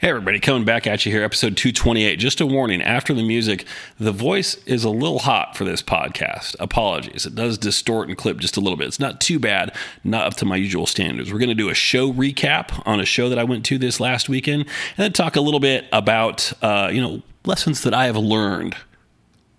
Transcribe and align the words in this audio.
Hey, 0.00 0.08
everybody, 0.08 0.40
coming 0.40 0.64
back 0.64 0.86
at 0.86 1.04
you 1.04 1.12
here, 1.12 1.22
episode 1.22 1.58
228. 1.58 2.16
Just 2.16 2.40
a 2.40 2.46
warning 2.46 2.80
after 2.80 3.12
the 3.12 3.22
music, 3.22 3.66
the 3.98 4.12
voice 4.12 4.54
is 4.64 4.82
a 4.82 4.88
little 4.88 5.18
hot 5.18 5.58
for 5.58 5.66
this 5.66 5.82
podcast. 5.82 6.56
Apologies. 6.58 7.26
It 7.26 7.34
does 7.34 7.58
distort 7.58 8.08
and 8.08 8.16
clip 8.16 8.38
just 8.38 8.56
a 8.56 8.60
little 8.60 8.78
bit. 8.78 8.88
It's 8.88 8.98
not 8.98 9.20
too 9.20 9.38
bad, 9.38 9.76
not 10.02 10.26
up 10.26 10.36
to 10.36 10.46
my 10.46 10.56
usual 10.56 10.86
standards. 10.86 11.30
We're 11.30 11.38
going 11.38 11.50
to 11.50 11.54
do 11.54 11.68
a 11.68 11.74
show 11.74 12.10
recap 12.10 12.82
on 12.86 12.98
a 12.98 13.04
show 13.04 13.28
that 13.28 13.38
I 13.38 13.44
went 13.44 13.62
to 13.66 13.76
this 13.76 14.00
last 14.00 14.30
weekend 14.30 14.62
and 14.62 14.96
then 14.96 15.12
talk 15.12 15.36
a 15.36 15.42
little 15.42 15.60
bit 15.60 15.84
about, 15.92 16.50
uh, 16.62 16.88
you 16.90 17.02
know, 17.02 17.20
lessons 17.44 17.82
that 17.82 17.92
I 17.92 18.06
have 18.06 18.16
learned 18.16 18.76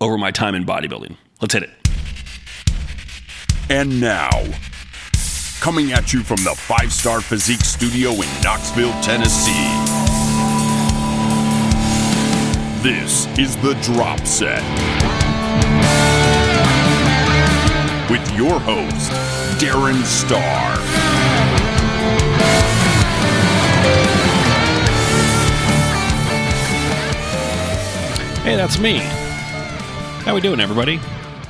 over 0.00 0.18
my 0.18 0.32
time 0.32 0.56
in 0.56 0.66
bodybuilding. 0.66 1.16
Let's 1.40 1.54
hit 1.54 1.62
it. 1.62 1.70
And 3.70 4.00
now, 4.00 4.28
coming 5.60 5.92
at 5.92 6.12
you 6.12 6.24
from 6.24 6.42
the 6.42 6.56
Five 6.56 6.92
Starr 6.92 7.20
Physique 7.20 7.60
Studio 7.60 8.10
in 8.10 8.42
Knoxville, 8.42 9.00
Tennessee. 9.02 9.91
This 12.82 13.28
is 13.38 13.56
the 13.58 13.74
Drop 13.74 14.26
Set. 14.26 14.60
With 18.10 18.28
your 18.34 18.58
host, 18.58 19.12
Darren 19.62 20.02
Starr. 20.02 20.74
Hey, 28.42 28.56
that's 28.56 28.80
me. 28.80 28.98
How 30.24 30.34
we 30.34 30.40
doing, 30.40 30.58
everybody? 30.58 30.98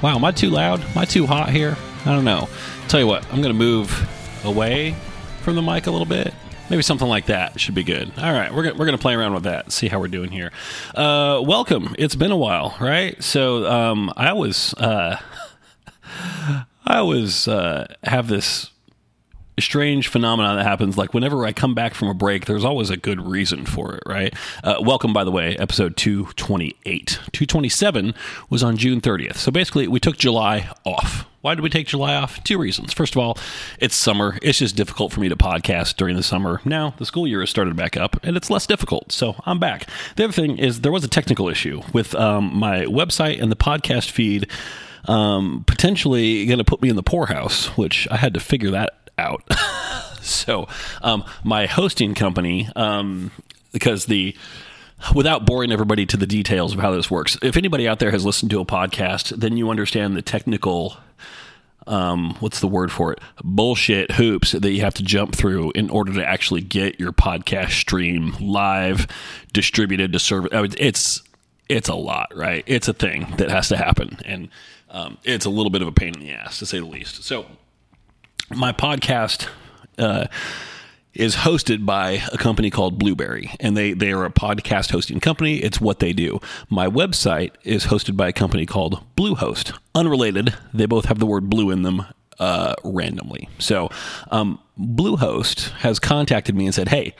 Wow, 0.02 0.16
am 0.16 0.27
I 0.27 0.33
too 0.33 0.50
loud? 0.50 0.83
Am 0.83 0.98
I 0.98 1.06
too 1.06 1.27
hot 1.27 1.48
here? 1.48 1.78
I 2.05 2.12
don't 2.12 2.27
know. 2.27 2.50
Tell 2.88 3.00
you 3.00 3.06
what, 3.06 3.24
I'm 3.33 3.41
going 3.41 3.55
to 3.55 3.58
move 3.58 4.44
away 4.44 4.94
from 5.41 5.55
the 5.55 5.62
mic 5.62 5.86
a 5.86 5.91
little 5.91 6.05
bit. 6.05 6.34
Maybe 6.72 6.80
something 6.80 7.06
like 7.06 7.26
that 7.26 7.60
should 7.60 7.74
be 7.74 7.84
good. 7.84 8.10
All 8.16 8.32
right, 8.32 8.50
we're, 8.50 8.62
we're 8.62 8.86
going 8.86 8.96
to 8.96 8.98
play 8.98 9.12
around 9.12 9.34
with 9.34 9.42
that, 9.42 9.70
see 9.72 9.88
how 9.88 10.00
we're 10.00 10.08
doing 10.08 10.30
here. 10.30 10.50
Uh, 10.94 11.42
welcome. 11.44 11.94
It's 11.98 12.14
been 12.14 12.30
a 12.30 12.36
while, 12.38 12.74
right? 12.80 13.22
So 13.22 13.70
um, 13.70 14.10
I 14.16 14.33
was, 14.33 14.72
uh, 14.78 15.20
I 16.16 16.64
always 16.97 17.47
uh, 17.47 17.92
have 18.05 18.27
this 18.27 18.70
strange 19.62 20.08
phenomenon 20.08 20.56
that 20.56 20.64
happens 20.64 20.98
like 20.98 21.14
whenever 21.14 21.44
i 21.44 21.52
come 21.52 21.74
back 21.74 21.94
from 21.94 22.08
a 22.08 22.14
break 22.14 22.46
there's 22.46 22.64
always 22.64 22.91
a 22.91 22.96
good 22.96 23.20
reason 23.20 23.64
for 23.64 23.94
it 23.94 24.02
right 24.06 24.34
uh, 24.64 24.77
welcome 24.80 25.12
by 25.12 25.24
the 25.24 25.30
way 25.30 25.56
episode 25.56 25.96
228 25.96 27.20
227 27.32 28.14
was 28.50 28.62
on 28.62 28.77
june 28.77 29.00
30th 29.00 29.36
so 29.36 29.50
basically 29.50 29.88
we 29.88 30.00
took 30.00 30.16
july 30.16 30.70
off 30.84 31.27
why 31.42 31.56
did 31.56 31.62
we 31.62 31.70
take 31.70 31.88
July 31.88 32.14
off? 32.14 32.42
Two 32.44 32.56
reasons. 32.56 32.92
First 32.92 33.16
of 33.16 33.19
all, 33.19 33.36
it's 33.80 33.96
summer. 33.96 34.38
It's 34.42 34.58
just 34.58 34.77
difficult 34.77 35.12
for 35.12 35.19
me 35.19 35.28
to 35.28 35.34
podcast 35.34 35.97
during 35.97 36.14
the 36.14 36.22
summer. 36.22 36.60
Now, 36.64 36.94
the 36.98 37.04
school 37.04 37.26
year 37.26 37.41
has 37.41 37.50
started 37.50 37.74
back 37.74 37.97
up 37.97 38.16
and 38.22 38.36
it's 38.36 38.48
less 38.48 38.64
difficult. 38.64 39.10
So 39.10 39.34
I'm 39.44 39.58
back. 39.58 39.88
The 40.14 40.22
other 40.22 40.32
thing 40.32 40.56
is 40.58 40.82
there 40.82 40.92
was 40.92 41.02
a 41.02 41.08
technical 41.08 41.48
issue 41.48 41.82
with 41.92 42.14
um, 42.14 42.56
my 42.56 42.84
website 42.84 43.42
and 43.42 43.50
the 43.50 43.56
podcast 43.56 44.12
feed 44.12 44.48
um, 45.06 45.64
potentially 45.66 46.47
going 46.47 46.58
to 46.58 46.64
put 46.64 46.80
me 46.80 46.88
in 46.88 46.94
the 46.94 47.02
poorhouse, 47.02 47.76
which 47.76 48.06
I 48.08 48.16
had 48.16 48.34
to 48.34 48.41
figure 48.41 48.70
that 48.70 49.02
out. 49.23 49.45
so, 50.23 50.69
um, 51.03 51.25
my 51.45 51.67
hosting 51.67 52.15
company, 52.15 52.69
um, 52.77 53.31
because 53.73 54.06
the 54.06 54.37
without 55.15 55.45
boring 55.45 55.73
everybody 55.73 56.06
to 56.06 56.17
the 56.17 56.27
details 56.27 56.75
of 56.75 56.81
how 56.81 56.92
this 56.92 57.11
works, 57.11 57.37
if 57.43 57.56
anybody 57.56 57.89
out 57.89 57.98
there 57.98 58.11
has 58.11 58.25
listened 58.25 58.50
to 58.50 58.61
a 58.61 58.65
podcast, 58.65 59.31
then 59.37 59.56
you 59.56 59.70
understand 59.70 60.17
the 60.17 60.23
technical. 60.23 60.97
Um, 61.84 62.37
what's 62.39 62.61
the 62.61 62.69
word 62.69 62.93
for 62.93 63.12
it? 63.12 63.19
Bullshit 63.43 64.12
hoops 64.12 64.53
that 64.53 64.70
you 64.70 64.83
have 64.83 64.95
to 64.95 65.03
jump 65.03 65.34
through 65.34 65.73
in 65.73 65.91
order 65.91 66.12
to 66.12 66.25
actually 66.25 66.61
get 66.61 67.00
your 67.00 67.11
podcast 67.11 67.70
stream 67.73 68.37
live, 68.41 69.09
distributed 69.53 70.12
to 70.12 70.20
serve. 70.20 70.47
It's 70.53 71.23
it's 71.69 71.89
a 71.89 71.95
lot, 71.95 72.33
right? 72.37 72.62
It's 72.69 72.87
a 72.87 72.93
thing 72.93 73.34
that 73.39 73.50
has 73.50 73.69
to 73.70 73.77
happen, 73.77 74.19
and 74.25 74.48
um, 74.91 75.19
it's 75.25 75.45
a 75.45 75.50
little 75.50 75.70
bit 75.70 75.83
of 75.83 75.89
a 75.89 75.93
pain 75.93 76.15
in 76.15 76.20
the 76.20 76.31
ass 76.31 76.61
to 76.61 76.67
say 76.67 76.78
the 76.78 76.87
least. 76.87 77.25
So 77.25 77.47
my 78.56 78.72
podcast 78.72 79.48
uh, 79.98 80.26
is 81.14 81.36
hosted 81.36 81.84
by 81.84 82.22
a 82.32 82.38
company 82.38 82.70
called 82.70 82.98
Blubrry, 82.98 83.54
and 83.60 83.76
they 83.76 83.92
they 83.92 84.12
are 84.12 84.24
a 84.24 84.30
podcast 84.30 84.90
hosting 84.90 85.20
company. 85.20 85.56
It's 85.58 85.80
what 85.80 85.98
they 85.98 86.12
do. 86.12 86.40
My 86.68 86.86
website 86.86 87.52
is 87.64 87.86
hosted 87.86 88.16
by 88.16 88.28
a 88.28 88.32
company 88.32 88.66
called 88.66 89.04
Bluehost. 89.16 89.78
Unrelated, 89.94 90.54
they 90.72 90.86
both 90.86 91.06
have 91.06 91.18
the 91.18 91.26
word 91.26 91.50
blue 91.50 91.70
in 91.70 91.82
them 91.82 92.06
uh, 92.38 92.74
randomly. 92.84 93.48
So, 93.58 93.90
um, 94.30 94.58
Bluehost 94.78 95.70
has 95.80 95.98
contacted 95.98 96.54
me 96.54 96.66
and 96.66 96.74
said, 96.74 96.88
"Hey." 96.88 97.14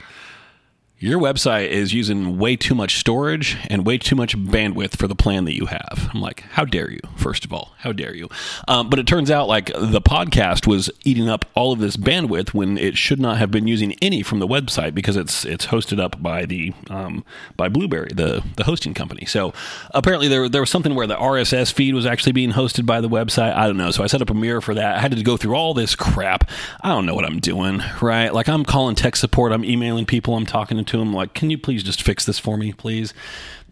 Your 1.03 1.19
website 1.19 1.67
is 1.67 1.93
using 1.93 2.37
way 2.37 2.55
too 2.55 2.73
much 2.73 2.97
storage 2.97 3.57
and 3.69 3.85
way 3.85 3.97
too 3.97 4.15
much 4.15 4.37
bandwidth 4.37 4.95
for 4.95 5.05
the 5.05 5.15
plan 5.15 5.43
that 5.43 5.53
you 5.53 5.65
have. 5.65 6.09
I'm 6.13 6.21
like, 6.21 6.45
how 6.51 6.63
dare 6.63 6.89
you? 6.89 7.01
First 7.17 7.43
of 7.43 7.51
all, 7.51 7.73
how 7.79 7.91
dare 7.91 8.15
you? 8.15 8.29
Um, 8.69 8.89
but 8.89 8.99
it 8.99 9.05
turns 9.05 9.29
out 9.29 9.49
like 9.49 9.65
the 9.65 9.99
podcast 9.99 10.65
was 10.65 10.89
eating 11.03 11.27
up 11.27 11.43
all 11.55 11.73
of 11.73 11.79
this 11.79 11.97
bandwidth 11.97 12.53
when 12.53 12.77
it 12.77 12.95
should 12.95 13.19
not 13.19 13.37
have 13.37 13.51
been 13.51 13.67
using 13.67 13.97
any 14.01 14.23
from 14.23 14.39
the 14.39 14.47
website 14.47 14.95
because 14.95 15.17
it's 15.17 15.43
it's 15.43 15.65
hosted 15.65 15.99
up 15.99 16.23
by 16.23 16.45
the 16.45 16.71
um, 16.89 17.25
by 17.57 17.67
Blubrry, 17.67 18.11
the 18.13 18.41
the 18.55 18.63
hosting 18.63 18.93
company. 18.93 19.25
So 19.25 19.53
apparently 19.91 20.29
there 20.29 20.47
there 20.47 20.61
was 20.61 20.69
something 20.69 20.95
where 20.95 21.05
the 21.05 21.17
RSS 21.17 21.73
feed 21.73 21.95
was 21.95 22.05
actually 22.05 22.31
being 22.31 22.53
hosted 22.53 22.85
by 22.85 23.01
the 23.01 23.09
website. 23.09 23.53
I 23.53 23.67
don't 23.67 23.75
know. 23.75 23.91
So 23.91 24.05
I 24.05 24.07
set 24.07 24.21
up 24.21 24.29
a 24.29 24.33
mirror 24.33 24.61
for 24.61 24.73
that. 24.75 24.95
I 24.95 24.99
had 25.01 25.11
to 25.11 25.21
go 25.21 25.35
through 25.35 25.55
all 25.55 25.73
this 25.73 25.97
crap. 25.97 26.49
I 26.81 26.87
don't 26.87 27.05
know 27.05 27.13
what 27.13 27.25
I'm 27.25 27.41
doing. 27.41 27.81
Right? 28.01 28.33
Like 28.33 28.47
I'm 28.47 28.63
calling 28.63 28.95
tech 28.95 29.17
support. 29.17 29.51
I'm 29.51 29.65
emailing 29.65 30.05
people. 30.05 30.37
I'm 30.37 30.45
talking 30.45 30.77
to 30.77 30.92
to 30.93 31.01
him 31.01 31.13
like, 31.13 31.33
"Can 31.33 31.49
you 31.49 31.57
please 31.57 31.83
just 31.83 32.01
fix 32.01 32.25
this 32.25 32.39
for 32.39 32.57
me, 32.57 32.71
please?" 32.71 33.13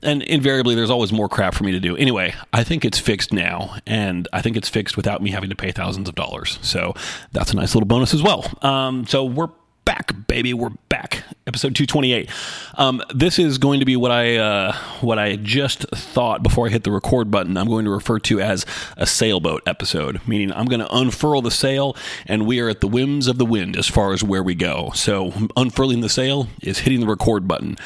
And 0.03 0.23
invariably, 0.23 0.73
there's 0.75 0.89
always 0.89 1.13
more 1.13 1.29
crap 1.29 1.53
for 1.53 1.63
me 1.63 1.71
to 1.71 1.79
do. 1.79 1.95
Anyway, 1.95 2.33
I 2.51 2.63
think 2.63 2.83
it's 2.83 2.99
fixed 2.99 3.31
now, 3.31 3.75
and 3.85 4.27
I 4.33 4.41
think 4.41 4.57
it's 4.57 4.67
fixed 4.67 4.97
without 4.97 5.21
me 5.21 5.29
having 5.31 5.49
to 5.51 5.55
pay 5.55 5.71
thousands 5.71 6.09
of 6.09 6.15
dollars. 6.15 6.57
So 6.61 6.93
that's 7.31 7.53
a 7.53 7.55
nice 7.55 7.75
little 7.75 7.87
bonus 7.87 8.13
as 8.13 8.23
well. 8.23 8.45
Um, 8.63 9.05
so 9.05 9.23
we're 9.23 9.49
back, 9.85 10.11
baby. 10.27 10.53
We're 10.53 10.69
back. 10.89 11.23
Episode 11.47 11.75
228. 11.75 12.29
Um, 12.75 13.01
this 13.13 13.39
is 13.39 13.57
going 13.57 13.79
to 13.79 13.85
be 13.85 13.95
what 13.95 14.11
I 14.11 14.37
uh, 14.37 14.75
what 15.01 15.19
I 15.19 15.35
just 15.35 15.81
thought 15.89 16.43
before 16.43 16.67
I 16.67 16.69
hit 16.69 16.83
the 16.83 16.91
record 16.91 17.31
button. 17.31 17.57
I'm 17.57 17.67
going 17.67 17.85
to 17.85 17.91
refer 17.91 18.19
to 18.19 18.39
as 18.39 18.65
a 18.97 19.05
sailboat 19.05 19.63
episode, 19.65 20.21
meaning 20.27 20.51
I'm 20.53 20.65
going 20.65 20.79
to 20.79 20.95
unfurl 20.95 21.41
the 21.41 21.51
sail, 21.51 21.95
and 22.25 22.45
we 22.45 22.59
are 22.59 22.69
at 22.69 22.81
the 22.81 22.87
whims 22.87 23.27
of 23.27 23.37
the 23.37 23.45
wind 23.45 23.75
as 23.75 23.87
far 23.87 24.13
as 24.13 24.23
where 24.23 24.43
we 24.43 24.55
go. 24.55 24.91
So 24.93 25.33
unfurling 25.55 26.01
the 26.01 26.09
sail 26.09 26.47
is 26.61 26.79
hitting 26.79 26.99
the 26.99 27.07
record 27.07 27.47
button. 27.47 27.77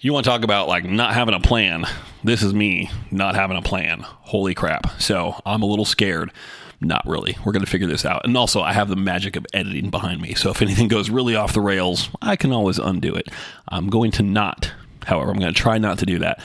You 0.00 0.12
want 0.12 0.24
to 0.24 0.30
talk 0.30 0.44
about 0.44 0.68
like 0.68 0.84
not 0.84 1.14
having 1.14 1.34
a 1.34 1.40
plan? 1.40 1.84
This 2.22 2.42
is 2.42 2.54
me 2.54 2.90
not 3.10 3.34
having 3.34 3.56
a 3.56 3.62
plan. 3.62 4.00
Holy 4.02 4.54
crap! 4.54 5.00
So 5.00 5.40
I'm 5.46 5.62
a 5.62 5.66
little 5.66 5.84
scared 5.84 6.32
not 6.80 7.06
really. 7.06 7.36
We're 7.44 7.52
going 7.52 7.64
to 7.64 7.70
figure 7.70 7.88
this 7.88 8.04
out. 8.04 8.24
And 8.24 8.36
also, 8.36 8.62
I 8.62 8.72
have 8.72 8.88
the 8.88 8.96
magic 8.96 9.36
of 9.36 9.46
editing 9.52 9.90
behind 9.90 10.20
me. 10.20 10.34
So 10.34 10.50
if 10.50 10.62
anything 10.62 10.88
goes 10.88 11.10
really 11.10 11.34
off 11.34 11.52
the 11.52 11.60
rails, 11.60 12.08
I 12.22 12.36
can 12.36 12.52
always 12.52 12.78
undo 12.78 13.14
it. 13.14 13.28
I'm 13.68 13.88
going 13.88 14.12
to 14.12 14.22
not, 14.22 14.72
however, 15.04 15.30
I'm 15.30 15.38
going 15.38 15.52
to 15.52 15.60
try 15.60 15.78
not 15.78 15.98
to 15.98 16.06
do 16.06 16.18
that. 16.20 16.40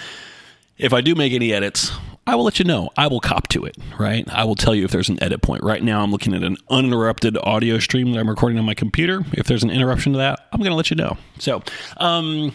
If 0.77 0.91
I 0.91 1.01
do 1.01 1.13
make 1.13 1.33
any 1.33 1.53
edits, 1.53 1.91
I 2.25 2.35
will 2.35 2.45
let 2.45 2.57
you 2.57 2.65
know. 2.65 2.89
I 2.97 3.07
will 3.07 3.19
cop 3.19 3.47
to 3.49 3.65
it, 3.65 3.77
right? 3.99 4.27
I 4.31 4.45
will 4.45 4.55
tell 4.55 4.73
you 4.73 4.85
if 4.85 4.91
there's 4.91 5.09
an 5.09 5.21
edit 5.21 5.41
point. 5.41 5.61
Right 5.61 5.83
now, 5.83 6.01
I'm 6.01 6.11
looking 6.11 6.33
at 6.33 6.41
an 6.41 6.57
uninterrupted 6.69 7.37
audio 7.37 7.79
stream 7.79 8.11
that 8.13 8.19
I'm 8.19 8.29
recording 8.29 8.57
on 8.57 8.65
my 8.65 8.73
computer. 8.73 9.23
If 9.33 9.45
there's 9.45 9.63
an 9.63 9.69
interruption 9.69 10.13
to 10.13 10.17
that, 10.17 10.47
I'm 10.51 10.59
going 10.59 10.71
to 10.71 10.75
let 10.75 10.89
you 10.89 10.95
know. 10.95 11.17
So, 11.37 11.61
um, 11.97 12.53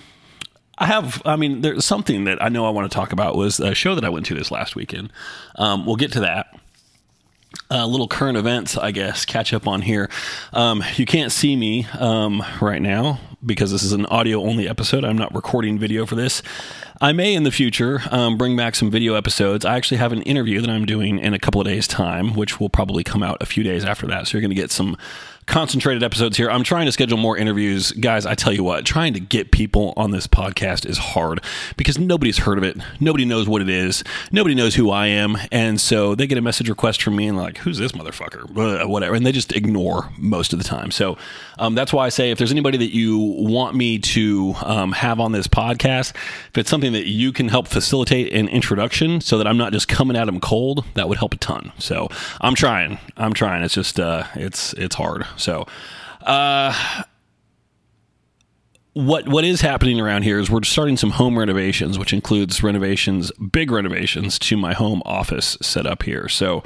I 0.78 0.87
have, 0.87 1.21
I 1.25 1.37
mean, 1.37 1.60
there's 1.60 1.84
something 1.84 2.25
that 2.25 2.43
I 2.43 2.49
know 2.49 2.66
I 2.66 2.71
want 2.71 2.91
to 2.91 2.95
talk 2.95 3.12
about 3.12 3.37
was 3.37 3.60
a 3.60 3.75
show 3.75 3.95
that 3.95 4.05
I 4.05 4.09
went 4.09 4.27
to 4.27 4.34
this 4.34 4.50
last 4.50 4.75
weekend. 4.75 5.12
Um, 5.56 5.84
we'll 5.84 5.97
get 5.97 6.12
to 6.12 6.21
that 6.21 6.59
uh, 7.70 7.86
little 7.86 8.08
current 8.08 8.36
events, 8.38 8.76
I 8.76 8.90
guess, 8.90 9.24
catch 9.24 9.52
up 9.52 9.66
on 9.66 9.82
here. 9.82 10.08
Um, 10.52 10.82
you 10.96 11.06
can't 11.06 11.32
see 11.32 11.56
me 11.56 11.86
um, 11.98 12.42
right 12.60 12.80
now 12.80 13.20
because 13.44 13.70
this 13.70 13.82
is 13.82 13.92
an 13.92 14.06
audio 14.06 14.42
only 14.42 14.68
episode. 14.68 15.04
I'm 15.04 15.18
not 15.18 15.34
recording 15.34 15.78
video 15.78 16.06
for 16.06 16.14
this. 16.14 16.42
I 17.00 17.12
may 17.12 17.34
in 17.34 17.45
the 17.45 17.53
future 17.53 18.03
um, 18.10 18.36
bring 18.36 18.56
back 18.56 18.74
some 18.74 18.91
video 18.91 19.15
episodes. 19.15 19.65
I 19.65 19.77
actually 19.77 19.98
have 19.98 20.12
an 20.12 20.22
interview 20.22 20.60
that 20.60 20.68
I'm 20.68 20.84
doing 20.84 21.21
in 21.21 21.33
a 21.33 21.39
couple 21.39 21.60
of 21.60 21.66
days' 21.66 21.86
time, 21.86 22.34
which 22.34 22.59
will 22.59 22.68
probably 22.68 23.04
come 23.04 23.22
out 23.22 23.41
a 23.41 23.47
few 23.47 23.62
days 23.62 23.84
after 23.84 24.09
that. 24.09 24.27
So 24.27 24.36
you're 24.36 24.42
going 24.42 24.50
to 24.50 24.60
get 24.60 24.72
some 24.72 24.97
concentrated 25.48 26.03
episodes 26.03 26.36
here. 26.36 26.50
I'm 26.50 26.62
trying 26.62 26.86
to 26.86 26.92
schedule 26.92 27.16
more 27.16 27.36
interviews. 27.36 27.91
Guys, 27.92 28.27
I 28.27 28.34
tell 28.34 28.53
you 28.53 28.62
what, 28.62 28.84
trying 28.84 29.15
to 29.15 29.21
get 29.21 29.50
people 29.50 29.95
on 29.97 30.10
this 30.10 30.27
podcast 30.27 30.86
is 30.86 30.98
hard 30.98 31.41
because 31.77 31.98
nobody's 31.98 32.39
heard 32.39 32.59
of 32.59 32.65
it. 32.65 32.77
Nobody 33.00 33.24
knows 33.24 33.48
what 33.48 33.62
it 33.62 33.71
is. 33.71 34.04
Nobody 34.30 34.54
knows 34.54 34.74
who 34.74 34.91
I 34.91 35.06
am. 35.06 35.39
And 35.50 35.80
so 35.80 36.15
they 36.15 36.27
get 36.27 36.36
a 36.36 36.42
message 36.42 36.68
request 36.68 37.03
from 37.03 37.16
me 37.16 37.27
and 37.27 37.36
like, 37.36 37.59
who's 37.59 37.78
this 37.78 37.92
motherfucker? 37.92 38.86
whatever. 38.86 39.15
And 39.15 39.24
they 39.24 39.33
just 39.33 39.56
ignore 39.56 40.10
most 40.18 40.53
of 40.53 40.59
the 40.59 40.65
time. 40.65 40.91
So 40.91 41.16
um, 41.59 41.74
that's 41.74 41.92
why 41.92 42.04
I 42.04 42.10
say 42.10 42.30
if 42.30 42.39
there's 42.39 42.53
anybody 42.53 42.78
that 42.78 42.95
you 42.95 43.18
want 43.18 43.74
me 43.74 43.98
to 44.00 44.54
um, 44.62 44.92
have 44.92 45.18
on 45.18 45.33
this 45.33 45.48
podcast, 45.48 46.15
if 46.50 46.59
it's 46.59 46.68
something 46.68 46.87
that 46.92 47.06
you 47.06 47.32
can 47.32 47.48
help 47.48 47.68
facilitate 47.68 48.32
an 48.32 48.48
introduction 48.48 49.20
so 49.20 49.38
that 49.38 49.46
I'm 49.46 49.56
not 49.56 49.72
just 49.72 49.88
coming 49.88 50.16
at 50.16 50.26
them 50.26 50.40
cold, 50.40 50.84
that 50.94 51.08
would 51.08 51.18
help 51.18 51.34
a 51.34 51.36
ton. 51.38 51.72
So 51.78 52.08
I'm 52.40 52.54
trying. 52.54 52.98
I'm 53.16 53.32
trying. 53.32 53.62
It's 53.62 53.74
just, 53.74 53.98
uh, 53.98 54.24
it's, 54.34 54.72
it's 54.74 54.96
hard. 54.96 55.26
So, 55.36 55.66
uh, 56.22 57.04
what 58.98 59.28
what 59.28 59.44
is 59.44 59.60
happening 59.60 60.00
around 60.00 60.22
here 60.22 60.40
is 60.40 60.50
we're 60.50 60.64
starting 60.64 60.96
some 60.96 61.10
home 61.10 61.38
renovations, 61.38 62.00
which 62.00 62.12
includes 62.12 62.64
renovations, 62.64 63.30
big 63.52 63.70
renovations 63.70 64.40
to 64.40 64.56
my 64.56 64.74
home 64.74 65.02
office 65.04 65.56
setup 65.62 66.02
here. 66.02 66.28
So 66.28 66.64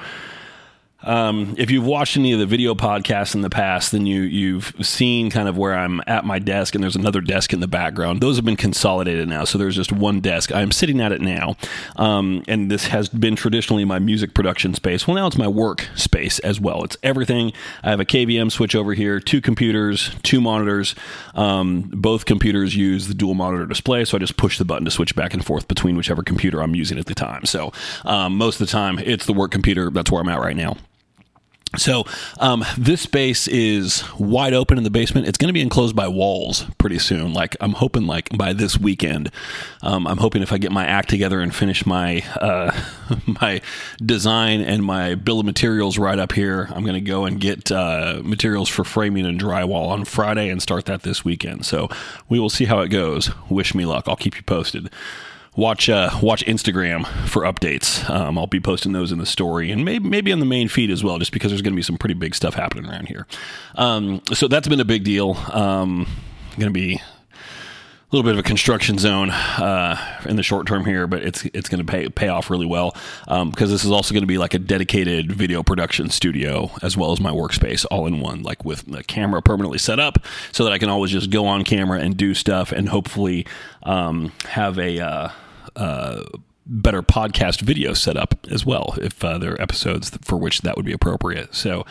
um, 1.05 1.55
if 1.59 1.71
you've 1.71 1.87
watched 1.87 2.17
any 2.17 2.33
of 2.33 2.39
the 2.39 2.47
video 2.47 2.75
podcasts 2.75 3.35
in 3.35 3.41
the 3.41 3.51
past, 3.51 3.93
then 3.93 4.07
you 4.07 4.23
you've 4.23 4.75
seen 4.81 5.31
kind 5.31 5.49
of 5.49 5.57
where 5.57 5.75
I'm 5.75 6.01
at 6.07 6.25
my 6.25 6.39
desk, 6.39 6.75
and 6.75 6.83
there's 6.83 6.97
another 6.97 7.21
desk 7.21 7.53
in 7.53 7.61
the 7.61 7.69
background. 7.69 8.21
Those 8.21 8.37
have 8.37 8.45
been 8.45 8.57
consolidated 8.57 9.29
now, 9.29 9.45
so 9.45 9.59
there's 9.59 9.77
just 9.77 9.93
one 9.93 10.21
desk. 10.21 10.53
I'm 10.53 10.73
sitting 10.73 11.01
at 11.01 11.13
it 11.13 11.21
now, 11.21 11.57
um, 11.97 12.45
and 12.47 12.71
this 12.71 12.87
has 12.87 13.09
been 13.09 13.37
traditionally 13.37 13.85
my 13.85 13.99
music 13.99 14.35
production 14.35 14.75
space. 14.75 15.07
Well, 15.07 15.17
now 15.17 15.27
it's 15.27 15.39
my 15.39 15.49
work 15.49 15.89
space 15.95 16.39
as 16.41 16.61
well. 16.61 16.85
It's 16.85 16.97
everything. 17.03 17.53
I 17.83 17.91
have 17.91 18.01
a 18.01 18.05
KVM 18.05 18.51
switch 18.53 18.75
over 18.75 18.95
here, 18.95 19.21
two 19.21 19.41
computers, 19.41 20.15
two 20.23 20.41
monitors. 20.41 20.95
Um, 21.35 21.91
both 21.93 22.25
computers 22.25 22.77
use 22.77 23.09
the 23.09 23.15
dual 23.15 23.35
monitor 23.35 23.67
display, 23.67 24.05
so 24.05 24.17
I 24.17 24.21
just 24.21 24.37
push 24.37 24.59
the 24.59 24.65
button 24.65 24.85
to 24.85 24.91
switch 24.91 25.15
back 25.17 25.35
and 25.35 25.45
forth 25.45 25.69
between 25.69 25.97
whichever 25.97 26.23
computer 26.23 26.63
I'm 26.63 26.75
using 26.75 26.99
at 26.99 27.07
the 27.07 27.15
time. 27.15 27.45
So 27.45 27.73
um, 28.05 28.37
most 28.37 28.61
of 28.61 28.67
the 28.67 28.73
time, 28.73 28.99
it's 28.99 29.27
the 29.27 29.33
work 29.33 29.51
computer. 29.51 29.91
That's 29.91 30.11
where 30.11 30.21
I'm 30.21 30.29
at 30.29 30.41
right 30.41 30.57
now. 30.57 30.77
So 31.77 32.05
um, 32.39 32.65
this 32.77 33.01
space 33.01 33.49
is 33.49 34.05
wide 34.19 34.53
open 34.53 34.77
in 34.77 34.85
the 34.85 34.91
basement. 34.91 35.27
It's 35.27 35.39
going 35.39 35.49
to 35.49 35.55
be 35.55 35.63
enclosed 35.63 35.97
by 35.97 36.07
walls 36.07 36.67
pretty 36.77 36.99
soon. 36.99 37.33
Like 37.33 37.57
I'm 37.61 37.73
hoping, 37.73 38.07
like 38.07 38.29
by 38.37 38.53
this 38.53 38.79
weekend, 38.79 39.31
um, 39.81 40.07
I'm 40.07 40.19
hoping 40.19 40.43
if 40.43 40.53
I 40.53 40.59
get 40.59 40.71
my 40.71 40.85
act 40.85 41.09
together 41.09 41.41
and 41.41 41.55
finish 41.55 41.87
my 41.87 42.23
uh, 42.41 42.79
my 43.41 43.63
design 44.05 44.61
and 44.61 44.85
my 44.85 45.15
bill 45.15 45.41
of 45.41 45.47
materials 45.47 45.97
right 45.97 46.19
up 46.19 46.33
here, 46.33 46.69
I'm 46.75 46.83
going 46.83 46.95
to 46.95 47.01
go 47.01 47.25
and 47.25 47.41
get 47.41 47.73
uh, 47.73 48.21
materials 48.23 48.69
for 48.69 48.85
framing 48.85 49.25
and 49.25 49.41
drywall 49.41 49.89
on 49.89 50.05
Friday 50.05 50.51
and 50.51 50.61
start 50.61 50.85
that 50.87 51.03
this 51.03 51.25
weekend. 51.25 51.65
So 51.65 51.89
we 52.29 52.39
will 52.39 52.51
see 52.51 52.67
how 52.67 52.81
it 52.81 52.89
goes. 52.89 53.31
Wish 53.49 53.75
me 53.75 53.87
luck. 53.87 54.09
I'll 54.09 54.17
keep 54.17 54.37
you 54.37 54.43
posted 54.43 54.91
watch 55.57 55.89
uh, 55.89 56.11
watch 56.23 56.45
Instagram 56.47 57.07
for 57.29 57.43
updates. 57.43 58.09
Um, 58.09 58.39
I'll 58.39 58.47
be 58.47 58.61
posting 58.61 58.93
those 58.93 59.13
in 59.13 59.19
the 59.19 59.27
story 59.27 59.71
and 59.71 59.85
maybe 59.85 60.09
maybe 60.09 60.33
on 60.33 60.41
the 60.41 60.47
main 60.47 60.69
feed 60.69 60.91
as 60.91 61.05
well, 61.05 61.19
just 61.19 61.33
because 61.33 61.51
there's 61.51 61.63
going 61.63 61.75
to 61.75 61.77
be 61.77 61.83
some 61.83 61.99
pretty 61.99 62.15
big 62.15 62.35
stuff 62.35 62.55
happening 62.55 62.89
around 62.89 63.07
here. 63.07 63.27
Um, 63.75 64.23
so 64.33 64.49
that's 64.49 64.69
been 64.69 64.81
a 64.81 64.85
big 64.85 65.05
deal. 65.05 65.37
Um, 65.53 66.07
going 66.59 66.69
to 66.69 66.79
be 66.79 66.95
a 68.13 68.17
little 68.17 68.31
bit 68.31 68.39
of 68.39 68.45
a 68.45 68.47
construction 68.47 68.99
zone 68.99 69.31
uh, 69.31 69.97
in 70.27 70.37
the 70.37 70.43
short 70.43 70.67
term 70.67 70.85
here, 70.85 71.07
but 71.07 71.23
it's 71.23 71.47
it's 71.47 71.71
going 71.71 71.85
to 71.85 71.91
pay 71.91 72.09
pay 72.11 72.29
off 72.29 72.51
really 72.51 72.67
well 72.67 72.91
because 73.25 73.27
um, 73.29 73.53
this 73.53 73.85
is 73.85 73.91
also 73.91 74.13
going 74.13 74.23
to 74.23 74.27
be 74.27 74.37
like 74.37 74.53
a 74.53 74.59
dedicated 74.59 75.33
video 75.33 75.63
production 75.63 76.11
studio 76.11 76.71
as 76.83 76.95
well 76.95 77.13
as 77.13 77.21
my 77.21 77.31
workspace 77.31 77.87
all 77.91 78.07
in 78.07 78.21
one, 78.21 78.43
like 78.43 78.67
with 78.67 78.85
the 78.85 79.03
camera 79.03 79.41
permanently 79.41 79.79
set 79.79 79.99
up, 79.99 80.19
so 80.53 80.65
that 80.65 80.75
I 80.75 80.79
can 80.79 80.91
always 80.91 81.11
just 81.11 81.31
go 81.31 81.47
on 81.47 81.65
camera 81.65 82.01
and 82.01 82.15
do 82.15 82.35
stuff 82.35 82.71
and 82.71 82.89
hopefully 82.89 83.47
um, 83.83 84.31
have 84.45 84.79
a 84.79 85.01
uh, 85.01 85.29
uh, 85.77 86.23
better 86.67 87.03
podcast 87.03 87.61
video 87.61 87.93
setup 87.93 88.47
as 88.51 88.65
well 88.65 88.95
if 89.01 89.25
uh, 89.25 89.39
there 89.39 89.53
are 89.55 89.61
episodes 89.61 90.11
for 90.23 90.37
which 90.37 90.63
that 90.63 90.77
would 90.77 90.87
be 90.87 90.93
appropriate. 90.93 91.55
So. 91.55 91.85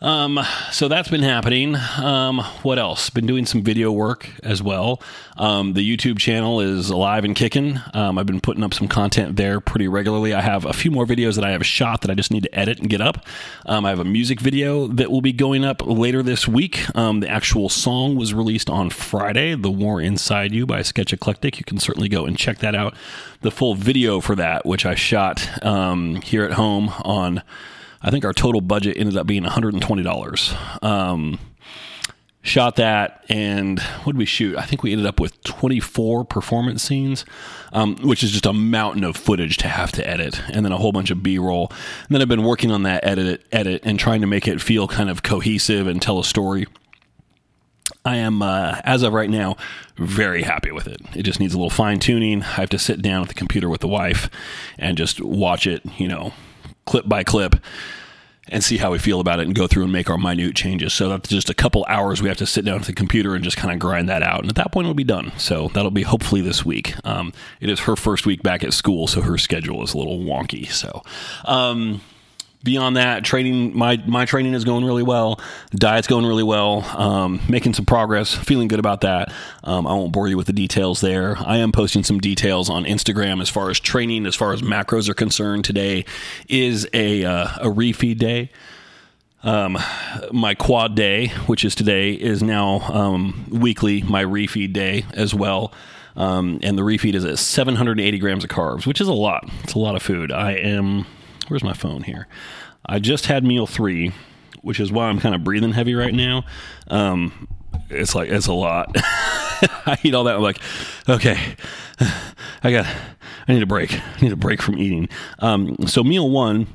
Um, 0.00 0.38
so 0.70 0.88
that's 0.88 1.08
been 1.08 1.22
happening. 1.22 1.76
Um, 1.76 2.40
what 2.62 2.78
else? 2.78 3.08
Been 3.08 3.26
doing 3.26 3.46
some 3.46 3.62
video 3.62 3.90
work 3.90 4.28
as 4.42 4.62
well. 4.62 5.00
Um, 5.38 5.72
the 5.72 5.96
YouTube 5.96 6.18
channel 6.18 6.60
is 6.60 6.90
alive 6.90 7.24
and 7.24 7.34
kicking. 7.34 7.80
Um, 7.94 8.18
I've 8.18 8.26
been 8.26 8.40
putting 8.42 8.62
up 8.62 8.74
some 8.74 8.86
content 8.86 9.36
there 9.36 9.60
pretty 9.60 9.88
regularly. 9.88 10.34
I 10.34 10.42
have 10.42 10.66
a 10.66 10.74
few 10.74 10.90
more 10.90 11.06
videos 11.06 11.36
that 11.36 11.44
I 11.44 11.52
have 11.52 11.64
shot 11.64 12.02
that 12.02 12.10
I 12.10 12.14
just 12.14 12.30
need 12.30 12.42
to 12.42 12.54
edit 12.54 12.80
and 12.80 12.90
get 12.90 13.00
up. 13.00 13.24
Um, 13.64 13.86
I 13.86 13.90
have 13.90 13.98
a 13.98 14.04
music 14.04 14.40
video 14.40 14.88
that 14.88 15.10
will 15.10 15.22
be 15.22 15.32
going 15.32 15.64
up 15.64 15.80
later 15.86 16.22
this 16.22 16.46
week. 16.46 16.84
Um, 16.94 17.20
the 17.20 17.28
actual 17.28 17.70
song 17.70 18.14
was 18.16 18.34
released 18.34 18.68
on 18.68 18.90
Friday, 18.90 19.54
"The 19.54 19.70
War 19.70 20.02
Inside 20.02 20.52
You" 20.52 20.66
by 20.66 20.82
Sketch 20.82 21.14
Eclectic. 21.14 21.58
You 21.58 21.64
can 21.64 21.78
certainly 21.78 22.10
go 22.10 22.26
and 22.26 22.36
check 22.36 22.58
that 22.58 22.74
out. 22.74 22.94
The 23.40 23.50
full 23.50 23.74
video 23.74 24.20
for 24.20 24.34
that, 24.34 24.66
which 24.66 24.84
I 24.84 24.96
shot 24.96 25.64
um 25.64 26.16
here 26.16 26.44
at 26.44 26.52
home 26.52 26.90
on 27.04 27.42
I 28.04 28.10
think 28.10 28.24
our 28.24 28.34
total 28.34 28.60
budget 28.60 28.98
ended 28.98 29.16
up 29.16 29.26
being 29.26 29.44
$120. 29.44 30.84
Um, 30.84 31.38
shot 32.42 32.76
that 32.76 33.24
and 33.30 33.80
what 33.80 34.12
did 34.12 34.18
we 34.18 34.26
shoot? 34.26 34.58
I 34.58 34.66
think 34.66 34.82
we 34.82 34.92
ended 34.92 35.06
up 35.06 35.18
with 35.18 35.42
24 35.44 36.26
performance 36.26 36.82
scenes, 36.82 37.24
um, 37.72 37.96
which 37.96 38.22
is 38.22 38.30
just 38.30 38.44
a 38.44 38.52
mountain 38.52 39.02
of 39.02 39.16
footage 39.16 39.56
to 39.58 39.68
have 39.68 39.90
to 39.92 40.06
edit, 40.06 40.42
and 40.52 40.64
then 40.64 40.70
a 40.70 40.76
whole 40.76 40.92
bunch 40.92 41.10
of 41.10 41.22
B-roll. 41.22 41.68
And 41.70 42.08
then 42.10 42.20
I've 42.20 42.28
been 42.28 42.44
working 42.44 42.70
on 42.70 42.82
that 42.82 43.04
edit, 43.04 43.46
edit, 43.50 43.80
and 43.84 43.98
trying 43.98 44.20
to 44.20 44.26
make 44.26 44.46
it 44.46 44.60
feel 44.60 44.86
kind 44.86 45.08
of 45.08 45.22
cohesive 45.22 45.86
and 45.86 46.00
tell 46.02 46.18
a 46.18 46.24
story. 46.24 46.66
I 48.04 48.16
am, 48.16 48.42
uh, 48.42 48.80
as 48.84 49.02
of 49.02 49.14
right 49.14 49.30
now, 49.30 49.56
very 49.96 50.42
happy 50.42 50.70
with 50.70 50.86
it. 50.86 51.00
It 51.16 51.22
just 51.22 51.40
needs 51.40 51.54
a 51.54 51.56
little 51.56 51.70
fine 51.70 52.00
tuning. 52.00 52.42
I 52.42 52.56
have 52.56 52.68
to 52.70 52.78
sit 52.78 53.00
down 53.00 53.22
at 53.22 53.28
the 53.28 53.34
computer 53.34 53.70
with 53.70 53.80
the 53.80 53.88
wife 53.88 54.28
and 54.78 54.98
just 54.98 55.22
watch 55.22 55.66
it, 55.66 55.82
you 55.98 56.08
know, 56.08 56.34
clip 56.84 57.08
by 57.08 57.24
clip 57.24 57.56
and 58.48 58.62
see 58.62 58.76
how 58.76 58.92
we 58.92 58.98
feel 58.98 59.20
about 59.20 59.40
it 59.40 59.46
and 59.46 59.54
go 59.54 59.66
through 59.66 59.84
and 59.84 59.92
make 59.92 60.10
our 60.10 60.18
minute 60.18 60.54
changes. 60.54 60.92
So 60.92 61.08
that's 61.08 61.28
just 61.28 61.48
a 61.48 61.54
couple 61.54 61.84
hours 61.88 62.20
we 62.20 62.28
have 62.28 62.36
to 62.38 62.46
sit 62.46 62.64
down 62.64 62.80
at 62.80 62.86
the 62.86 62.92
computer 62.92 63.34
and 63.34 63.42
just 63.42 63.56
kind 63.56 63.72
of 63.72 63.78
grind 63.78 64.08
that 64.08 64.22
out. 64.22 64.40
And 64.40 64.50
at 64.50 64.56
that 64.56 64.70
point, 64.70 64.84
it'll 64.84 64.94
be 64.94 65.04
done. 65.04 65.32
So 65.38 65.68
that'll 65.72 65.90
be 65.90 66.02
hopefully 66.02 66.42
this 66.42 66.64
week. 66.64 66.94
Um, 67.04 67.32
it 67.60 67.70
is 67.70 67.80
her 67.80 67.96
first 67.96 68.26
week 68.26 68.42
back 68.42 68.62
at 68.62 68.74
school, 68.74 69.06
so 69.06 69.22
her 69.22 69.38
schedule 69.38 69.82
is 69.82 69.94
a 69.94 69.98
little 69.98 70.18
wonky. 70.18 70.70
So, 70.70 71.02
um, 71.46 72.02
beyond 72.64 72.96
that, 72.96 73.22
training 73.24 73.76
my 73.76 74.02
my 74.06 74.24
training 74.24 74.54
is 74.54 74.64
going 74.64 74.84
really 74.84 75.02
well. 75.02 75.38
Diet's 75.70 76.08
going 76.08 76.26
really 76.26 76.42
well. 76.42 76.82
Um, 76.98 77.40
making 77.48 77.74
some 77.74 77.84
progress. 77.84 78.34
Feeling 78.34 78.68
good 78.68 78.78
about 78.78 79.02
that. 79.02 79.32
Um, 79.62 79.86
I 79.86 79.92
won't 79.92 80.12
bore 80.12 80.26
you 80.26 80.36
with 80.36 80.46
the 80.46 80.52
details 80.52 81.00
there. 81.00 81.36
I 81.38 81.58
am 81.58 81.70
posting 81.70 82.02
some 82.02 82.18
details 82.18 82.70
on 82.70 82.84
Instagram 82.84 83.40
as 83.40 83.50
far 83.50 83.70
as 83.70 83.78
training, 83.78 84.26
as 84.26 84.34
far 84.34 84.52
as 84.52 84.62
macros 84.62 85.08
are 85.08 85.14
concerned. 85.14 85.64
Today 85.64 86.06
is 86.48 86.88
a 86.92 87.24
uh, 87.24 87.48
a 87.60 87.66
refeed 87.66 88.18
day. 88.18 88.50
Um, 89.42 89.78
my 90.32 90.54
quad 90.54 90.94
day, 90.94 91.28
which 91.46 91.66
is 91.66 91.74
today, 91.74 92.14
is 92.14 92.42
now 92.42 92.80
um, 92.80 93.46
weekly. 93.50 94.02
My 94.02 94.24
refeed 94.24 94.72
day 94.72 95.04
as 95.12 95.34
well. 95.34 95.72
Um, 96.16 96.60
and 96.62 96.78
the 96.78 96.82
refeed 96.82 97.14
is 97.14 97.24
at 97.24 97.38
780 97.38 98.18
grams 98.18 98.44
of 98.44 98.48
carbs, 98.48 98.86
which 98.86 99.00
is 99.00 99.08
a 99.08 99.12
lot. 99.12 99.50
It's 99.64 99.74
a 99.74 99.78
lot 99.78 99.96
of 99.96 100.02
food. 100.02 100.30
I 100.30 100.52
am 100.52 101.06
Where's 101.48 101.64
my 101.64 101.72
phone 101.72 102.02
here? 102.02 102.26
I 102.86 102.98
just 102.98 103.26
had 103.26 103.44
meal 103.44 103.66
three, 103.66 104.12
which 104.62 104.80
is 104.80 104.92
why 104.92 105.08
I'm 105.08 105.20
kind 105.20 105.34
of 105.34 105.44
breathing 105.44 105.72
heavy 105.72 105.94
right 105.94 106.14
now. 106.14 106.44
Um, 106.88 107.48
it's 107.90 108.14
like 108.14 108.28
it's 108.28 108.46
a 108.46 108.52
lot. 108.52 108.90
I 108.96 109.98
eat 110.02 110.14
all 110.14 110.24
that. 110.24 110.36
I'm 110.36 110.42
like, 110.42 110.58
okay, 111.08 111.56
I 112.62 112.70
got, 112.70 112.86
I 113.48 113.52
need 113.52 113.62
a 113.62 113.66
break. 113.66 113.92
I 113.92 114.20
need 114.20 114.32
a 114.32 114.36
break 114.36 114.62
from 114.62 114.78
eating. 114.78 115.08
Um, 115.38 115.76
so 115.86 116.02
meal 116.02 116.30
one 116.30 116.66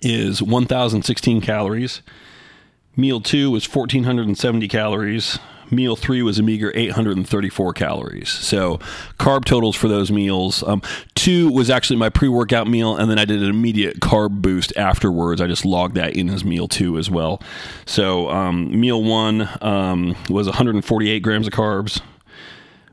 is 0.00 0.42
1,016 0.42 1.40
calories. 1.40 2.02
Meal 2.96 3.20
two 3.20 3.54
is 3.56 3.72
1,470 3.72 4.68
calories 4.68 5.38
meal 5.70 5.96
three 5.96 6.22
was 6.22 6.38
a 6.38 6.42
meager 6.42 6.72
834 6.74 7.72
calories. 7.72 8.28
So 8.28 8.78
carb 9.18 9.44
totals 9.44 9.76
for 9.76 9.88
those 9.88 10.10
meals. 10.10 10.62
Um, 10.62 10.82
two 11.14 11.50
was 11.50 11.70
actually 11.70 11.96
my 11.96 12.08
pre 12.08 12.28
workout 12.28 12.66
meal, 12.66 12.96
and 12.96 13.10
then 13.10 13.18
I 13.18 13.24
did 13.24 13.42
an 13.42 13.50
immediate 13.50 14.00
carb 14.00 14.40
boost 14.42 14.76
afterwards. 14.76 15.40
I 15.40 15.46
just 15.46 15.64
logged 15.64 15.94
that 15.96 16.14
in 16.16 16.30
as 16.30 16.44
meal 16.44 16.68
two 16.68 16.98
as 16.98 17.10
well. 17.10 17.42
So 17.86 18.30
um, 18.30 18.78
meal 18.80 19.02
one 19.02 19.48
um, 19.60 20.16
was 20.28 20.46
148 20.46 21.20
grams 21.20 21.46
of 21.46 21.52
carbs. 21.52 22.00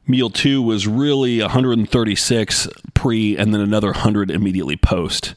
Meal 0.08 0.29
two 0.29 0.62
was 0.62 0.86
really 0.86 1.41
136 1.41 2.67
pre, 2.94 3.38
and 3.38 3.53
then 3.53 3.62
another 3.62 3.88
100 3.88 4.29
immediately 4.29 4.77
post. 4.77 5.34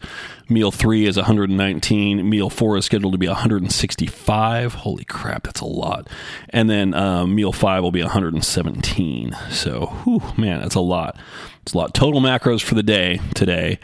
Meal 0.48 0.70
three 0.70 1.06
is 1.06 1.16
119. 1.16 2.28
Meal 2.28 2.48
four 2.48 2.76
is 2.76 2.84
scheduled 2.86 3.12
to 3.12 3.18
be 3.18 3.28
165. 3.28 4.74
Holy 4.74 5.04
crap, 5.04 5.42
that's 5.44 5.60
a 5.60 5.66
lot. 5.66 6.08
And 6.50 6.70
then 6.70 6.94
um, 6.94 7.34
meal 7.34 7.52
five 7.52 7.82
will 7.82 7.92
be 7.92 8.02
117. 8.02 9.36
So, 9.50 9.86
whew, 10.04 10.22
man, 10.36 10.60
that's 10.60 10.74
a 10.74 10.80
lot. 10.80 11.16
It's 11.62 11.74
a 11.74 11.78
lot. 11.78 11.92
Total 11.92 12.20
macros 12.20 12.62
for 12.62 12.74
the 12.74 12.82
day 12.82 13.20
today 13.34 13.78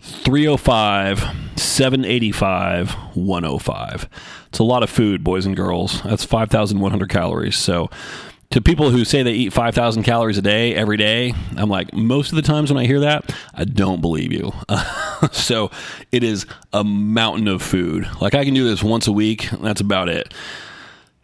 305, 0.00 1.18
785, 1.56 2.92
105. 3.16 4.08
It's 4.48 4.58
a 4.58 4.64
lot 4.64 4.82
of 4.82 4.90
food, 4.90 5.24
boys 5.24 5.46
and 5.46 5.56
girls. 5.56 6.02
That's 6.02 6.24
5,100 6.24 7.08
calories. 7.08 7.56
So, 7.56 7.90
to 8.50 8.60
people 8.60 8.90
who 8.90 9.04
say 9.04 9.22
they 9.22 9.32
eat 9.32 9.52
5,000 9.52 10.02
calories 10.02 10.38
a 10.38 10.42
day 10.42 10.74
every 10.74 10.96
day, 10.96 11.34
I'm 11.56 11.68
like, 11.68 11.92
most 11.92 12.30
of 12.30 12.36
the 12.36 12.42
times 12.42 12.72
when 12.72 12.82
I 12.82 12.86
hear 12.86 13.00
that, 13.00 13.34
I 13.54 13.64
don't 13.64 14.00
believe 14.00 14.32
you. 14.32 14.52
so 15.32 15.70
it 16.12 16.22
is 16.22 16.46
a 16.72 16.84
mountain 16.84 17.48
of 17.48 17.62
food. 17.62 18.08
Like 18.20 18.34
I 18.34 18.44
can 18.44 18.54
do 18.54 18.64
this 18.64 18.82
once 18.82 19.06
a 19.06 19.12
week, 19.12 19.48
that's 19.50 19.80
about 19.80 20.08
it. 20.08 20.32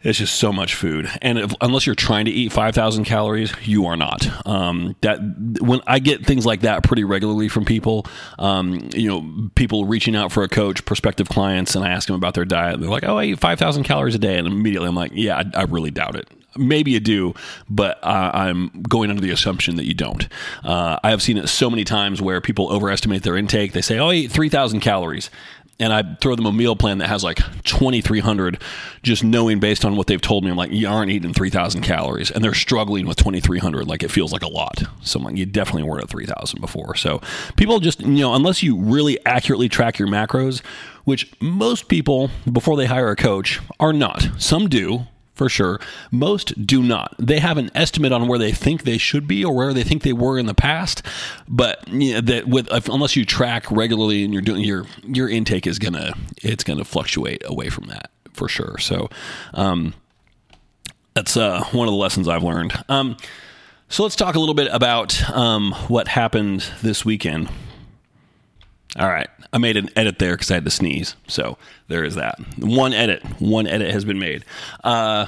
It's 0.03 0.19
just 0.19 0.35
so 0.35 0.51
much 0.51 0.75
food, 0.75 1.09
and 1.21 1.37
if, 1.37 1.53
unless 1.61 1.85
you're 1.85 1.95
trying 1.95 2.25
to 2.25 2.31
eat 2.31 2.51
5,000 2.51 3.05
calories, 3.05 3.53
you 3.63 3.85
are 3.85 3.95
not. 3.95 4.27
Um, 4.45 4.97
that 4.99 5.19
when 5.61 5.79
I 5.87 5.99
get 5.99 6.25
things 6.25 6.45
like 6.45 6.59
that 6.61 6.83
pretty 6.83 7.05
regularly 7.05 7.47
from 7.47 7.63
people, 7.63 8.05
um, 8.37 8.89
you 8.93 9.07
know, 9.07 9.49
people 9.55 9.85
reaching 9.85 10.13
out 10.13 10.33
for 10.33 10.43
a 10.43 10.49
coach, 10.49 10.83
prospective 10.83 11.29
clients, 11.29 11.73
and 11.73 11.85
I 11.85 11.89
ask 11.91 12.07
them 12.07 12.17
about 12.17 12.33
their 12.33 12.43
diet. 12.43 12.81
They're 12.81 12.89
like, 12.89 13.05
"Oh, 13.05 13.17
I 13.17 13.23
eat 13.23 13.39
5,000 13.39 13.83
calories 13.83 14.13
a 14.13 14.19
day," 14.19 14.37
and 14.37 14.45
immediately 14.45 14.89
I'm 14.89 14.95
like, 14.95 15.13
"Yeah, 15.15 15.37
I, 15.37 15.61
I 15.61 15.63
really 15.63 15.91
doubt 15.91 16.17
it. 16.17 16.27
Maybe 16.57 16.91
you 16.91 16.99
do, 16.99 17.33
but 17.69 18.03
uh, 18.03 18.31
I'm 18.33 18.69
going 18.83 19.09
under 19.09 19.21
the 19.21 19.31
assumption 19.31 19.75
that 19.77 19.85
you 19.85 19.93
don't. 19.93 20.27
Uh, 20.63 20.99
I 21.03 21.09
have 21.09 21.21
seen 21.21 21.37
it 21.37 21.47
so 21.47 21.69
many 21.69 21.83
times 21.83 22.21
where 22.21 22.41
people 22.41 22.71
overestimate 22.71 23.23
their 23.23 23.35
intake. 23.37 23.73
They 23.73 23.81
say, 23.81 23.99
"Oh, 23.99 24.09
I 24.09 24.15
eat 24.15 24.31
3,000 24.31 24.79
calories." 24.79 25.29
and 25.79 25.91
I 25.91 26.03
throw 26.21 26.35
them 26.35 26.45
a 26.45 26.51
meal 26.51 26.75
plan 26.75 26.99
that 26.99 27.07
has 27.07 27.23
like 27.23 27.39
2,300, 27.63 28.61
just 29.01 29.23
knowing 29.23 29.59
based 29.59 29.83
on 29.83 29.95
what 29.95 30.07
they've 30.07 30.21
told 30.21 30.43
me, 30.43 30.51
I'm 30.51 30.55
like, 30.55 30.71
you 30.71 30.87
aren't 30.87 31.11
eating 31.11 31.33
3,000 31.33 31.81
calories. 31.81 32.31
And 32.31 32.43
they're 32.43 32.53
struggling 32.53 33.07
with 33.07 33.17
2,300. 33.17 33.87
Like 33.87 34.03
it 34.03 34.11
feels 34.11 34.31
like 34.31 34.43
a 34.43 34.47
lot. 34.47 34.83
So 35.01 35.19
I'm 35.19 35.25
like, 35.25 35.35
you 35.35 35.45
definitely 35.45 35.83
weren't 35.83 36.03
at 36.03 36.09
3,000 36.09 36.61
before. 36.61 36.95
So 36.95 37.21
people 37.57 37.79
just, 37.79 38.01
you 38.01 38.07
know, 38.07 38.33
unless 38.33 38.61
you 38.61 38.77
really 38.77 39.23
accurately 39.25 39.67
track 39.67 39.97
your 39.97 40.07
macros, 40.07 40.63
which 41.05 41.29
most 41.41 41.89
people 41.89 42.29
before 42.49 42.77
they 42.77 42.85
hire 42.85 43.09
a 43.09 43.15
coach 43.15 43.59
are 43.79 43.93
not, 43.93 44.29
some 44.37 44.69
do, 44.69 45.07
for 45.33 45.49
sure. 45.49 45.79
Most 46.11 46.65
do 46.65 46.83
not. 46.83 47.15
They 47.17 47.39
have 47.39 47.57
an 47.57 47.71
estimate 47.75 48.11
on 48.11 48.27
where 48.27 48.39
they 48.39 48.51
think 48.51 48.83
they 48.83 48.97
should 48.97 49.27
be 49.27 49.43
or 49.43 49.55
where 49.55 49.73
they 49.73 49.83
think 49.83 50.03
they 50.03 50.13
were 50.13 50.37
in 50.37 50.45
the 50.45 50.53
past, 50.53 51.01
but 51.47 51.87
you 51.87 52.13
know, 52.13 52.21
that 52.21 52.47
with 52.47 52.71
if, 52.71 52.87
unless 52.89 53.15
you 53.15 53.25
track 53.25 53.69
regularly 53.71 54.23
and 54.23 54.33
you're 54.33 54.41
doing 54.41 54.63
your 54.63 54.85
your 55.03 55.29
intake 55.29 55.67
is 55.67 55.79
gonna 55.79 56.13
it's 56.41 56.63
gonna 56.63 56.85
fluctuate 56.85 57.41
away 57.45 57.69
from 57.69 57.87
that 57.87 58.11
for 58.33 58.47
sure. 58.47 58.77
So, 58.79 59.09
um, 59.53 59.93
that's 61.13 61.37
uh, 61.37 61.63
one 61.71 61.87
of 61.87 61.91
the 61.91 61.99
lessons 61.99 62.27
I've 62.27 62.43
learned. 62.43 62.73
Um, 62.89 63.17
so 63.87 64.01
let's 64.01 64.15
talk 64.15 64.35
a 64.35 64.39
little 64.39 64.55
bit 64.55 64.69
about 64.71 65.29
um, 65.29 65.71
what 65.87 66.07
happened 66.07 66.65
this 66.81 67.05
weekend. 67.05 67.49
All 68.97 69.07
right. 69.07 69.27
I 69.51 69.57
made 69.57 69.77
an 69.77 69.89
edit 69.95 70.19
there 70.19 70.33
because 70.33 70.51
I 70.51 70.55
had 70.55 70.65
to 70.65 70.71
sneeze. 70.71 71.15
So 71.27 71.57
there 71.87 72.03
is 72.03 72.15
that. 72.15 72.37
One 72.59 72.93
edit. 72.93 73.23
One 73.39 73.67
edit 73.67 73.91
has 73.91 74.05
been 74.05 74.19
made. 74.19 74.45
Uh, 74.83 75.27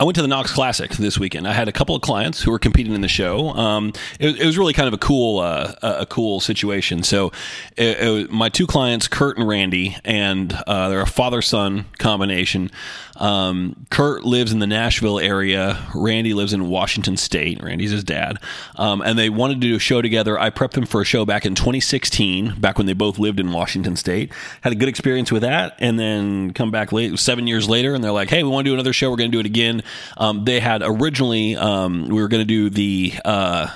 I 0.00 0.04
went 0.04 0.14
to 0.14 0.22
the 0.22 0.28
Knox 0.28 0.52
Classic 0.52 0.92
this 0.92 1.18
weekend. 1.18 1.48
I 1.48 1.52
had 1.52 1.66
a 1.66 1.72
couple 1.72 1.96
of 1.96 2.02
clients 2.02 2.40
who 2.40 2.52
were 2.52 2.60
competing 2.60 2.94
in 2.94 3.00
the 3.00 3.08
show. 3.08 3.48
Um, 3.50 3.92
it, 4.20 4.40
it, 4.40 4.46
was 4.46 4.56
really 4.56 4.72
kind 4.72 4.86
of 4.86 4.94
a 4.94 4.98
cool, 4.98 5.40
uh, 5.40 5.74
a 5.82 6.06
cool 6.06 6.38
situation. 6.38 7.02
So, 7.02 7.32
it, 7.76 7.98
it, 8.00 8.30
my 8.30 8.48
two 8.48 8.68
clients, 8.68 9.08
Kurt 9.08 9.38
and 9.38 9.48
Randy, 9.48 9.96
and 10.04 10.52
uh, 10.68 10.88
they're 10.88 11.00
a 11.00 11.06
father-son 11.06 11.86
combination. 11.98 12.70
Um, 13.16 13.86
Kurt 13.90 14.22
lives 14.22 14.52
in 14.52 14.60
the 14.60 14.66
Nashville 14.68 15.18
area. 15.18 15.84
Randy 15.92 16.32
lives 16.32 16.52
in 16.52 16.68
Washington 16.68 17.16
State. 17.16 17.60
Randy's 17.60 17.90
his 17.90 18.04
dad, 18.04 18.38
um, 18.76 19.00
and 19.00 19.18
they 19.18 19.28
wanted 19.28 19.54
to 19.54 19.60
do 19.60 19.74
a 19.74 19.80
show 19.80 20.00
together. 20.00 20.38
I 20.38 20.50
prepped 20.50 20.72
them 20.72 20.86
for 20.86 21.00
a 21.00 21.04
show 21.04 21.24
back 21.24 21.44
in 21.44 21.56
2016, 21.56 22.60
back 22.60 22.78
when 22.78 22.86
they 22.86 22.92
both 22.92 23.18
lived 23.18 23.40
in 23.40 23.50
Washington 23.50 23.96
State. 23.96 24.32
Had 24.60 24.72
a 24.72 24.76
good 24.76 24.88
experience 24.88 25.32
with 25.32 25.42
that, 25.42 25.74
and 25.80 25.98
then 25.98 26.52
come 26.52 26.70
back 26.70 26.92
late, 26.92 27.18
seven 27.18 27.48
years 27.48 27.68
later, 27.68 27.94
and 27.94 28.04
they're 28.04 28.12
like, 28.12 28.30
"Hey, 28.30 28.44
we 28.44 28.48
want 28.48 28.64
to 28.64 28.70
do 28.70 28.74
another 28.74 28.92
show. 28.92 29.10
We're 29.10 29.16
going 29.16 29.32
to 29.32 29.36
do 29.36 29.40
it 29.40 29.46
again." 29.46 29.82
Um, 30.16 30.44
they 30.44 30.60
had 30.60 30.82
originally 30.84 31.56
um, 31.56 32.08
we 32.08 32.20
were 32.20 32.28
going 32.28 32.42
to 32.42 32.44
do 32.46 32.70
the. 32.70 33.14
Uh, 33.24 33.68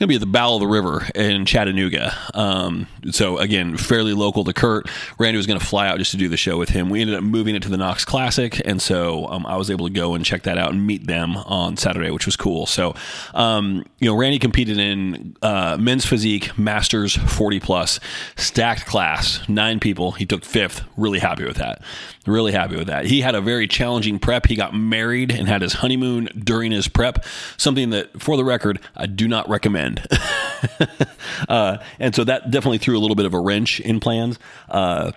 going 0.00 0.08
to 0.08 0.12
be 0.12 0.14
at 0.14 0.20
the 0.20 0.26
Battle 0.26 0.54
of 0.54 0.60
the 0.60 0.66
River 0.66 1.06
in 1.14 1.44
Chattanooga. 1.44 2.16
Um, 2.32 2.86
so 3.10 3.36
again, 3.36 3.76
fairly 3.76 4.14
local 4.14 4.44
to 4.44 4.54
Kurt. 4.54 4.88
Randy 5.18 5.36
was 5.36 5.46
going 5.46 5.60
to 5.60 5.66
fly 5.66 5.88
out 5.88 5.98
just 5.98 6.12
to 6.12 6.16
do 6.16 6.26
the 6.26 6.38
show 6.38 6.56
with 6.56 6.70
him. 6.70 6.88
We 6.88 7.02
ended 7.02 7.16
up 7.16 7.22
moving 7.22 7.54
it 7.54 7.62
to 7.64 7.68
the 7.68 7.76
Knox 7.76 8.02
Classic, 8.02 8.62
and 8.64 8.80
so 8.80 9.26
um, 9.26 9.44
I 9.44 9.56
was 9.56 9.70
able 9.70 9.86
to 9.86 9.92
go 9.92 10.14
and 10.14 10.24
check 10.24 10.44
that 10.44 10.56
out 10.56 10.70
and 10.70 10.86
meet 10.86 11.06
them 11.06 11.36
on 11.36 11.76
Saturday, 11.76 12.10
which 12.10 12.24
was 12.24 12.34
cool. 12.34 12.64
So, 12.64 12.94
um, 13.34 13.84
you 13.98 14.08
know, 14.08 14.16
Randy 14.16 14.38
competed 14.38 14.78
in 14.78 15.36
uh, 15.42 15.76
men's 15.78 16.06
physique, 16.06 16.58
masters, 16.58 17.14
forty 17.14 17.60
plus, 17.60 18.00
stacked 18.36 18.86
class, 18.86 19.46
nine 19.50 19.80
people. 19.80 20.12
He 20.12 20.24
took 20.24 20.46
fifth. 20.46 20.82
Really 20.96 21.18
happy 21.18 21.44
with 21.44 21.58
that. 21.58 21.82
Really 22.26 22.52
happy 22.52 22.76
with 22.76 22.86
that. 22.86 23.06
He 23.06 23.20
had 23.20 23.34
a 23.34 23.40
very 23.40 23.66
challenging 23.66 24.18
prep. 24.18 24.46
He 24.46 24.54
got 24.54 24.74
married 24.74 25.30
and 25.30 25.46
had 25.48 25.62
his 25.62 25.74
honeymoon 25.74 26.28
during 26.38 26.70
his 26.70 26.86
prep, 26.86 27.24
something 27.56 27.90
that, 27.90 28.20
for 28.20 28.36
the 28.36 28.44
record, 28.44 28.78
I 28.96 29.06
do 29.06 29.26
not 29.26 29.48
recommend. 29.48 29.89
uh, 31.48 31.78
and 31.98 32.14
so 32.14 32.24
that 32.24 32.50
definitely 32.50 32.78
threw 32.78 32.96
a 32.96 33.00
little 33.00 33.16
bit 33.16 33.26
of 33.26 33.34
a 33.34 33.40
wrench 33.40 33.80
in 33.80 34.00
plans. 34.00 34.38
Uh, 34.68 35.12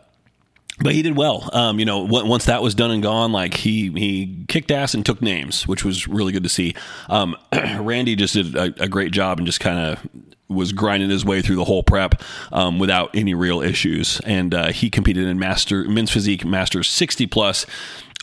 but 0.80 0.94
he 0.94 1.02
did 1.04 1.16
well. 1.16 1.50
Um, 1.54 1.80
you 1.80 1.86
know, 1.86 2.00
once 2.00 2.46
that 2.46 2.64
was 2.64 2.74
done 2.74 2.90
and 2.92 3.04
gone, 3.04 3.32
like 3.32 3.54
he 3.54 3.92
he 3.92 4.46
kicked 4.48 4.72
ass 4.72 4.94
and 4.94 5.06
took 5.06 5.22
names, 5.22 5.68
which 5.68 5.86
was 5.86 6.08
really 6.08 6.32
good 6.32 6.44
to 6.44 6.50
see. 6.50 6.74
Um, 7.10 7.36
Randy 7.80 8.16
just 8.16 8.34
did 8.34 8.56
a, 8.56 8.84
a 8.84 8.88
great 8.88 9.12
job 9.12 9.38
and 9.38 9.46
just 9.46 9.60
kind 9.60 9.78
of 9.78 10.10
was 10.54 10.72
grinding 10.72 11.10
his 11.10 11.26
way 11.26 11.42
through 11.42 11.56
the 11.56 11.64
whole 11.64 11.84
prep 11.84 12.22
um, 12.52 12.80
without 12.80 13.10
any 13.16 13.34
real 13.34 13.62
issues. 13.62 14.20
And 14.26 14.54
uh, 14.54 14.72
he 14.72 14.90
competed 14.90 15.28
in 15.28 15.40
master 15.40 15.84
men's 15.86 16.12
physique 16.12 16.46
masters 16.46 16.90
60 16.90 17.28
plus 17.28 17.66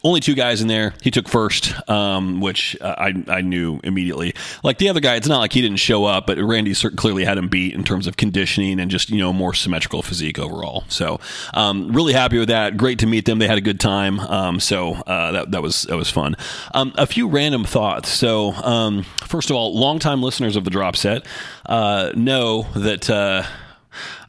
only 0.02 0.20
two 0.20 0.34
guys 0.34 0.62
in 0.62 0.68
there. 0.68 0.94
He 1.02 1.10
took 1.10 1.28
first, 1.28 1.74
um, 1.88 2.40
which 2.40 2.76
uh, 2.80 2.94
I 2.96 3.14
I 3.28 3.40
knew 3.42 3.80
immediately. 3.84 4.34
Like 4.62 4.78
the 4.78 4.88
other 4.88 5.00
guy, 5.00 5.16
it's 5.16 5.28
not 5.28 5.38
like 5.38 5.52
he 5.52 5.60
didn't 5.60 5.78
show 5.78 6.04
up, 6.04 6.26
but 6.26 6.38
Randy 6.38 6.74
clearly 6.74 7.24
had 7.24 7.36
him 7.38 7.48
beat 7.48 7.74
in 7.74 7.84
terms 7.84 8.06
of 8.06 8.16
conditioning 8.16 8.80
and 8.80 8.90
just 8.90 9.10
you 9.10 9.18
know 9.18 9.32
more 9.32 9.54
symmetrical 9.54 10.02
physique 10.02 10.38
overall. 10.38 10.84
So 10.88 11.20
um, 11.54 11.92
really 11.92 12.12
happy 12.12 12.38
with 12.38 12.48
that. 12.48 12.76
Great 12.76 12.98
to 13.00 13.06
meet 13.06 13.26
them. 13.26 13.38
They 13.38 13.48
had 13.48 13.58
a 13.58 13.62
good 13.62 13.80
time. 13.80 14.20
Um, 14.20 14.60
so 14.60 14.94
uh, 14.94 15.32
that 15.32 15.50
that 15.50 15.62
was 15.62 15.82
that 15.82 15.96
was 15.96 16.10
fun. 16.10 16.36
Um, 16.72 16.92
a 16.96 17.06
few 17.06 17.28
random 17.28 17.64
thoughts. 17.64 18.08
So 18.08 18.52
um, 18.52 19.04
first 19.26 19.50
of 19.50 19.56
all, 19.56 19.78
longtime 19.78 20.22
listeners 20.22 20.56
of 20.56 20.64
the 20.64 20.70
drop 20.70 20.96
set 20.96 21.26
uh, 21.66 22.12
know 22.14 22.62
that 22.74 23.10
uh, 23.10 23.44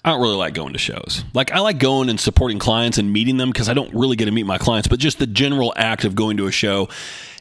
I 0.03 0.09
don't 0.09 0.21
really 0.21 0.35
like 0.35 0.53
going 0.53 0.73
to 0.73 0.79
shows. 0.79 1.23
Like 1.33 1.51
I 1.51 1.59
like 1.59 1.77
going 1.77 2.09
and 2.09 2.19
supporting 2.19 2.59
clients 2.59 2.97
and 2.97 3.13
meeting 3.13 3.37
them 3.37 3.51
because 3.51 3.69
I 3.69 3.73
don't 3.73 3.93
really 3.93 4.15
get 4.15 4.25
to 4.25 4.31
meet 4.31 4.45
my 4.45 4.57
clients, 4.57 4.87
but 4.87 4.99
just 4.99 5.19
the 5.19 5.27
general 5.27 5.73
act 5.75 6.05
of 6.05 6.15
going 6.15 6.37
to 6.37 6.47
a 6.47 6.51
show, 6.51 6.89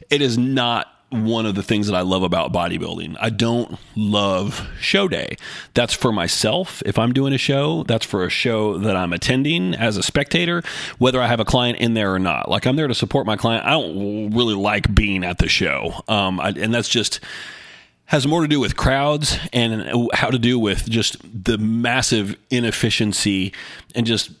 it 0.09 0.21
is 0.21 0.37
not 0.37 0.87
one 1.11 1.45
of 1.45 1.55
the 1.55 1.63
things 1.63 1.87
that 1.87 1.95
I 1.95 2.01
love 2.01 2.23
about 2.23 2.53
bodybuilding. 2.53 3.17
I 3.19 3.29
don't 3.31 3.77
love 3.97 4.69
show 4.79 5.07
day. 5.09 5.35
That's 5.73 5.93
for 5.93 6.11
myself. 6.11 6.81
If 6.85 6.97
I'm 6.97 7.11
doing 7.11 7.33
a 7.33 7.37
show, 7.37 7.83
that's 7.83 8.05
for 8.05 8.23
a 8.23 8.29
show 8.29 8.77
that 8.77 8.95
I'm 8.95 9.11
attending 9.11 9.75
as 9.75 9.97
a 9.97 10.03
spectator, 10.03 10.63
whether 10.99 11.21
I 11.21 11.27
have 11.27 11.41
a 11.41 11.45
client 11.45 11.79
in 11.79 11.95
there 11.95 12.13
or 12.13 12.19
not. 12.19 12.49
Like 12.49 12.65
I'm 12.65 12.77
there 12.77 12.87
to 12.87 12.95
support 12.95 13.25
my 13.25 13.35
client. 13.35 13.65
I 13.65 13.71
don't 13.71 14.31
really 14.31 14.55
like 14.55 14.93
being 14.95 15.25
at 15.25 15.39
the 15.39 15.49
show. 15.49 16.01
Um, 16.07 16.39
I, 16.39 16.49
and 16.49 16.73
that's 16.73 16.89
just 16.89 17.19
has 18.11 18.27
more 18.27 18.41
to 18.41 18.47
do 18.49 18.59
with 18.59 18.75
crowds 18.75 19.39
and 19.53 20.09
how 20.11 20.29
to 20.29 20.37
do 20.37 20.59
with 20.59 20.89
just 20.89 21.15
the 21.45 21.57
massive 21.57 22.35
inefficiency 22.49 23.53
and 23.95 24.05
just 24.05 24.31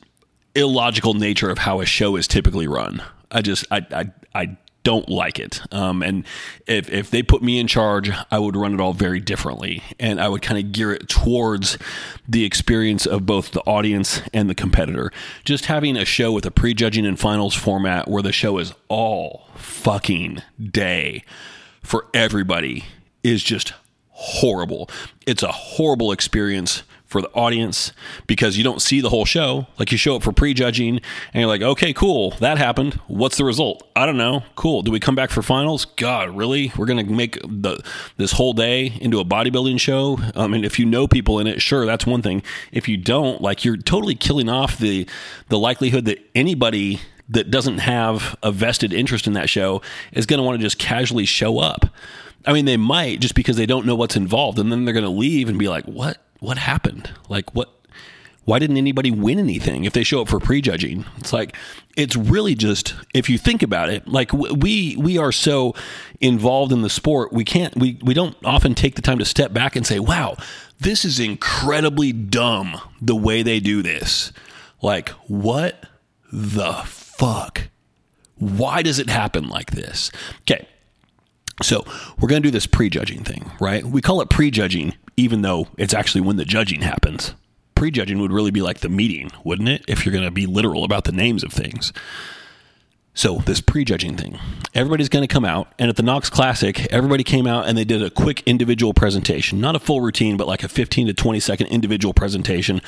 illogical 0.53 1.13
nature 1.13 1.49
of 1.49 1.57
how 1.57 1.79
a 1.79 1.85
show 1.85 2.17
is 2.17 2.27
typically 2.27 2.67
run. 2.67 3.01
I 3.31 3.41
just 3.41 3.63
I 3.71 3.85
I, 3.93 4.11
I 4.35 4.57
don't 4.83 5.07
like 5.07 5.39
it. 5.39 5.61
Um, 5.71 6.03
and 6.03 6.25
if, 6.67 6.91
if 6.91 7.11
they 7.11 7.23
put 7.23 7.41
me 7.41 7.59
in 7.59 7.67
charge, 7.67 8.11
I 8.29 8.39
would 8.39 8.57
run 8.57 8.73
it 8.73 8.81
all 8.81 8.91
very 8.91 9.21
differently. 9.21 9.83
And 9.99 10.19
I 10.19 10.27
would 10.27 10.41
kind 10.41 10.59
of 10.59 10.73
gear 10.73 10.91
it 10.91 11.07
towards 11.07 11.77
the 12.27 12.43
experience 12.43 13.05
of 13.05 13.25
both 13.25 13.51
the 13.51 13.61
audience 13.61 14.21
and 14.33 14.49
the 14.49 14.55
competitor. 14.55 15.13
Just 15.45 15.65
having 15.65 15.95
a 15.95 16.03
show 16.03 16.33
with 16.33 16.45
a 16.45 16.51
prejudging 16.51 17.05
and 17.05 17.17
finals 17.17 17.53
format 17.53 18.09
where 18.09 18.23
the 18.23 18.33
show 18.33 18.57
is 18.57 18.73
all 18.89 19.47
fucking 19.55 20.41
day 20.71 21.23
for 21.83 22.07
everybody 22.13 22.83
is 23.23 23.43
just 23.43 23.73
horrible. 24.09 24.89
It's 25.25 25.43
a 25.43 25.51
horrible 25.51 26.11
experience 26.11 26.83
for 27.11 27.21
the 27.21 27.29
audience 27.31 27.91
because 28.25 28.57
you 28.57 28.63
don't 28.63 28.81
see 28.81 29.01
the 29.01 29.09
whole 29.09 29.25
show. 29.25 29.67
Like 29.77 29.91
you 29.91 29.97
show 29.97 30.15
up 30.15 30.23
for 30.23 30.31
prejudging 30.31 31.01
and 31.33 31.41
you're 31.41 31.47
like, 31.47 31.61
okay, 31.61 31.91
cool, 31.91 32.31
that 32.39 32.57
happened. 32.57 32.93
What's 33.07 33.37
the 33.37 33.43
result? 33.43 33.85
I 33.97 34.05
don't 34.05 34.17
know. 34.17 34.43
Cool. 34.55 34.81
Do 34.81 34.91
we 34.91 34.99
come 34.99 35.13
back 35.13 35.29
for 35.29 35.41
finals? 35.41 35.83
God, 35.83 36.29
really? 36.29 36.71
We're 36.77 36.85
gonna 36.85 37.03
make 37.03 37.37
the 37.43 37.83
this 38.15 38.31
whole 38.31 38.53
day 38.53 38.93
into 39.01 39.19
a 39.19 39.25
bodybuilding 39.25 39.79
show. 39.79 40.19
I 40.35 40.47
mean, 40.47 40.63
if 40.63 40.79
you 40.79 40.85
know 40.85 41.05
people 41.05 41.39
in 41.39 41.47
it, 41.47 41.61
sure, 41.61 41.85
that's 41.85 42.05
one 42.05 42.21
thing. 42.21 42.43
If 42.71 42.87
you 42.87 42.95
don't, 42.95 43.41
like, 43.41 43.65
you're 43.65 43.77
totally 43.77 44.15
killing 44.15 44.47
off 44.47 44.77
the 44.77 45.05
the 45.49 45.59
likelihood 45.59 46.05
that 46.05 46.19
anybody 46.33 47.01
that 47.27 47.51
doesn't 47.51 47.79
have 47.79 48.37
a 48.41 48.51
vested 48.51 48.93
interest 48.93 49.27
in 49.27 49.33
that 49.33 49.49
show 49.49 49.81
is 50.11 50.25
going 50.25 50.37
to 50.37 50.43
want 50.43 50.59
to 50.59 50.63
just 50.63 50.77
casually 50.77 51.25
show 51.25 51.59
up. 51.59 51.85
I 52.45 52.53
mean, 52.53 52.65
they 52.65 52.77
might 52.77 53.19
just 53.19 53.35
because 53.35 53.55
they 53.55 53.65
don't 53.65 53.85
know 53.85 53.95
what's 53.95 54.15
involved, 54.15 54.59
and 54.59 54.71
then 54.71 54.85
they're 54.85 54.93
going 54.93 55.03
to 55.03 55.09
leave 55.09 55.49
and 55.49 55.59
be 55.59 55.67
like, 55.67 55.85
"What? 55.85 56.17
What 56.39 56.57
happened? 56.57 57.11
Like, 57.29 57.53
what? 57.53 57.69
Why 58.45 58.57
didn't 58.57 58.77
anybody 58.77 59.11
win 59.11 59.37
anything 59.37 59.83
if 59.83 59.93
they 59.93 60.03
show 60.03 60.21
up 60.21 60.29
for 60.29 60.39
prejudging?" 60.39 61.05
It's 61.17 61.33
like 61.33 61.55
it's 61.95 62.15
really 62.15 62.55
just 62.55 62.95
if 63.13 63.29
you 63.29 63.37
think 63.37 63.61
about 63.61 63.89
it, 63.89 64.07
like 64.07 64.33
we 64.33 64.95
we 64.97 65.17
are 65.17 65.31
so 65.31 65.75
involved 66.19 66.71
in 66.71 66.81
the 66.81 66.89
sport, 66.89 67.31
we 67.31 67.43
can't 67.43 67.75
we 67.75 67.99
we 68.01 68.13
don't 68.13 68.35
often 68.43 68.73
take 68.75 68.95
the 68.95 69.01
time 69.01 69.19
to 69.19 69.25
step 69.25 69.53
back 69.53 69.75
and 69.75 69.85
say, 69.85 69.99
"Wow, 69.99 70.37
this 70.79 71.05
is 71.05 71.19
incredibly 71.19 72.11
dumb 72.11 72.79
the 73.01 73.15
way 73.15 73.43
they 73.43 73.59
do 73.59 73.81
this." 73.83 74.31
Like, 74.81 75.09
what 75.27 75.85
the 76.31 76.73
fuck? 76.85 77.69
Why 78.35 78.81
does 78.81 78.97
it 78.97 79.09
happen 79.09 79.47
like 79.47 79.71
this? 79.71 80.11
Okay, 80.41 80.67
so 81.61 81.85
we're 82.19 82.27
going 82.27 82.41
to 82.41 82.47
do 82.47 82.51
this 82.51 82.67
prejudging 82.67 83.23
thing, 83.23 83.51
right? 83.59 83.83
We 83.83 84.01
call 84.01 84.21
it 84.21 84.29
prejudging, 84.29 84.95
even 85.17 85.41
though 85.41 85.67
it's 85.77 85.93
actually 85.93 86.21
when 86.21 86.37
the 86.37 86.45
judging 86.45 86.81
happens. 86.81 87.33
Prejudging 87.75 88.19
would 88.19 88.31
really 88.31 88.51
be 88.51 88.61
like 88.61 88.79
the 88.79 88.89
meeting, 88.89 89.31
wouldn't 89.43 89.69
it? 89.69 89.83
If 89.87 90.05
you're 90.05 90.13
going 90.13 90.25
to 90.25 90.31
be 90.31 90.45
literal 90.45 90.83
about 90.83 91.05
the 91.05 91.11
names 91.11 91.43
of 91.43 91.51
things. 91.51 91.93
So, 93.13 93.39
this 93.39 93.59
prejudging 93.59 94.15
thing, 94.15 94.39
everybody's 94.73 95.09
going 95.09 95.27
to 95.27 95.31
come 95.31 95.43
out. 95.43 95.73
And 95.77 95.89
at 95.89 95.97
the 95.97 96.01
Knox 96.01 96.29
Classic, 96.29 96.87
everybody 96.93 97.25
came 97.25 97.45
out 97.45 97.67
and 97.67 97.77
they 97.77 97.83
did 97.83 98.01
a 98.01 98.09
quick 98.09 98.41
individual 98.45 98.93
presentation. 98.93 99.59
Not 99.59 99.75
a 99.75 99.79
full 99.79 99.99
routine, 99.99 100.37
but 100.37 100.47
like 100.47 100.63
a 100.63 100.69
15 100.69 101.07
to 101.07 101.13
20 101.13 101.39
second 101.41 101.67
individual 101.67 102.13
presentation, 102.13 102.81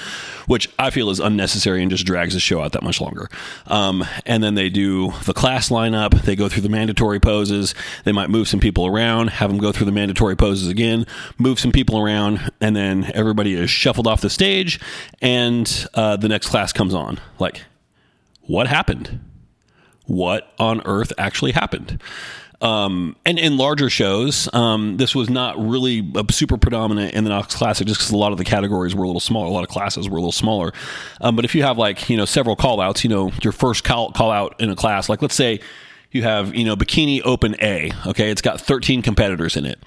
which 0.47 0.69
I 0.79 0.91
feel 0.91 1.09
is 1.09 1.19
unnecessary 1.19 1.81
and 1.81 1.91
just 1.91 2.05
drags 2.05 2.35
the 2.35 2.39
show 2.39 2.61
out 2.61 2.71
that 2.71 2.83
much 2.83 3.01
longer. 3.01 3.29
Um, 3.67 4.05
and 4.25 4.41
then 4.41 4.55
they 4.55 4.69
do 4.69 5.11
the 5.25 5.33
class 5.33 5.67
lineup. 5.67 6.21
They 6.21 6.37
go 6.37 6.47
through 6.47 6.63
the 6.63 6.69
mandatory 6.69 7.19
poses. 7.19 7.75
They 8.05 8.13
might 8.13 8.29
move 8.29 8.47
some 8.47 8.61
people 8.61 8.87
around, 8.87 9.29
have 9.29 9.49
them 9.49 9.59
go 9.59 9.73
through 9.73 9.87
the 9.87 9.91
mandatory 9.91 10.37
poses 10.37 10.69
again, 10.69 11.05
move 11.37 11.59
some 11.59 11.73
people 11.73 11.99
around, 11.99 12.49
and 12.61 12.77
then 12.77 13.11
everybody 13.13 13.55
is 13.55 13.69
shuffled 13.69 14.07
off 14.07 14.21
the 14.21 14.29
stage 14.29 14.79
and 15.21 15.85
uh, 15.95 16.15
the 16.15 16.29
next 16.29 16.47
class 16.47 16.71
comes 16.71 16.93
on. 16.93 17.19
Like, 17.39 17.63
what 18.43 18.67
happened? 18.67 19.19
What 20.13 20.51
on 20.59 20.81
earth 20.85 21.11
actually 21.17 21.51
happened. 21.51 22.01
Um, 22.61 23.17
and 23.25 23.37
in 23.37 23.57
larger 23.57 23.89
shows, 23.89 24.47
um, 24.53 24.95
this 24.95 25.13
was 25.13 25.29
not 25.29 25.59
really 25.59 26.09
super 26.31 26.57
predominant 26.57 27.13
in 27.13 27.25
the 27.25 27.29
Knox 27.29 27.55
Classic 27.55 27.85
just 27.85 27.99
because 27.99 28.11
a 28.11 28.17
lot 28.17 28.31
of 28.31 28.37
the 28.37 28.45
categories 28.45 28.95
were 28.95 29.03
a 29.03 29.07
little 29.07 29.19
smaller. 29.19 29.47
A 29.47 29.49
lot 29.49 29.63
of 29.63 29.69
classes 29.69 30.07
were 30.07 30.17
a 30.17 30.21
little 30.21 30.31
smaller. 30.31 30.71
Um, 31.19 31.35
but 31.35 31.43
if 31.43 31.55
you 31.55 31.63
have 31.63 31.77
like, 31.77 32.09
you 32.09 32.15
know, 32.15 32.23
several 32.23 32.55
call 32.55 32.79
outs, 32.79 33.03
you 33.03 33.09
know, 33.09 33.31
your 33.41 33.51
first 33.51 33.83
call, 33.83 34.13
call 34.13 34.31
out 34.31 34.55
in 34.61 34.69
a 34.69 34.77
class, 34.77 35.09
like 35.09 35.21
let's 35.21 35.35
say 35.35 35.59
you 36.11 36.23
have, 36.23 36.55
you 36.55 36.63
know, 36.63 36.77
Bikini 36.77 37.21
Open 37.25 37.55
A, 37.61 37.91
okay, 38.07 38.29
it's 38.31 38.41
got 38.41 38.61
13 38.61 39.01
competitors 39.01 39.57
in 39.57 39.65
it 39.65 39.79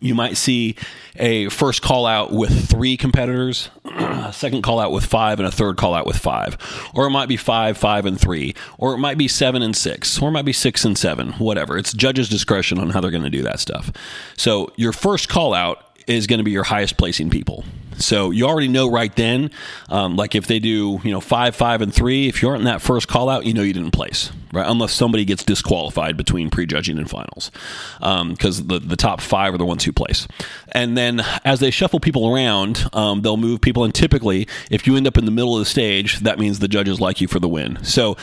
you 0.00 0.14
might 0.14 0.36
see 0.36 0.76
a 1.16 1.48
first 1.48 1.82
call 1.82 2.06
out 2.06 2.32
with 2.32 2.68
three 2.68 2.96
competitors, 2.96 3.70
a 3.84 4.32
second 4.32 4.62
call 4.62 4.78
out 4.78 4.92
with 4.92 5.04
five, 5.04 5.38
and 5.38 5.46
a 5.46 5.50
third 5.50 5.76
call 5.76 5.94
out 5.94 6.06
with 6.06 6.18
five. 6.18 6.56
Or 6.94 7.06
it 7.06 7.10
might 7.10 7.28
be 7.28 7.36
five, 7.36 7.78
five, 7.78 8.06
and 8.06 8.20
three. 8.20 8.54
Or 8.78 8.94
it 8.94 8.98
might 8.98 9.18
be 9.18 9.28
seven 9.28 9.62
and 9.62 9.76
six. 9.76 10.20
Or 10.20 10.28
it 10.28 10.32
might 10.32 10.44
be 10.44 10.52
six 10.52 10.84
and 10.84 10.96
seven. 10.96 11.32
Whatever. 11.32 11.78
It's 11.78 11.92
judge's 11.92 12.28
discretion 12.28 12.78
on 12.78 12.90
how 12.90 13.00
they're 13.00 13.10
going 13.10 13.22
to 13.22 13.30
do 13.30 13.42
that 13.42 13.60
stuff. 13.60 13.92
So 14.36 14.72
your 14.76 14.92
first 14.92 15.28
call 15.28 15.54
out 15.54 15.82
is 16.06 16.26
going 16.26 16.38
to 16.38 16.44
be 16.44 16.52
your 16.52 16.64
highest 16.64 16.96
placing 16.96 17.30
people. 17.30 17.64
So 17.98 18.30
you 18.30 18.46
already 18.46 18.68
know 18.68 18.90
right 18.90 19.14
then, 19.14 19.50
um, 19.88 20.16
like 20.16 20.34
if 20.34 20.46
they 20.46 20.58
do, 20.58 21.00
you 21.02 21.10
know, 21.10 21.20
five, 21.20 21.56
five, 21.56 21.80
and 21.80 21.92
three, 21.92 22.28
if 22.28 22.42
you 22.42 22.48
aren't 22.48 22.60
in 22.60 22.66
that 22.66 22.82
first 22.82 23.08
call 23.08 23.28
out, 23.28 23.46
you 23.46 23.54
know 23.54 23.62
you 23.62 23.72
didn't 23.72 23.92
place, 23.92 24.30
right? 24.52 24.68
Unless 24.68 24.92
somebody 24.92 25.24
gets 25.24 25.44
disqualified 25.44 26.16
between 26.16 26.50
prejudging 26.50 26.98
and 26.98 27.08
finals, 27.08 27.50
because 27.98 28.60
um, 28.60 28.66
the 28.66 28.78
the 28.78 28.96
top 28.96 29.20
five 29.20 29.54
are 29.54 29.58
the 29.58 29.66
ones 29.66 29.84
who 29.84 29.92
place. 29.92 30.28
And 30.72 30.96
then 30.96 31.20
as 31.44 31.60
they 31.60 31.70
shuffle 31.70 32.00
people 32.00 32.32
around, 32.32 32.88
um, 32.92 33.22
they'll 33.22 33.36
move 33.36 33.60
people, 33.60 33.84
and 33.84 33.94
typically, 33.94 34.46
if 34.70 34.86
you 34.86 34.96
end 34.96 35.06
up 35.06 35.16
in 35.16 35.24
the 35.24 35.30
middle 35.30 35.56
of 35.56 35.60
the 35.60 35.70
stage, 35.70 36.20
that 36.20 36.38
means 36.38 36.58
the 36.58 36.68
judges 36.68 37.00
like 37.00 37.20
you 37.20 37.28
for 37.28 37.40
the 37.40 37.48
win. 37.48 37.82
So 37.82 38.16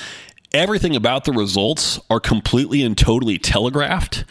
everything 0.54 0.96
about 0.96 1.26
the 1.26 1.32
results 1.32 2.00
are 2.10 2.20
completely 2.20 2.84
and 2.84 2.98
totally 2.98 3.40
telegraphed 3.40 4.24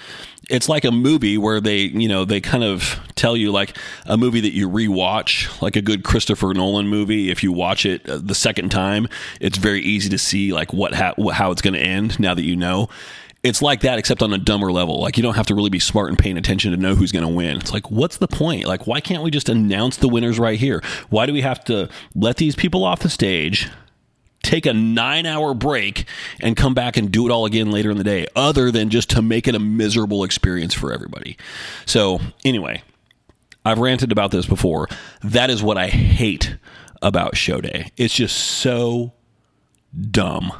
it's 0.52 0.68
like 0.68 0.84
a 0.84 0.92
movie 0.92 1.38
where 1.38 1.60
they 1.60 1.78
you 1.78 2.06
know 2.06 2.24
they 2.24 2.40
kind 2.40 2.62
of 2.62 3.00
tell 3.14 3.36
you 3.36 3.50
like 3.50 3.76
a 4.04 4.16
movie 4.16 4.40
that 4.40 4.52
you 4.52 4.68
rewatch 4.68 5.60
like 5.62 5.76
a 5.76 5.82
good 5.82 6.04
christopher 6.04 6.52
nolan 6.52 6.86
movie. 6.86 7.30
If 7.30 7.42
you 7.42 7.52
watch 7.52 7.86
it 7.86 8.08
uh, 8.08 8.18
the 8.18 8.34
second 8.34 8.70
time 8.70 9.08
it's 9.40 9.56
very 9.56 9.80
easy 9.80 10.10
to 10.10 10.18
see 10.18 10.52
like 10.52 10.72
what 10.72 10.94
ha- 10.94 11.14
how 11.32 11.50
it's 11.50 11.62
going 11.62 11.74
to 11.74 11.80
end 11.80 12.20
now 12.20 12.34
that 12.34 12.44
you 12.44 12.54
know. 12.54 12.88
It's 13.42 13.60
like 13.60 13.80
that 13.80 13.98
except 13.98 14.22
on 14.22 14.32
a 14.32 14.38
dumber 14.38 14.70
level. 14.70 15.00
Like 15.00 15.16
you 15.16 15.22
don't 15.24 15.34
have 15.34 15.46
to 15.46 15.54
really 15.56 15.70
be 15.70 15.80
smart 15.80 16.10
and 16.10 16.16
paying 16.16 16.38
attention 16.38 16.70
to 16.70 16.76
know 16.76 16.94
who's 16.94 17.10
going 17.10 17.26
to 17.26 17.32
win. 17.32 17.56
It's 17.56 17.72
like 17.72 17.90
what's 17.90 18.18
the 18.18 18.28
point? 18.28 18.66
Like 18.66 18.86
why 18.86 19.00
can't 19.00 19.22
we 19.22 19.32
just 19.32 19.48
announce 19.48 19.96
the 19.96 20.08
winners 20.08 20.38
right 20.38 20.60
here? 20.60 20.80
Why 21.08 21.26
do 21.26 21.32
we 21.32 21.40
have 21.40 21.64
to 21.64 21.88
let 22.14 22.36
these 22.36 22.54
people 22.54 22.84
off 22.84 23.00
the 23.00 23.10
stage 23.10 23.68
take 24.42 24.66
a 24.66 24.72
nine 24.72 25.26
hour 25.26 25.54
break 25.54 26.04
and 26.40 26.56
come 26.56 26.74
back 26.74 26.96
and 26.96 27.10
do 27.10 27.26
it 27.26 27.30
all 27.30 27.46
again 27.46 27.70
later 27.70 27.90
in 27.90 27.98
the 27.98 28.04
day, 28.04 28.26
other 28.36 28.70
than 28.70 28.90
just 28.90 29.10
to 29.10 29.22
make 29.22 29.48
it 29.48 29.54
a 29.54 29.58
miserable 29.58 30.24
experience 30.24 30.74
for 30.74 30.92
everybody. 30.92 31.36
So, 31.86 32.20
anyway, 32.44 32.82
I've 33.64 33.78
ranted 33.78 34.12
about 34.12 34.30
this 34.30 34.46
before. 34.46 34.88
That 35.22 35.50
is 35.50 35.62
what 35.62 35.78
I 35.78 35.88
hate 35.88 36.56
about 37.00 37.36
show 37.36 37.60
day. 37.60 37.90
It's 37.96 38.14
just 38.14 38.36
so 38.36 39.12
dumb. 40.10 40.52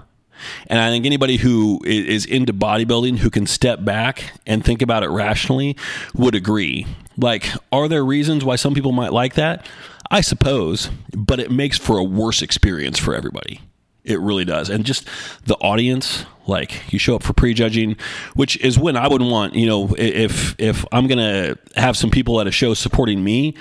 And 0.67 0.81
I 0.81 0.91
think 0.91 1.07
anybody 1.07 1.37
who 1.37 1.81
is 1.85 2.25
into 2.25 2.53
bodybuilding 2.53 3.19
who 3.19 3.31
can 3.31 3.47
step 3.47 3.85
back 3.85 4.33
and 4.47 4.65
think 4.65 4.83
about 4.83 5.05
it 5.05 5.09
rationally 5.09 5.77
would 6.15 6.35
agree. 6.35 6.87
Like, 7.17 7.49
are 7.71 7.89
there 7.89 8.05
reasons 8.05 8.45
why 8.45 8.57
some 8.57 8.75
people 8.75 8.93
might 8.93 9.13
like 9.13 9.35
that? 9.35 9.67
I 10.11 10.21
suppose, 10.21 10.91
but 11.17 11.41
it 11.41 11.51
makes 11.51 11.79
for 11.79 11.97
a 11.97 12.05
worse 12.05 12.43
experience 12.43 12.99
for 12.99 13.15
everybody. 13.15 13.61
It 14.05 14.19
really 14.19 14.45
does. 14.45 14.69
And 14.69 14.85
just 14.85 15.09
the 15.45 15.55
audience, 15.57 16.27
like 16.47 16.93
you 16.93 16.99
show 16.99 17.15
up 17.15 17.23
for 17.23 17.33
prejudging, 17.33 17.97
which 18.35 18.57
is 18.59 18.79
when 18.79 18.97
I 18.97 19.07
would 19.07 19.23
want, 19.23 19.55
you 19.55 19.67
know, 19.67 19.95
if 19.97 20.59
if 20.59 20.85
I'm 20.91 21.07
to 21.09 21.57
have 21.77 21.97
some 21.97 22.11
people 22.11 22.41
at 22.41 22.47
a 22.47 22.51
show 22.51 22.75
supporting 22.75 23.23
me, 23.23 23.55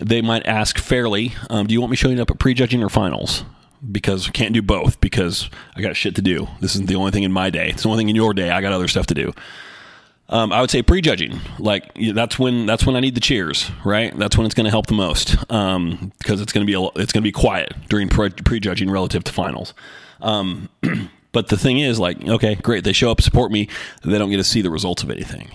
they 0.00 0.22
might 0.22 0.46
ask 0.46 0.78
fairly, 0.78 1.34
um, 1.50 1.66
do 1.66 1.74
you 1.74 1.80
want 1.80 1.90
me 1.90 1.96
showing 1.96 2.18
up 2.20 2.30
at 2.30 2.38
prejudging 2.38 2.82
or 2.82 2.88
finals? 2.88 3.44
Because 3.90 4.28
I 4.28 4.30
can't 4.30 4.54
do 4.54 4.62
both 4.62 5.00
because 5.00 5.50
I 5.76 5.82
got 5.82 5.96
shit 5.96 6.14
to 6.14 6.22
do. 6.22 6.48
This 6.60 6.74
isn't 6.76 6.88
the 6.88 6.94
only 6.94 7.10
thing 7.10 7.24
in 7.24 7.32
my 7.32 7.50
day. 7.50 7.70
It's 7.70 7.82
the 7.82 7.88
only 7.88 8.00
thing 8.00 8.08
in 8.08 8.16
your 8.16 8.32
day. 8.32 8.50
I 8.50 8.60
got 8.60 8.72
other 8.72 8.88
stuff 8.88 9.06
to 9.08 9.14
do. 9.14 9.32
Um, 10.32 10.50
I 10.50 10.62
would 10.62 10.70
say 10.70 10.80
prejudging. 10.82 11.38
Like 11.58 11.92
that's 12.14 12.38
when 12.38 12.64
that's 12.64 12.86
when 12.86 12.96
I 12.96 13.00
need 13.00 13.14
the 13.14 13.20
cheers, 13.20 13.70
right? 13.84 14.16
That's 14.18 14.36
when 14.36 14.46
it's 14.46 14.54
going 14.54 14.64
to 14.64 14.70
help 14.70 14.86
the 14.86 14.94
most 14.94 15.38
because 15.38 15.76
um, 15.76 16.12
it's 16.26 16.52
going 16.52 16.66
to 16.66 16.70
be 16.70 16.72
a, 16.72 16.80
it's 17.00 17.12
going 17.12 17.20
to 17.20 17.28
be 17.28 17.32
quiet 17.32 17.74
during 17.90 18.08
pre- 18.08 18.30
prejudging 18.30 18.90
relative 18.90 19.24
to 19.24 19.32
finals. 19.32 19.74
Um, 20.22 20.70
but 21.32 21.48
the 21.48 21.58
thing 21.58 21.80
is, 21.80 21.98
like, 21.98 22.26
okay, 22.26 22.54
great, 22.54 22.82
they 22.82 22.94
show 22.94 23.10
up, 23.10 23.20
support 23.20 23.52
me, 23.52 23.68
they 24.04 24.16
don't 24.16 24.30
get 24.30 24.38
to 24.38 24.44
see 24.44 24.62
the 24.62 24.70
results 24.70 25.02
of 25.02 25.10
anything. 25.10 25.50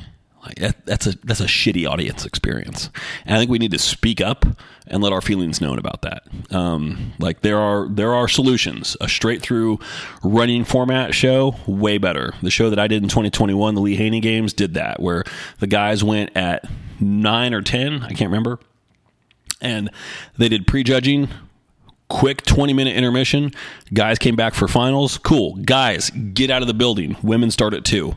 That's 0.85 1.07
a 1.07 1.17
that's 1.23 1.39
a 1.39 1.45
shitty 1.45 1.89
audience 1.89 2.25
experience, 2.25 2.89
and 3.25 3.35
I 3.35 3.39
think 3.39 3.51
we 3.51 3.59
need 3.59 3.71
to 3.71 3.79
speak 3.79 4.21
up 4.21 4.45
and 4.87 5.03
let 5.03 5.11
our 5.13 5.21
feelings 5.21 5.59
known 5.59 5.77
about 5.77 6.01
that. 6.03 6.23
Um, 6.51 7.13
like 7.19 7.41
there 7.41 7.59
are 7.59 7.87
there 7.89 8.13
are 8.13 8.27
solutions. 8.27 8.95
A 9.01 9.09
straight 9.09 9.41
through 9.41 9.79
running 10.23 10.63
format 10.63 11.13
show 11.13 11.55
way 11.65 11.97
better. 11.97 12.33
The 12.41 12.51
show 12.51 12.69
that 12.69 12.79
I 12.79 12.87
did 12.87 13.03
in 13.03 13.09
2021, 13.09 13.75
the 13.75 13.81
Lee 13.81 13.95
Haney 13.95 14.19
Games, 14.19 14.53
did 14.53 14.73
that 14.75 14.99
where 14.99 15.23
the 15.59 15.67
guys 15.67 16.03
went 16.03 16.35
at 16.35 16.65
nine 16.99 17.53
or 17.53 17.61
ten, 17.61 18.03
I 18.03 18.09
can't 18.09 18.31
remember, 18.31 18.59
and 19.61 19.89
they 20.37 20.49
did 20.49 20.67
prejudging 20.67 21.29
quick 22.09 22.43
20 22.43 22.73
minute 22.73 22.95
intermission. 22.95 23.51
Guys 23.93 24.17
came 24.17 24.35
back 24.35 24.53
for 24.53 24.67
finals. 24.67 25.17
Cool. 25.17 25.55
Guys, 25.57 26.09
get 26.09 26.49
out 26.49 26.61
of 26.61 26.67
the 26.67 26.73
building. 26.73 27.17
Women 27.21 27.51
start 27.51 27.73
at 27.73 27.83
2. 27.83 28.15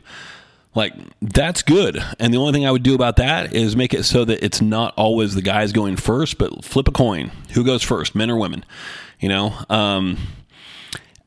Like 0.75 0.95
that's 1.21 1.63
good. 1.63 1.99
And 2.19 2.33
the 2.33 2.39
only 2.39 2.53
thing 2.53 2.67
I 2.67 2.71
would 2.71 2.83
do 2.83 2.95
about 2.95 3.17
that 3.17 3.53
is 3.53 3.75
make 3.75 3.93
it 3.93 4.05
so 4.05 4.25
that 4.25 4.45
it's 4.45 4.61
not 4.61 4.95
always 4.97 5.35
the 5.35 5.43
guys 5.43 5.73
going 5.73 5.97
first, 5.97 6.39
but 6.39 6.65
flip 6.65 6.87
a 6.87 6.93
coin. 6.93 7.33
Who 7.55 7.65
goes 7.65 7.83
first, 7.83 8.15
men 8.15 8.31
or 8.31 8.37
women? 8.37 8.65
You 9.19 9.29
know, 9.29 9.55
um, 9.69 10.17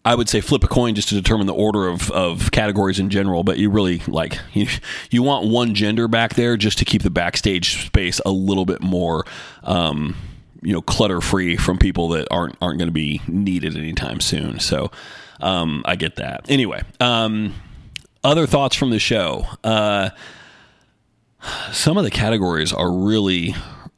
I 0.05 0.15
would 0.15 0.27
say 0.29 0.41
flip 0.41 0.63
a 0.63 0.67
coin 0.67 0.95
just 0.95 1.09
to 1.09 1.15
determine 1.15 1.47
the 1.47 1.53
order 1.53 1.87
of, 1.87 2.09
of 2.11 2.51
categories 2.51 2.99
in 2.99 3.09
general, 3.09 3.43
but 3.43 3.57
you 3.57 3.69
really 3.69 3.99
like 4.07 4.39
you, 4.53 4.67
you 5.09 5.23
want 5.23 5.47
one 5.47 5.73
gender 5.75 6.07
back 6.07 6.35
there 6.35 6.57
just 6.57 6.77
to 6.79 6.85
keep 6.85 7.03
the 7.03 7.09
backstage 7.09 7.85
space 7.85 8.21
a 8.25 8.31
little 8.31 8.65
bit 8.65 8.81
more 8.81 9.25
um, 9.63 10.15
you 10.61 10.73
know 10.73 10.81
clutter 10.81 11.21
free 11.21 11.57
from 11.57 11.77
people 11.77 12.09
that 12.09 12.27
aren't 12.31 12.55
aren't 12.61 12.79
going 12.79 12.87
to 12.87 12.93
be 12.93 13.21
needed 13.27 13.75
anytime 13.75 14.19
soon. 14.19 14.59
So 14.59 14.91
um, 15.41 15.83
I 15.85 15.95
get 15.95 16.15
that. 16.15 16.45
Anyway, 16.49 16.81
um, 16.99 17.53
other 18.23 18.47
thoughts 18.47 18.75
from 18.75 18.89
the 18.89 18.99
show. 18.99 19.45
Uh, 19.63 20.09
some 21.71 21.97
of 21.97 22.03
the 22.03 22.11
categories 22.11 22.71
are 22.71 22.91
really, 22.91 23.55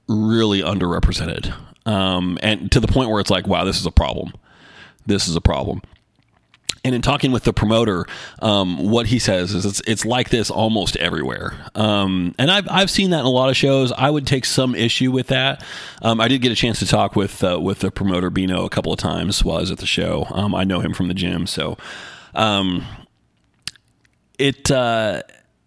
really 0.07 0.61
underrepresented, 0.61 1.53
um, 1.85 2.39
and 2.41 2.71
to 2.71 2.79
the 2.79 2.87
point 2.87 3.09
where 3.09 3.19
it's 3.19 3.29
like, 3.29 3.47
wow, 3.47 3.63
this 3.63 3.79
is 3.79 3.85
a 3.85 3.91
problem. 3.91 4.33
This 5.05 5.27
is 5.27 5.35
a 5.35 5.41
problem. 5.41 5.81
And 6.83 6.93
in 6.93 7.01
talking 7.01 7.31
with 7.31 7.43
the 7.43 7.53
promoter, 7.53 8.05
um, 8.43 8.91
what 8.91 9.07
he 9.07 9.17
says 9.17 9.55
is 9.55 9.65
it's 9.65 9.81
it's 9.87 10.05
like 10.05 10.29
this 10.29 10.51
almost 10.51 10.95
everywhere. 10.97 11.53
Um, 11.73 12.35
and 12.37 12.51
I've 12.51 12.67
I've 12.69 12.91
seen 12.91 13.09
that 13.09 13.21
in 13.21 13.25
a 13.25 13.29
lot 13.29 13.49
of 13.49 13.57
shows. 13.57 13.91
I 13.91 14.11
would 14.11 14.27
take 14.27 14.45
some 14.45 14.75
issue 14.75 15.11
with 15.11 15.27
that. 15.27 15.63
Um, 16.03 16.21
I 16.21 16.27
did 16.27 16.43
get 16.43 16.51
a 16.51 16.55
chance 16.55 16.77
to 16.79 16.85
talk 16.85 17.15
with 17.15 17.43
uh, 17.43 17.59
with 17.59 17.79
the 17.79 17.89
promoter 17.89 18.29
Bino 18.29 18.65
a 18.65 18.69
couple 18.69 18.93
of 18.93 18.99
times 18.99 19.43
while 19.43 19.57
I 19.57 19.61
was 19.61 19.71
at 19.71 19.79
the 19.79 19.87
show. 19.87 20.27
Um, 20.29 20.53
I 20.53 20.63
know 20.63 20.79
him 20.79 20.93
from 20.93 21.07
the 21.07 21.15
gym, 21.15 21.47
so 21.47 21.75
um, 22.35 22.85
it 24.37 24.71
uh, 24.71 25.21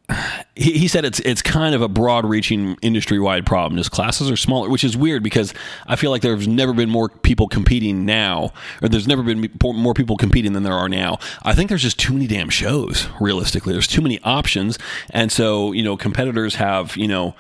he, 0.57 0.73
he 0.73 0.89
said 0.89 1.05
it's 1.05 1.21
it's 1.21 1.43
kind 1.43 1.75
of 1.75 1.83
a 1.83 1.89
broad 1.89 2.25
reaching 2.25 2.77
industry 2.83 3.19
wide 3.19 3.47
problem. 3.47 3.77
His 3.77 3.89
classes 3.89 4.31
are 4.31 4.37
smaller, 4.37 4.69
which 4.69 4.85
is 4.85 4.97
weird 4.97 5.23
because 5.23 5.55
I 5.87 5.97
feel 5.97 6.11
like 6.11 6.23
there's 6.23 6.49
never 6.49 6.73
been 6.73 6.91
more 6.91 7.09
people 7.09 7.49
competing 7.49 8.05
now, 8.05 8.53
or 8.83 8.89
there's 8.89 9.09
never 9.09 9.23
been 9.23 9.51
more 9.63 9.95
people 9.95 10.17
competing 10.17 10.53
than 10.53 10.63
there 10.63 10.75
are 10.75 10.89
now. 10.89 11.19
I 11.43 11.55
think 11.55 11.69
there's 11.69 11.83
just 11.83 11.99
too 11.99 12.13
many 12.13 12.27
damn 12.27 12.51
shows. 12.51 13.09
Realistically, 13.21 13.73
there's 13.73 13.87
too 13.87 14.03
many 14.03 14.19
options, 14.23 14.79
and 15.11 15.31
so 15.31 15.73
you 15.73 15.83
know 15.83 15.97
competitors 15.97 16.57
have 16.57 16.97
you 16.97 17.09
know. 17.09 17.35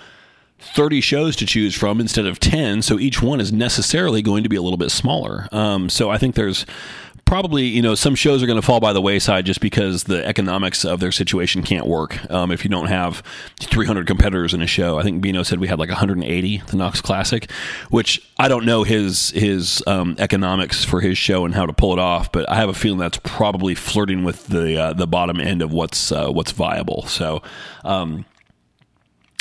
30 0.60 1.00
shows 1.00 1.36
to 1.36 1.46
choose 1.46 1.72
from 1.76 2.00
instead 2.00 2.26
of 2.26 2.40
10 2.40 2.82
so 2.82 2.98
each 2.98 3.22
one 3.22 3.40
is 3.40 3.52
necessarily 3.52 4.22
going 4.22 4.42
to 4.42 4.48
be 4.48 4.56
a 4.56 4.60
little 4.60 4.76
bit 4.76 4.90
smaller 4.90 5.48
um, 5.52 5.88
so 5.88 6.10
i 6.10 6.18
think 6.18 6.34
there's 6.34 6.66
probably 7.28 7.66
you 7.66 7.82
know 7.82 7.94
some 7.94 8.14
shows 8.14 8.42
are 8.42 8.46
going 8.46 8.58
to 8.58 8.64
fall 8.64 8.80
by 8.80 8.94
the 8.94 9.02
wayside 9.02 9.44
just 9.44 9.60
because 9.60 10.04
the 10.04 10.26
economics 10.26 10.82
of 10.82 10.98
their 10.98 11.12
situation 11.12 11.62
can't 11.62 11.86
work. 11.86 12.18
Um, 12.30 12.50
if 12.50 12.64
you 12.64 12.70
don't 12.70 12.86
have 12.86 13.22
300 13.60 14.06
competitors 14.06 14.54
in 14.54 14.62
a 14.62 14.66
show, 14.66 14.98
I 14.98 15.02
think 15.02 15.20
Bino 15.20 15.42
said 15.42 15.60
we 15.60 15.68
had 15.68 15.78
like 15.78 15.90
180 15.90 16.62
the 16.66 16.76
Knox 16.76 17.02
Classic, 17.02 17.50
which 17.90 18.26
I 18.38 18.48
don't 18.48 18.64
know 18.64 18.82
his 18.82 19.30
his 19.30 19.82
um, 19.86 20.16
economics 20.18 20.84
for 20.84 21.02
his 21.02 21.18
show 21.18 21.44
and 21.44 21.54
how 21.54 21.66
to 21.66 21.72
pull 21.74 21.92
it 21.92 21.98
off, 21.98 22.32
but 22.32 22.48
I 22.48 22.56
have 22.56 22.70
a 22.70 22.74
feeling 22.74 22.98
that's 22.98 23.18
probably 23.22 23.74
flirting 23.74 24.24
with 24.24 24.46
the 24.46 24.80
uh, 24.80 24.92
the 24.94 25.06
bottom 25.06 25.38
end 25.38 25.60
of 25.60 25.70
what's 25.70 26.10
uh, 26.10 26.30
what's 26.30 26.52
viable. 26.52 27.02
So. 27.02 27.42
Um, 27.84 28.24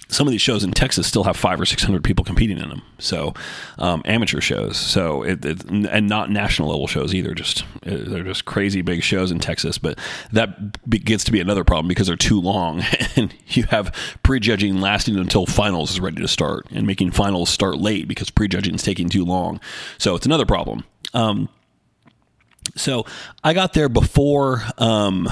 some 0.09 0.27
of 0.27 0.31
these 0.31 0.41
shows 0.41 0.63
in 0.63 0.71
Texas 0.71 1.07
still 1.07 1.23
have 1.25 1.35
five 1.35 1.59
or 1.59 1.65
six 1.65 1.83
hundred 1.83 2.03
people 2.03 2.23
competing 2.23 2.57
in 2.57 2.69
them. 2.69 2.81
So 2.97 3.33
um, 3.77 4.01
amateur 4.05 4.41
shows. 4.41 4.77
So 4.77 5.23
it, 5.23 5.43
it, 5.43 5.63
and 5.65 6.07
not 6.07 6.29
national 6.31 6.69
level 6.69 6.87
shows 6.87 7.13
either. 7.13 7.33
Just 7.33 7.63
uh, 7.85 7.97
they're 8.05 8.23
just 8.23 8.45
crazy 8.45 8.81
big 8.81 9.03
shows 9.03 9.31
in 9.31 9.39
Texas. 9.39 9.77
But 9.77 9.99
that 10.31 10.89
gets 10.89 11.23
to 11.25 11.31
be 11.31 11.39
another 11.39 11.63
problem 11.63 11.87
because 11.87 12.07
they're 12.07 12.15
too 12.15 12.39
long, 12.39 12.83
and 13.15 13.33
you 13.47 13.63
have 13.63 13.93
prejudging 14.23 14.79
lasting 14.79 15.17
until 15.17 15.45
finals 15.45 15.91
is 15.91 15.99
ready 15.99 16.21
to 16.21 16.27
start, 16.27 16.65
and 16.71 16.87
making 16.87 17.11
finals 17.11 17.49
start 17.49 17.77
late 17.77 18.07
because 18.07 18.29
prejudging 18.29 18.75
is 18.75 18.83
taking 18.83 19.09
too 19.09 19.25
long. 19.25 19.59
So 19.97 20.15
it's 20.15 20.25
another 20.25 20.45
problem. 20.45 20.85
Um, 21.13 21.49
so 22.75 23.05
I 23.43 23.53
got 23.53 23.73
there 23.73 23.89
before. 23.89 24.63
Um, 24.77 25.29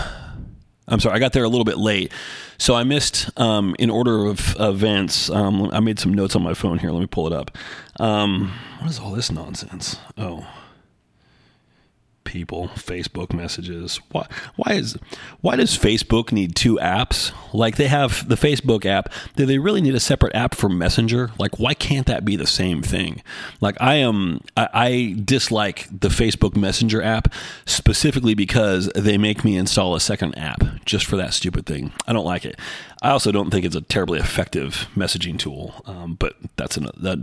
I'm 0.87 0.99
sorry, 0.99 1.15
I 1.15 1.19
got 1.19 1.33
there 1.33 1.43
a 1.43 1.49
little 1.49 1.65
bit 1.65 1.77
late. 1.77 2.11
So 2.57 2.75
I 2.75 2.83
missed, 2.83 3.29
um, 3.39 3.75
in 3.79 3.89
order 3.89 4.25
of 4.25 4.55
events, 4.59 5.29
um, 5.29 5.69
I 5.71 5.79
made 5.79 5.99
some 5.99 6.13
notes 6.13 6.35
on 6.35 6.43
my 6.43 6.53
phone 6.53 6.77
here. 6.77 6.91
Let 6.91 6.99
me 6.99 7.07
pull 7.07 7.27
it 7.27 7.33
up. 7.33 7.57
Um, 7.99 8.53
what 8.79 8.89
is 8.89 8.99
all 8.99 9.11
this 9.11 9.31
nonsense? 9.31 9.97
Oh 10.17 10.45
people 12.25 12.67
facebook 12.69 13.33
messages. 13.33 14.01
Why 14.11 14.27
why 14.55 14.73
is 14.73 14.97
why 15.41 15.55
does 15.55 15.77
facebook 15.77 16.31
need 16.31 16.55
two 16.55 16.75
apps? 16.77 17.31
Like 17.53 17.77
they 17.77 17.88
have 17.88 18.27
the 18.27 18.35
facebook 18.35 18.85
app. 18.85 19.13
Do 19.35 19.45
they 19.45 19.59
really 19.59 19.81
need 19.81 19.95
a 19.95 19.99
separate 19.99 20.35
app 20.35 20.55
for 20.55 20.67
messenger? 20.67 21.31
Like 21.39 21.59
why 21.59 21.73
can't 21.73 22.07
that 22.07 22.25
be 22.25 22.35
the 22.35 22.47
same 22.47 22.81
thing? 22.81 23.21
Like 23.61 23.77
i 23.79 23.95
am 23.95 24.41
i, 24.57 24.69
I 24.73 25.15
dislike 25.23 25.88
the 25.89 26.09
facebook 26.09 26.55
messenger 26.55 27.01
app 27.01 27.33
specifically 27.65 28.33
because 28.33 28.89
they 28.95 29.17
make 29.17 29.45
me 29.45 29.55
install 29.55 29.95
a 29.95 29.99
second 29.99 30.38
app 30.38 30.63
just 30.85 31.05
for 31.05 31.15
that 31.15 31.33
stupid 31.33 31.65
thing. 31.65 31.93
I 32.07 32.13
don't 32.13 32.25
like 32.25 32.45
it. 32.45 32.59
I 33.01 33.11
also 33.11 33.31
don't 33.31 33.51
think 33.51 33.65
it's 33.65 33.75
a 33.75 33.81
terribly 33.81 34.19
effective 34.19 34.88
messaging 34.95 35.38
tool 35.38 35.83
um, 35.85 36.15
but 36.15 36.35
that's 36.55 36.77
an, 36.77 36.89
that 36.97 37.19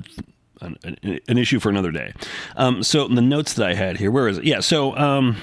an, 0.63 1.21
an, 1.29 1.39
issue 1.39 1.61
for 1.61 1.69
another 1.69 1.91
day. 1.91 2.13
Um, 2.57 2.83
so 2.83 3.09
the 3.09 3.23
notes 3.23 3.55
that 3.55 3.67
I 3.67 3.75
had 3.75 3.99
here, 3.99 4.11
where 4.11 4.29
is 4.29 4.39
it? 4.39 4.45
Yeah, 4.45 4.61
so 4.61 4.97
um, 4.97 5.37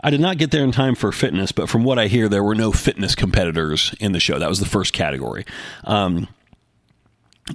I 0.00 0.10
did 0.10 0.20
not 0.20 0.38
get 0.38 0.50
there 0.50 0.64
in 0.64 0.72
time 0.72 0.94
for 0.94 1.12
fitness, 1.12 1.52
but 1.52 1.68
from 1.68 1.84
what 1.84 1.98
I 1.98 2.08
hear, 2.08 2.28
there 2.28 2.42
were 2.42 2.54
no 2.54 2.72
fitness 2.72 3.14
competitors 3.14 3.94
in 4.00 4.12
the 4.12 4.20
show. 4.20 4.38
That 4.38 4.48
was 4.48 4.58
the 4.58 4.66
first 4.66 4.92
category. 4.92 5.44
Um, 5.84 6.28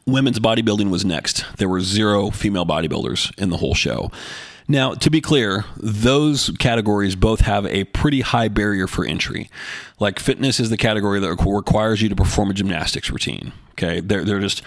women's 0.05 0.39
bodybuilding 0.39 0.89
was 0.89 1.03
next. 1.03 1.45
There 1.57 1.69
were 1.69 1.81
zero 1.81 2.29
female 2.29 2.65
bodybuilders 2.65 3.37
in 3.37 3.49
the 3.49 3.57
whole 3.57 3.75
show. 3.75 4.11
Now, 4.69 4.93
to 4.95 5.09
be 5.09 5.21
clear, 5.21 5.63
those 5.77 6.51
categories 6.59 7.15
both 7.15 7.41
have 7.41 7.65
a 7.65 7.85
pretty 7.85 8.19
high 8.19 8.49
barrier 8.49 8.85
for 8.85 9.05
entry. 9.05 9.49
Like 9.97 10.19
fitness 10.19 10.59
is 10.59 10.69
the 10.69 10.77
category 10.77 11.21
that 11.21 11.29
requires 11.29 12.01
you 12.01 12.09
to 12.09 12.15
perform 12.15 12.51
a 12.51 12.53
gymnastics 12.53 13.09
routine. 13.09 13.53
Okay, 13.71 14.01
they're 14.01 14.25
they're 14.25 14.41
just 14.41 14.61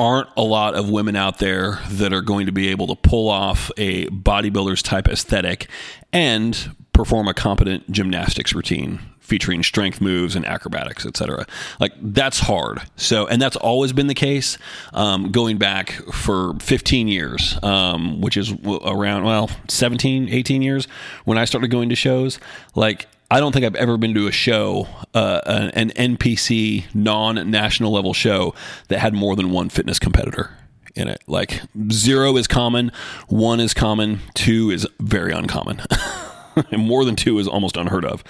aren't 0.00 0.30
a 0.34 0.42
lot 0.42 0.74
of 0.74 0.88
women 0.88 1.14
out 1.14 1.38
there 1.38 1.78
that 1.90 2.10
are 2.10 2.22
going 2.22 2.46
to 2.46 2.52
be 2.52 2.68
able 2.68 2.86
to 2.86 2.96
pull 2.96 3.28
off 3.28 3.70
a 3.76 4.06
bodybuilder's 4.06 4.82
type 4.82 5.06
aesthetic 5.06 5.68
and 6.10 6.74
perform 6.94 7.28
a 7.28 7.34
competent 7.34 7.88
gymnastics 7.92 8.54
routine 8.54 8.98
featuring 9.20 9.62
strength 9.62 10.00
moves 10.00 10.34
and 10.34 10.46
acrobatics, 10.46 11.04
etc. 11.04 11.46
Like 11.78 11.92
that's 12.00 12.40
hard. 12.40 12.80
So, 12.96 13.26
and 13.26 13.42
that's 13.42 13.56
always 13.56 13.92
been 13.92 14.06
the 14.06 14.14
case, 14.14 14.56
um, 14.94 15.30
going 15.30 15.58
back 15.58 15.92
for 16.12 16.54
15 16.60 17.06
years, 17.06 17.58
um, 17.62 18.22
which 18.22 18.38
is 18.38 18.54
around 18.64 19.24
well 19.24 19.50
17, 19.68 20.30
18 20.30 20.62
years 20.62 20.88
when 21.26 21.36
I 21.36 21.44
started 21.44 21.70
going 21.70 21.90
to 21.90 21.94
shows. 21.94 22.40
Like 22.74 23.06
I 23.30 23.38
don't 23.38 23.52
think 23.52 23.64
I've 23.64 23.76
ever 23.76 23.96
been 23.96 24.14
to 24.14 24.26
a 24.26 24.32
show, 24.32 24.88
uh, 25.14 25.70
an 25.74 25.90
NPC 25.90 26.92
non-national 26.94 27.92
level 27.92 28.12
show 28.12 28.54
that 28.88 28.98
had 28.98 29.14
more 29.14 29.36
than 29.36 29.50
one 29.50 29.68
fitness 29.68 29.98
competitor 30.00 30.50
in 30.96 31.06
it. 31.06 31.22
Like 31.28 31.62
zero 31.92 32.36
is 32.36 32.48
common, 32.48 32.90
one 33.28 33.60
is 33.60 33.72
common, 33.72 34.20
two 34.34 34.70
is 34.70 34.86
very 34.98 35.32
uncommon. 35.32 35.80
and 36.72 36.82
more 36.82 37.04
than 37.04 37.14
two 37.14 37.38
is 37.38 37.46
almost 37.46 37.76
unheard 37.76 38.04
of. 38.04 38.24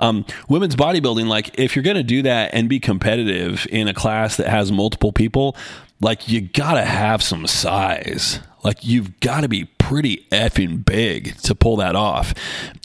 Um, 0.00 0.26
women's 0.48 0.76
bodybuilding, 0.76 1.26
like 1.26 1.58
if 1.58 1.74
you're 1.74 1.82
going 1.82 1.96
to 1.96 2.02
do 2.02 2.22
that 2.22 2.50
and 2.52 2.68
be 2.68 2.80
competitive 2.80 3.66
in 3.70 3.88
a 3.88 3.94
class 3.94 4.36
that 4.36 4.48
has 4.48 4.70
multiple 4.70 5.12
people, 5.12 5.56
like 6.00 6.28
you 6.28 6.40
got 6.40 6.74
to 6.74 6.84
have 6.84 7.22
some 7.22 7.46
size. 7.46 8.40
Like 8.62 8.84
you've 8.84 9.20
got 9.20 9.40
to 9.40 9.48
be 9.48 9.64
pretty 9.78 10.26
effing 10.30 10.84
big 10.84 11.36
to 11.38 11.54
pull 11.54 11.76
that 11.76 11.96
off, 11.96 12.32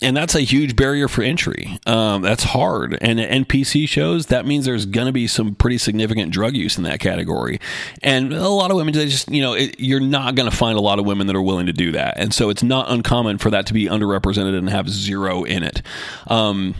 and 0.01 0.17
that's 0.17 0.35
a 0.35 0.41
huge 0.41 0.75
barrier 0.75 1.07
for 1.07 1.21
entry. 1.21 1.77
Um, 1.85 2.21
that's 2.21 2.43
hard. 2.43 2.97
And 3.01 3.19
NPC 3.19 3.87
shows 3.87 4.27
that 4.27 4.45
means 4.45 4.65
there's 4.65 4.85
going 4.85 5.07
to 5.07 5.13
be 5.13 5.27
some 5.27 5.55
pretty 5.55 5.77
significant 5.77 6.31
drug 6.31 6.55
use 6.55 6.77
in 6.77 6.83
that 6.83 6.99
category, 6.99 7.59
and 8.01 8.33
a 8.33 8.49
lot 8.49 8.71
of 8.71 8.77
women 8.77 8.93
they 8.93 9.05
just 9.05 9.29
you 9.29 9.41
know 9.41 9.53
it, 9.53 9.79
you're 9.79 9.99
not 9.99 10.35
going 10.35 10.49
to 10.49 10.55
find 10.55 10.77
a 10.77 10.81
lot 10.81 10.99
of 10.99 11.05
women 11.05 11.27
that 11.27 11.35
are 11.35 11.41
willing 11.41 11.67
to 11.67 11.73
do 11.73 11.91
that, 11.91 12.17
and 12.17 12.33
so 12.33 12.49
it's 12.49 12.63
not 12.63 12.89
uncommon 12.89 13.37
for 13.37 13.51
that 13.51 13.67
to 13.67 13.73
be 13.73 13.85
underrepresented 13.85 14.57
and 14.57 14.69
have 14.69 14.89
zero 14.89 15.43
in 15.43 15.63
it. 15.63 15.81
Um, 16.27 16.75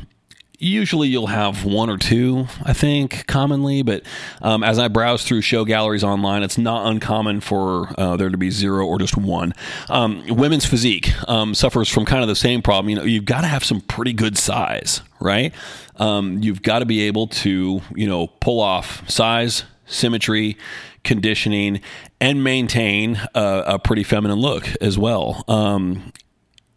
usually 0.60 1.08
you'll 1.08 1.28
have 1.28 1.66
one 1.66 1.90
or 1.90 1.98
two, 1.98 2.48
I 2.64 2.74
think, 2.74 3.28
commonly. 3.28 3.82
But 3.82 4.04
um, 4.42 4.64
as 4.64 4.80
I 4.80 4.88
browse 4.88 5.24
through 5.24 5.42
show 5.42 5.66
galleries 5.66 6.04
online, 6.04 6.44
it's 6.44 6.58
not 6.58 6.88
uncommon 6.88 7.42
for 7.42 7.90
uh, 7.98 8.18
there 8.18 8.30
to 8.30 8.38
be 8.38 8.50
zero 8.50 8.86
or 8.86 9.00
just 9.00 9.18
one. 9.18 9.54
Um, 9.90 10.24
women's 10.28 10.66
physique 10.66 11.12
um, 11.30 11.54
suffers 11.54 11.90
from 11.90 12.06
kind 12.06 12.22
of 12.22 12.28
the 12.28 12.36
same 12.36 12.62
problem. 12.62 12.90
You 12.90 12.96
know, 12.98 13.04
you've 13.04 13.26
got 13.26 13.42
to 13.42 13.48
have 13.48 13.64
some 13.64 13.82
pretty 13.82 14.14
good 14.14 14.38
size, 14.38 15.02
right? 15.20 15.54
Um, 15.98 16.42
you've 16.42 16.62
got 16.62 16.80
to 16.80 16.86
be 16.86 17.02
able 17.02 17.28
to, 17.28 17.82
you 17.96 18.08
know, 18.08 18.28
pull 18.28 18.60
off 18.60 19.08
size, 19.10 19.64
symmetry, 19.86 20.58
conditioning, 21.04 21.82
and 22.20 22.44
maintain 22.44 23.20
a, 23.34 23.64
a 23.66 23.80
pretty 23.80 24.04
feminine 24.04 24.40
look 24.40 24.68
as 24.82 24.98
well. 24.98 25.44
Um, 25.48 26.12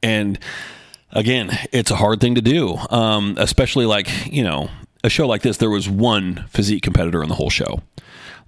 and 0.03 0.39
again, 1.13 1.57
it's 1.73 1.91
a 1.91 1.97
hard 1.97 2.21
thing 2.21 2.35
to 2.35 2.43
do, 2.43 2.77
um, 2.91 3.35
especially 3.39 3.87
like, 3.87 4.33
you 4.33 4.43
know, 4.43 4.71
a 5.03 5.09
show 5.09 5.27
like 5.27 5.43
this, 5.43 5.57
there 5.57 5.71
was 5.71 5.89
one 5.89 6.45
physique 6.49 6.83
competitor 6.83 7.23
in 7.23 7.29
the 7.29 7.35
whole 7.35 7.51
show. 7.51 7.83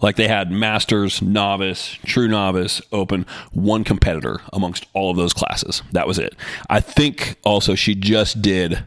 Like 0.00 0.16
they 0.16 0.28
had 0.28 0.50
masters, 0.50 1.22
novice, 1.22 1.96
true 2.04 2.26
novice, 2.26 2.82
open, 2.90 3.24
one 3.52 3.84
competitor 3.84 4.40
amongst 4.52 4.86
all 4.92 5.10
of 5.10 5.16
those 5.16 5.32
classes. 5.32 5.82
That 5.92 6.08
was 6.08 6.18
it. 6.18 6.34
I 6.68 6.80
think 6.80 7.36
also 7.44 7.74
she 7.74 7.94
just 7.94 8.42
did. 8.42 8.84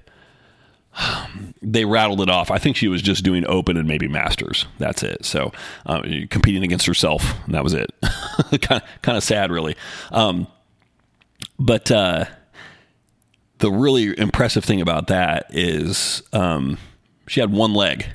They 1.67 1.83
rattled 1.83 2.21
it 2.21 2.29
off. 2.29 2.51
I 2.51 2.59
think 2.59 2.75
she 2.75 2.87
was 2.87 3.01
just 3.01 3.23
doing 3.23 3.43
open 3.47 3.75
and 3.75 3.87
maybe 3.87 4.07
masters. 4.07 4.67
That's 4.77 5.01
it. 5.01 5.25
So 5.25 5.51
uh, 5.87 6.03
competing 6.29 6.63
against 6.63 6.85
herself. 6.85 7.33
that 7.47 7.63
was 7.63 7.73
it. 7.73 7.89
kind 8.61 8.83
of 8.83 9.01
kind 9.01 9.17
of 9.17 9.23
sad, 9.23 9.49
really. 9.49 9.75
Um, 10.11 10.45
but 11.57 11.89
uh, 11.89 12.25
the 13.59 13.71
really 13.71 14.17
impressive 14.19 14.63
thing 14.63 14.81
about 14.81 15.07
that 15.07 15.47
is 15.49 16.21
um, 16.33 16.77
she 17.27 17.39
had 17.39 17.51
one 17.51 17.73
leg 17.73 18.07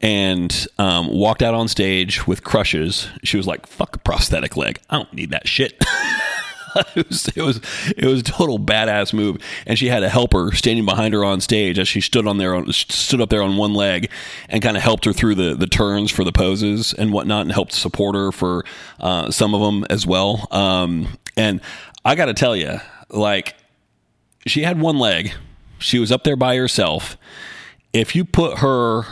and 0.00 0.66
um, 0.78 1.08
walked 1.08 1.42
out 1.42 1.54
on 1.54 1.68
stage 1.68 2.26
with 2.26 2.44
crushes. 2.44 3.08
She 3.24 3.36
was 3.36 3.46
like, 3.46 3.66
"Fuck 3.66 3.96
a 3.96 3.98
prosthetic 3.98 4.56
leg. 4.56 4.78
I 4.90 4.96
don't 4.96 5.12
need 5.12 5.30
that 5.30 5.48
shit." 5.48 5.82
it 6.94 7.08
was 7.08 7.28
it 7.28 7.42
was 7.42 7.60
it 7.96 8.04
was 8.04 8.20
a 8.20 8.24
total 8.24 8.58
badass 8.58 9.12
move, 9.12 9.38
and 9.66 9.78
she 9.78 9.88
had 9.88 10.02
a 10.02 10.08
helper 10.08 10.52
standing 10.54 10.84
behind 10.84 11.14
her 11.14 11.24
on 11.24 11.40
stage 11.40 11.78
as 11.78 11.88
she 11.88 12.00
stood 12.00 12.26
on 12.26 12.38
there 12.38 12.54
on, 12.54 12.70
stood 12.72 13.20
up 13.20 13.30
there 13.30 13.42
on 13.42 13.56
one 13.56 13.74
leg, 13.74 14.10
and 14.48 14.62
kind 14.62 14.76
of 14.76 14.82
helped 14.82 15.04
her 15.04 15.12
through 15.12 15.34
the 15.34 15.54
the 15.54 15.66
turns 15.66 16.10
for 16.10 16.24
the 16.24 16.32
poses 16.32 16.92
and 16.92 17.12
whatnot, 17.12 17.42
and 17.42 17.52
helped 17.52 17.72
support 17.72 18.14
her 18.14 18.32
for 18.32 18.64
uh, 19.00 19.30
some 19.30 19.54
of 19.54 19.60
them 19.60 19.84
as 19.90 20.06
well. 20.06 20.46
Um, 20.50 21.18
and 21.36 21.60
I 22.04 22.14
got 22.14 22.26
to 22.26 22.34
tell 22.34 22.54
you, 22.54 22.80
like 23.10 23.54
she 24.46 24.62
had 24.62 24.80
one 24.80 24.98
leg. 24.98 25.32
She 25.78 25.98
was 25.98 26.10
up 26.10 26.24
there 26.24 26.36
by 26.36 26.56
herself. 26.56 27.16
If 27.92 28.14
you 28.14 28.24
put 28.24 28.58
her 28.58 29.02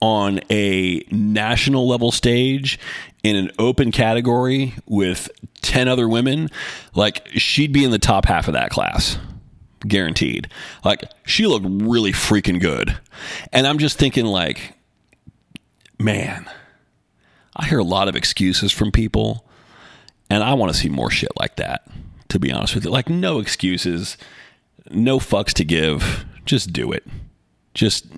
on 0.00 0.40
a 0.50 1.04
national 1.10 1.88
level 1.88 2.10
stage 2.10 2.78
in 3.22 3.36
an 3.36 3.50
open 3.58 3.92
category 3.92 4.74
with 4.86 5.30
10 5.62 5.88
other 5.88 6.08
women, 6.08 6.48
like 6.94 7.26
she'd 7.34 7.72
be 7.72 7.84
in 7.84 7.92
the 7.92 7.98
top 7.98 8.26
half 8.26 8.48
of 8.48 8.54
that 8.54 8.70
class. 8.70 9.18
Guaranteed. 9.86 10.48
Like 10.84 11.04
she 11.24 11.46
looked 11.46 11.66
really 11.68 12.12
freaking 12.12 12.60
good. 12.60 12.98
And 13.52 13.66
I'm 13.66 13.78
just 13.78 13.98
thinking 13.98 14.26
like 14.26 14.74
man, 15.98 16.50
I 17.54 17.66
hear 17.66 17.78
a 17.78 17.84
lot 17.84 18.08
of 18.08 18.16
excuses 18.16 18.72
from 18.72 18.90
people 18.90 19.46
and 20.28 20.42
I 20.42 20.54
want 20.54 20.72
to 20.72 20.78
see 20.78 20.88
more 20.88 21.10
shit 21.10 21.30
like 21.38 21.56
that 21.56 21.86
to 22.28 22.40
be 22.40 22.50
honest 22.50 22.74
with 22.74 22.84
you. 22.84 22.90
Like 22.90 23.08
no 23.08 23.38
excuses 23.38 24.16
no 24.90 25.18
fucks 25.18 25.52
to 25.54 25.64
give. 25.64 26.24
Just 26.44 26.72
do 26.72 26.92
it. 26.92 27.04
Just. 27.74 28.06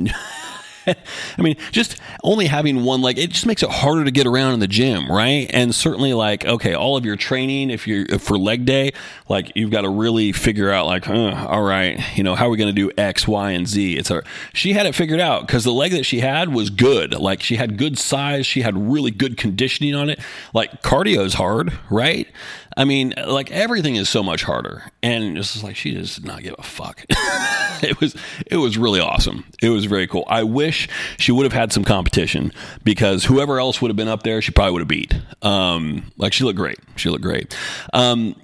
I 0.87 1.42
mean, 1.42 1.57
just 1.70 1.96
only 2.22 2.46
having 2.46 2.85
one 2.85 3.00
leg, 3.00 3.18
it 3.18 3.31
just 3.31 3.46
makes 3.46 3.62
it 3.62 3.70
harder 3.70 4.05
to 4.05 4.11
get 4.11 4.27
around 4.27 4.55
in 4.55 4.61
the 4.61 4.68
gym, 4.68 5.11
right? 5.11 5.50
And 5.50 5.74
certainly, 5.74 6.12
like, 6.12 6.44
okay, 6.44 6.74
all 6.74 6.96
of 6.96 7.05
your 7.05 7.16
training, 7.16 7.70
if 7.70 7.87
you're 7.87 8.05
if 8.09 8.22
for 8.22 8.38
leg 8.38 8.64
day, 8.64 8.92
like, 9.29 9.53
you've 9.55 9.70
got 9.70 9.83
to 9.83 9.88
really 9.88 10.33
figure 10.33 10.70
out, 10.70 10.87
like, 10.87 11.09
all 11.09 11.62
right, 11.62 12.00
you 12.16 12.22
know, 12.22 12.35
how 12.35 12.46
are 12.46 12.50
we 12.50 12.57
going 12.57 12.74
to 12.74 12.81
do 12.81 12.90
X, 12.98 13.27
Y, 13.27 13.50
and 13.53 13.66
Z? 13.66 13.96
It's 13.96 14.11
a, 14.11 14.22
she 14.53 14.72
had 14.72 14.87
it 14.87 14.94
figured 14.94 15.20
out 15.20 15.46
because 15.46 15.64
the 15.64 15.72
leg 15.72 15.92
that 15.92 16.05
she 16.05 16.20
had 16.20 16.53
was 16.53 16.70
good. 16.70 17.14
Like, 17.14 17.42
she 17.42 17.57
had 17.57 17.79
good 17.79 17.98
size, 17.98 18.46
she 18.46 18.62
had 18.62 18.77
really 18.77 19.11
good 19.11 19.37
conditioning 19.37 19.94
on 19.94 20.11
it. 20.11 20.20
Like, 20.53 20.83
cardio 20.83 21.24
is 21.24 21.35
hard, 21.35 21.72
right? 21.90 22.29
I 22.77 22.85
mean, 22.85 23.15
like 23.27 23.51
everything 23.51 23.97
is 23.97 24.09
so 24.09 24.23
much 24.23 24.43
harder, 24.43 24.85
and 25.03 25.39
it's 25.39 25.53
just 25.53 25.65
like 25.65 25.77
she 25.77 25.95
does 25.95 26.23
not 26.25 26.43
give 26.43 26.55
a 26.59 26.63
fuck. 26.63 27.05
it 27.11 28.01
was 28.01 28.17
it 28.47 28.57
was 28.57 28.77
really 28.77 29.01
awesome. 29.01 29.45
It 29.63 29.69
was 29.69 29.85
very 29.85 30.07
cool. 30.07 30.25
I 30.29 30.43
wish 30.43 30.89
she 31.19 31.33
would 31.33 31.45
have 31.45 31.53
had 31.53 31.73
some 31.73 31.85
competition 31.85 32.53
because 32.83 33.25
whoever 33.25 33.59
else 33.61 33.81
would 33.81 33.89
have 33.91 33.97
been 33.97 34.09
up 34.09 34.23
there, 34.23 34.43
she 34.43 34.53
probably 34.53 34.73
would 34.73 34.83
have 34.83 34.89
beat. 34.89 35.15
Um, 35.43 36.11
like 36.17 36.33
she 36.33 36.45
looked 36.45 36.59
great. 36.59 36.79
She 36.97 37.11
looked 37.11 37.25
great. 37.25 37.57
Um, 37.93 38.35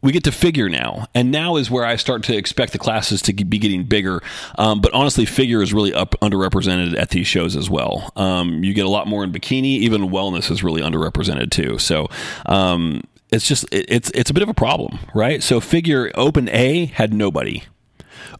we 0.00 0.12
get 0.12 0.24
to 0.24 0.32
figure 0.32 0.68
now, 0.68 1.06
and 1.14 1.32
now 1.32 1.56
is 1.56 1.70
where 1.70 1.84
I 1.84 1.96
start 1.96 2.22
to 2.24 2.36
expect 2.36 2.72
the 2.72 2.78
classes 2.78 3.20
to 3.22 3.32
be 3.32 3.58
getting 3.58 3.82
bigger. 3.82 4.22
Um, 4.56 4.80
but 4.80 4.94
honestly, 4.94 5.24
figure 5.24 5.60
is 5.60 5.72
really 5.74 5.92
up 5.92 6.14
underrepresented 6.22 6.96
at 6.96 7.10
these 7.10 7.26
shows 7.26 7.56
as 7.56 7.68
well. 7.68 8.12
Um, 8.14 8.62
you 8.62 8.74
get 8.74 8.86
a 8.86 8.90
lot 8.90 9.08
more 9.08 9.24
in 9.24 9.32
bikini. 9.32 9.78
Even 9.78 10.10
wellness 10.10 10.50
is 10.52 10.62
really 10.62 10.82
underrepresented 10.82 11.50
too. 11.50 11.78
So 11.78 12.08
um, 12.46 13.02
it's 13.30 13.46
just 13.46 13.64
it, 13.72 13.86
it's 13.88 14.10
it's 14.14 14.30
a 14.30 14.34
bit 14.34 14.42
of 14.42 14.48
a 14.48 14.54
problem, 14.54 14.98
right? 15.14 15.42
So 15.42 15.60
figure 15.60 16.10
Open 16.14 16.48
A 16.48 16.86
had 16.86 17.12
nobody, 17.12 17.64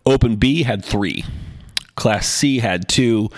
Open 0.06 0.36
B 0.36 0.62
had 0.62 0.84
three, 0.84 1.24
Class 1.96 2.28
C 2.28 2.58
had 2.58 2.88
two, 2.88 3.30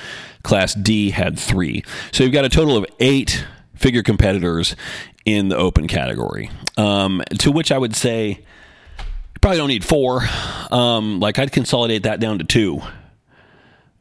Class 0.42 0.74
D 0.74 1.10
had 1.10 1.38
three. 1.38 1.82
So 2.12 2.24
you've 2.24 2.32
got 2.32 2.44
a 2.44 2.48
total 2.48 2.76
of 2.76 2.86
eight 3.00 3.44
figure 3.74 4.02
competitors 4.02 4.76
in 5.24 5.48
the 5.48 5.56
open 5.56 5.86
category. 5.86 6.50
Um, 6.76 7.22
to 7.38 7.50
which 7.50 7.72
I 7.72 7.78
would 7.78 7.94
say 7.94 8.28
you 8.28 9.40
probably 9.40 9.58
don't 9.58 9.68
need 9.68 9.84
four. 9.84 10.22
Um, 10.70 11.20
like 11.20 11.38
I'd 11.38 11.52
consolidate 11.52 12.04
that 12.04 12.20
down 12.20 12.38
to 12.38 12.44
two, 12.44 12.80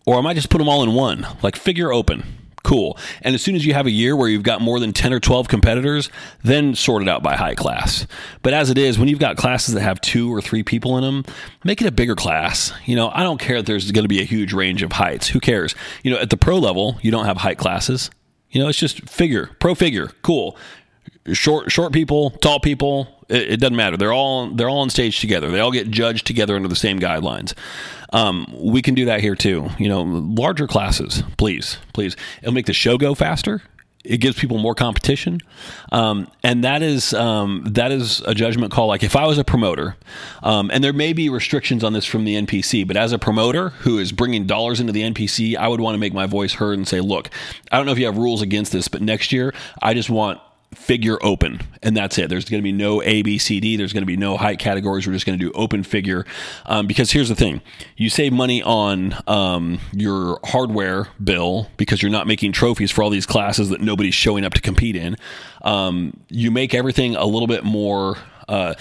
or 0.06 0.18
I 0.18 0.22
might 0.22 0.36
just 0.36 0.50
put 0.50 0.60
them 0.60 0.70
all 0.70 0.84
in 0.84 0.94
one. 0.94 1.26
Like 1.42 1.56
figure 1.56 1.92
open 1.92 2.24
cool. 2.64 2.98
And 3.22 3.36
as 3.36 3.42
soon 3.42 3.56
as 3.56 3.66
you 3.66 3.74
have 3.74 3.86
a 3.86 3.92
year 3.92 4.16
where 4.16 4.28
you've 4.30 4.44
got 4.44 4.62
more 4.62 4.80
than 4.80 4.94
10 4.94 5.14
or 5.14 5.20
12 5.20 5.48
competitors, 5.48 6.10
then 6.44 6.76
sort 6.76 7.02
it 7.02 7.10
out 7.10 7.24
by 7.24 7.36
height 7.36 7.58
class. 7.58 8.06
But 8.42 8.54
as 8.54 8.70
it 8.70 8.78
is, 8.78 9.00
when 9.00 9.08
you've 9.08 9.20
got 9.20 9.38
classes 9.38 9.74
that 9.74 9.82
have 9.82 10.02
two 10.02 10.34
or 10.34 10.42
three 10.42 10.64
people 10.64 10.98
in 10.98 11.04
them, 11.04 11.26
make 11.64 11.82
it 11.82 11.88
a 11.88 11.92
bigger 11.92 12.16
class. 12.16 12.72
You 12.86 12.96
know, 12.96 13.10
I 13.14 13.24
don't 13.24 13.40
care 13.40 13.58
that 13.58 13.66
there's 13.66 13.92
going 13.92 14.04
to 14.04 14.10
be 14.10 14.22
a 14.22 14.26
huge 14.26 14.54
range 14.54 14.84
of 14.84 14.92
heights. 14.92 15.28
Who 15.28 15.40
cares? 15.40 15.76
You 16.04 16.12
know, 16.12 16.20
at 16.20 16.30
the 16.30 16.38
pro 16.38 16.58
level, 16.58 16.98
you 17.02 17.12
don't 17.12 17.26
have 17.26 17.38
height 17.38 17.58
classes. 17.58 18.10
You 18.52 18.62
know, 18.62 18.70
it's 18.70 18.80
just 18.80 19.08
figure, 19.08 19.52
pro 19.60 19.76
figure, 19.76 20.08
cool. 20.22 20.58
Short, 21.34 21.72
short 21.72 21.94
people, 21.94 22.32
tall 22.32 22.60
people, 22.60 23.19
it, 23.30 23.54
it 23.54 23.60
doesn't 23.60 23.76
matter. 23.76 23.98
They're 23.98 24.14
all 24.14 24.50
they're 24.50 24.70
all 24.70 24.80
on 24.80 24.90
stage 24.90 25.20
together. 25.20 25.50
They 25.52 25.60
all 25.60 25.72
get 25.72 25.90
judged 25.90 26.28
together 26.28 26.56
under 26.56 26.68
the 26.68 26.76
same 26.76 27.00
guidelines. 27.00 27.54
Um, 28.12 28.48
we 28.58 28.82
can 28.82 28.96
do 28.96 29.06
that 29.06 29.22
here 29.22 29.36
too. 29.36 29.70
You 29.78 29.88
know, 29.88 30.02
larger 30.02 30.68
classes, 30.68 31.24
please, 31.38 31.78
please. 31.94 32.16
It'll 32.42 32.54
make 32.54 32.66
the 32.66 32.74
show 32.74 32.98
go 32.98 33.16
faster. 33.16 33.62
It 34.06 34.20
gives 34.20 34.40
people 34.40 34.60
more 34.60 34.76
competition, 34.76 35.42
um, 35.92 36.32
and 36.42 36.64
that 36.64 36.82
is 36.82 37.14
um, 37.14 37.66
that 37.72 37.92
is 37.92 38.22
a 38.22 38.34
judgment 38.34 38.72
call. 38.72 38.88
Like 38.88 39.04
if 39.04 39.14
I 39.14 39.28
was 39.28 39.38
a 39.38 39.44
promoter, 39.44 39.98
um, 40.42 40.72
and 40.74 40.82
there 40.82 40.94
may 40.94 41.12
be 41.12 41.28
restrictions 41.28 41.84
on 41.84 41.92
this 41.92 42.06
from 42.06 42.24
the 42.24 42.36
NPC, 42.36 42.88
but 42.88 42.96
as 42.96 43.12
a 43.12 43.20
promoter 43.20 43.70
who 43.70 44.00
is 44.00 44.14
bringing 44.14 44.48
dollars 44.48 44.80
into 44.80 44.94
the 44.94 45.02
NPC, 45.02 45.58
I 45.58 45.68
would 45.68 45.82
want 45.82 45.96
to 45.96 46.00
make 46.00 46.14
my 46.14 46.28
voice 46.28 46.54
heard 46.54 46.78
and 46.78 46.88
say, 46.88 47.02
"Look, 47.02 47.30
I 47.74 47.78
don't 47.78 47.86
know 47.86 47.92
if 47.92 48.00
you 48.00 48.06
have 48.06 48.18
rules 48.18 48.42
against 48.42 48.72
this, 48.72 48.88
but 48.88 49.02
next 49.02 49.34
year, 49.34 49.54
I 49.82 49.94
just 49.94 50.10
want 50.10 50.40
figure 50.74 51.18
open 51.24 51.60
and 51.82 51.96
that's 51.98 52.18
it. 52.18 52.30
There's 52.30 52.46
going 52.46 52.60
to 52.60 52.64
be 52.64 52.72
no 52.72 53.02
a 53.02 53.22
b 53.22 53.38
c 53.38 53.60
d. 53.60 53.76
There's 53.76 53.94
going 53.94 54.04
to 54.04 54.08
be 54.08 54.18
no 54.18 54.38
height 54.38 54.60
categories. 54.60 55.08
We're 55.08 55.14
just 55.14 55.26
going 55.26 55.38
to 55.38 55.44
do 55.44 55.52
open 55.54 55.84
figure. 55.84 56.26
Um, 56.66 56.88
because 56.88 57.12
here's 57.12 57.30
the 57.30 57.36
thing. 57.36 57.62
You 57.98 58.10
save 58.10 58.34
money 58.34 58.62
on 58.62 59.16
um, 59.28 59.80
your 59.94 60.40
hardware 60.44 61.08
bill 61.24 61.70
because 61.78 62.02
you're 62.02 62.12
not 62.12 62.28
making 62.28 62.52
trophies 62.52 62.92
for 62.92 63.04
all 63.04 63.10
these 63.10 63.26
classes 63.26 63.70
that 63.70 63.82
nobody's 63.82 64.14
showing 64.14 64.46
up 64.46 64.54
to 64.54 64.62
compete 64.62 64.96
in. 64.96 65.16
Um, 65.64 66.20
you 66.30 66.52
make 66.52 66.74
everything 66.74 67.16
a 67.16 67.26
little 67.26 67.48
bit 67.48 67.64
more 67.64 68.18
uh, 68.48 68.76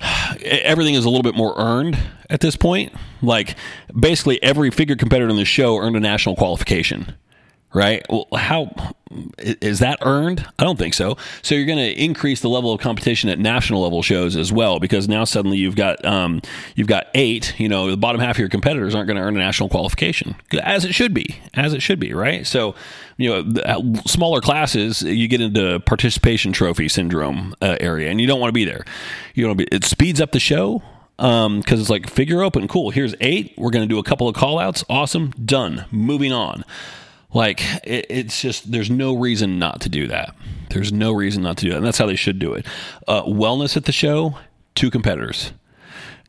everything 0.42 0.94
is 0.94 1.04
a 1.04 1.08
little 1.08 1.22
bit 1.22 1.34
more 1.34 1.54
earned 1.56 1.98
at 2.28 2.40
this 2.40 2.56
point. 2.56 2.92
Like 3.22 3.56
basically 3.98 4.42
every 4.42 4.70
figure 4.70 4.96
competitor 4.96 5.30
in 5.30 5.36
the 5.36 5.44
show 5.44 5.78
earned 5.78 5.96
a 5.96 6.00
national 6.00 6.36
qualification 6.36 7.14
right? 7.76 8.06
Well, 8.08 8.26
how 8.34 8.94
is 9.38 9.78
that 9.78 9.98
earned? 10.02 10.46
I 10.58 10.64
don't 10.64 10.78
think 10.78 10.94
so. 10.94 11.16
So 11.42 11.54
you're 11.54 11.66
going 11.66 11.78
to 11.78 12.02
increase 12.02 12.40
the 12.40 12.48
level 12.48 12.72
of 12.72 12.80
competition 12.80 13.30
at 13.30 13.38
national 13.38 13.82
level 13.82 14.02
shows 14.02 14.36
as 14.36 14.52
well, 14.52 14.80
because 14.80 15.08
now 15.08 15.24
suddenly 15.24 15.58
you've 15.58 15.76
got 15.76 16.04
um, 16.04 16.42
you've 16.74 16.88
got 16.88 17.06
eight. 17.14 17.58
You 17.58 17.68
know, 17.68 17.90
the 17.90 17.96
bottom 17.96 18.20
half 18.20 18.36
of 18.36 18.40
your 18.40 18.48
competitors 18.48 18.94
aren't 18.94 19.06
going 19.06 19.16
to 19.16 19.22
earn 19.22 19.36
a 19.36 19.38
national 19.38 19.68
qualification, 19.68 20.34
as 20.62 20.84
it 20.84 20.94
should 20.94 21.14
be, 21.14 21.36
as 21.54 21.72
it 21.72 21.82
should 21.82 22.00
be, 22.00 22.12
right? 22.12 22.46
So 22.46 22.74
you 23.16 23.30
know, 23.30 23.94
smaller 24.06 24.40
classes, 24.40 25.02
you 25.02 25.28
get 25.28 25.40
into 25.40 25.80
participation 25.80 26.52
trophy 26.52 26.88
syndrome 26.88 27.54
uh, 27.62 27.76
area, 27.80 28.10
and 28.10 28.20
you 28.20 28.26
don't 28.26 28.40
want 28.40 28.48
to 28.48 28.54
be 28.54 28.64
there. 28.64 28.84
You 29.34 29.46
to 29.48 29.54
be. 29.54 29.64
It 29.72 29.84
speeds 29.84 30.20
up 30.20 30.32
the 30.32 30.40
show 30.40 30.82
because 31.16 31.46
um, 31.46 31.62
it's 31.68 31.90
like 31.90 32.10
figure 32.10 32.42
open, 32.42 32.68
cool. 32.68 32.90
Here's 32.90 33.14
eight. 33.20 33.54
We're 33.56 33.70
going 33.70 33.88
to 33.88 33.92
do 33.92 33.98
a 33.98 34.04
couple 34.04 34.28
of 34.28 34.34
call 34.34 34.58
outs. 34.58 34.84
Awesome, 34.90 35.30
done. 35.30 35.86
Moving 35.90 36.32
on. 36.32 36.64
Like 37.36 37.60
it, 37.84 38.06
it's 38.08 38.40
just 38.40 38.72
there's 38.72 38.88
no 38.88 39.14
reason 39.14 39.58
not 39.58 39.82
to 39.82 39.90
do 39.90 40.06
that. 40.06 40.34
There's 40.70 40.90
no 40.90 41.12
reason 41.12 41.42
not 41.42 41.58
to 41.58 41.66
do 41.66 41.70
that, 41.70 41.76
and 41.76 41.86
that's 41.86 41.98
how 41.98 42.06
they 42.06 42.16
should 42.16 42.38
do 42.38 42.54
it. 42.54 42.64
Uh, 43.06 43.24
wellness 43.24 43.76
at 43.76 43.84
the 43.84 43.92
show, 43.92 44.38
two 44.74 44.90
competitors. 44.90 45.52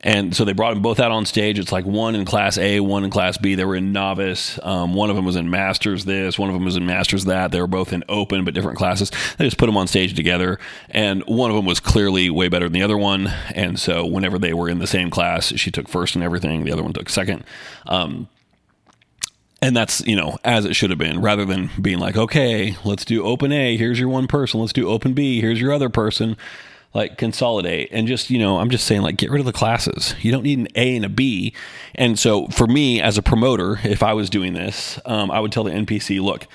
And 0.01 0.35
so 0.35 0.43
they 0.43 0.51
brought 0.51 0.73
them 0.73 0.83
both 0.83 0.99
out 0.99 1.11
on 1.11 1.25
stage. 1.25 1.59
It's 1.59 1.71
like 1.71 1.85
one 1.85 2.13
in 2.13 2.25
class 2.25 2.57
A, 2.57 2.81
one 2.81 3.05
in 3.05 3.09
class 3.09 3.37
B. 3.37 3.55
They 3.55 3.63
were 3.63 3.77
in 3.77 3.93
novice. 3.93 4.59
Um, 4.61 4.93
one 4.95 5.09
of 5.09 5.15
them 5.15 5.23
was 5.23 5.37
in 5.37 5.49
masters 5.49 6.03
this, 6.03 6.37
one 6.37 6.49
of 6.49 6.53
them 6.53 6.65
was 6.65 6.75
in 6.75 6.85
masters 6.85 7.23
that. 7.25 7.51
They 7.51 7.61
were 7.61 7.67
both 7.67 7.93
in 7.93 8.03
open 8.09 8.43
but 8.43 8.53
different 8.53 8.77
classes. 8.77 9.09
They 9.37 9.45
just 9.45 9.57
put 9.57 9.67
them 9.67 9.77
on 9.77 9.87
stage 9.87 10.13
together. 10.13 10.59
And 10.89 11.23
one 11.23 11.49
of 11.49 11.55
them 11.55 11.65
was 11.65 11.79
clearly 11.79 12.29
way 12.29 12.49
better 12.49 12.65
than 12.65 12.73
the 12.73 12.83
other 12.83 12.97
one. 12.97 13.27
And 13.55 13.79
so 13.79 14.05
whenever 14.05 14.37
they 14.37 14.53
were 14.53 14.67
in 14.67 14.79
the 14.79 14.87
same 14.87 15.09
class, 15.09 15.53
she 15.55 15.71
took 15.71 15.87
first 15.87 16.15
and 16.15 16.23
everything. 16.23 16.65
The 16.65 16.73
other 16.73 16.83
one 16.83 16.91
took 16.91 17.07
second. 17.07 17.45
Um, 17.85 18.27
and 19.61 19.75
that's 19.75 20.05
you 20.05 20.15
know 20.15 20.37
as 20.43 20.65
it 20.65 20.75
should 20.75 20.89
have 20.89 20.99
been 20.99 21.21
rather 21.21 21.45
than 21.45 21.69
being 21.81 21.99
like 21.99 22.15
okay 22.15 22.77
let's 22.83 23.05
do 23.05 23.23
open 23.23 23.51
a 23.51 23.77
here's 23.77 23.99
your 23.99 24.09
one 24.09 24.27
person 24.27 24.59
let's 24.59 24.73
do 24.73 24.87
open 24.87 25.13
b 25.13 25.41
here's 25.41 25.59
your 25.59 25.71
other 25.71 25.89
person 25.89 26.37
like 26.93 27.17
consolidate. 27.17 27.89
And 27.91 28.07
just 28.07 28.29
you 28.29 28.39
know 28.39 28.57
i'm 28.57 28.69
just 28.69 28.85
saying 28.85 29.01
like 29.01 29.17
get 29.17 29.29
rid 29.29 29.39
of 29.39 29.45
the 29.45 29.53
classes. 29.53 30.15
You 30.19 30.31
don't 30.31 30.43
need 30.43 30.59
an 30.59 30.67
a 30.75 30.95
and 30.95 31.05
a 31.05 31.09
b. 31.09 31.53
And 31.95 32.17
so 32.17 32.47
for 32.47 32.67
me 32.67 33.01
as 33.01 33.17
a 33.17 33.21
promoter 33.21 33.79
if 33.83 34.03
i 34.03 34.13
was 34.13 34.29
doing 34.29 34.53
this 34.53 34.99
um, 35.05 35.31
i 35.31 35.39
would 35.39 35.51
tell 35.51 35.63
the 35.63 35.71
npc 35.71 36.21
look 36.21 36.47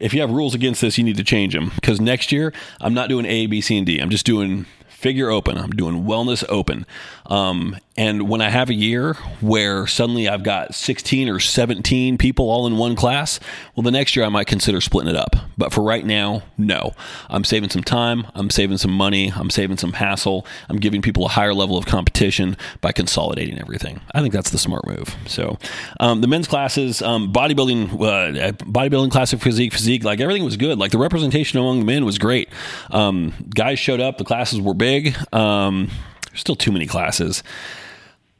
if 0.00 0.12
you 0.12 0.20
have 0.20 0.30
rules 0.30 0.54
against 0.54 0.80
this 0.80 0.98
you 0.98 1.04
need 1.04 1.16
to 1.16 1.24
change 1.24 1.54
them 1.54 1.70
because 1.76 2.00
next 2.00 2.32
year 2.32 2.52
i'm 2.80 2.94
not 2.94 3.08
doing 3.08 3.24
a 3.26 3.46
b 3.46 3.60
c 3.60 3.76
and 3.76 3.86
d. 3.86 4.00
I'm 4.00 4.10
just 4.10 4.26
doing 4.26 4.66
figure 4.88 5.28
open. 5.28 5.58
I'm 5.58 5.72
doing 5.72 6.04
wellness 6.04 6.44
open. 6.48 6.86
Um, 7.26 7.76
and 7.96 8.28
when 8.28 8.40
I 8.40 8.50
have 8.50 8.70
a 8.70 8.74
year 8.74 9.14
where 9.40 9.86
suddenly 9.86 10.28
I've 10.28 10.42
got 10.42 10.74
16 10.74 11.28
or 11.28 11.38
17 11.38 12.18
people 12.18 12.50
all 12.50 12.66
in 12.66 12.76
one 12.76 12.96
class, 12.96 13.38
well, 13.74 13.84
the 13.84 13.92
next 13.92 14.16
year 14.16 14.24
I 14.24 14.30
might 14.30 14.48
consider 14.48 14.80
splitting 14.80 15.10
it 15.10 15.16
up. 15.16 15.36
But 15.56 15.72
for 15.72 15.84
right 15.84 16.04
now, 16.04 16.42
no. 16.58 16.94
I'm 17.30 17.44
saving 17.44 17.70
some 17.70 17.84
time. 17.84 18.26
I'm 18.34 18.50
saving 18.50 18.78
some 18.78 18.90
money. 18.90 19.32
I'm 19.36 19.48
saving 19.48 19.76
some 19.76 19.92
hassle. 19.92 20.44
I'm 20.68 20.78
giving 20.78 21.02
people 21.02 21.24
a 21.24 21.28
higher 21.28 21.54
level 21.54 21.78
of 21.78 21.86
competition 21.86 22.56
by 22.80 22.90
consolidating 22.90 23.60
everything. 23.60 24.00
I 24.12 24.20
think 24.22 24.34
that's 24.34 24.50
the 24.50 24.58
smart 24.58 24.84
move. 24.88 25.14
So, 25.26 25.58
um, 26.00 26.20
the 26.20 26.26
men's 26.26 26.48
classes, 26.48 27.00
um, 27.00 27.32
bodybuilding, 27.32 27.92
uh, 27.92 28.52
bodybuilding, 28.52 29.12
classic 29.12 29.40
physique, 29.40 29.72
physique, 29.72 30.02
like 30.02 30.18
everything 30.18 30.44
was 30.44 30.56
good. 30.56 30.78
Like 30.78 30.90
the 30.90 30.98
representation 30.98 31.60
among 31.60 31.78
the 31.78 31.84
men 31.84 32.04
was 32.04 32.18
great. 32.18 32.48
Um, 32.90 33.34
guys 33.54 33.78
showed 33.78 34.00
up. 34.00 34.18
The 34.18 34.24
classes 34.24 34.60
were 34.60 34.74
big. 34.74 35.14
Um, 35.32 35.92
still 36.34 36.56
too 36.56 36.72
many 36.72 36.86
classes 36.86 37.44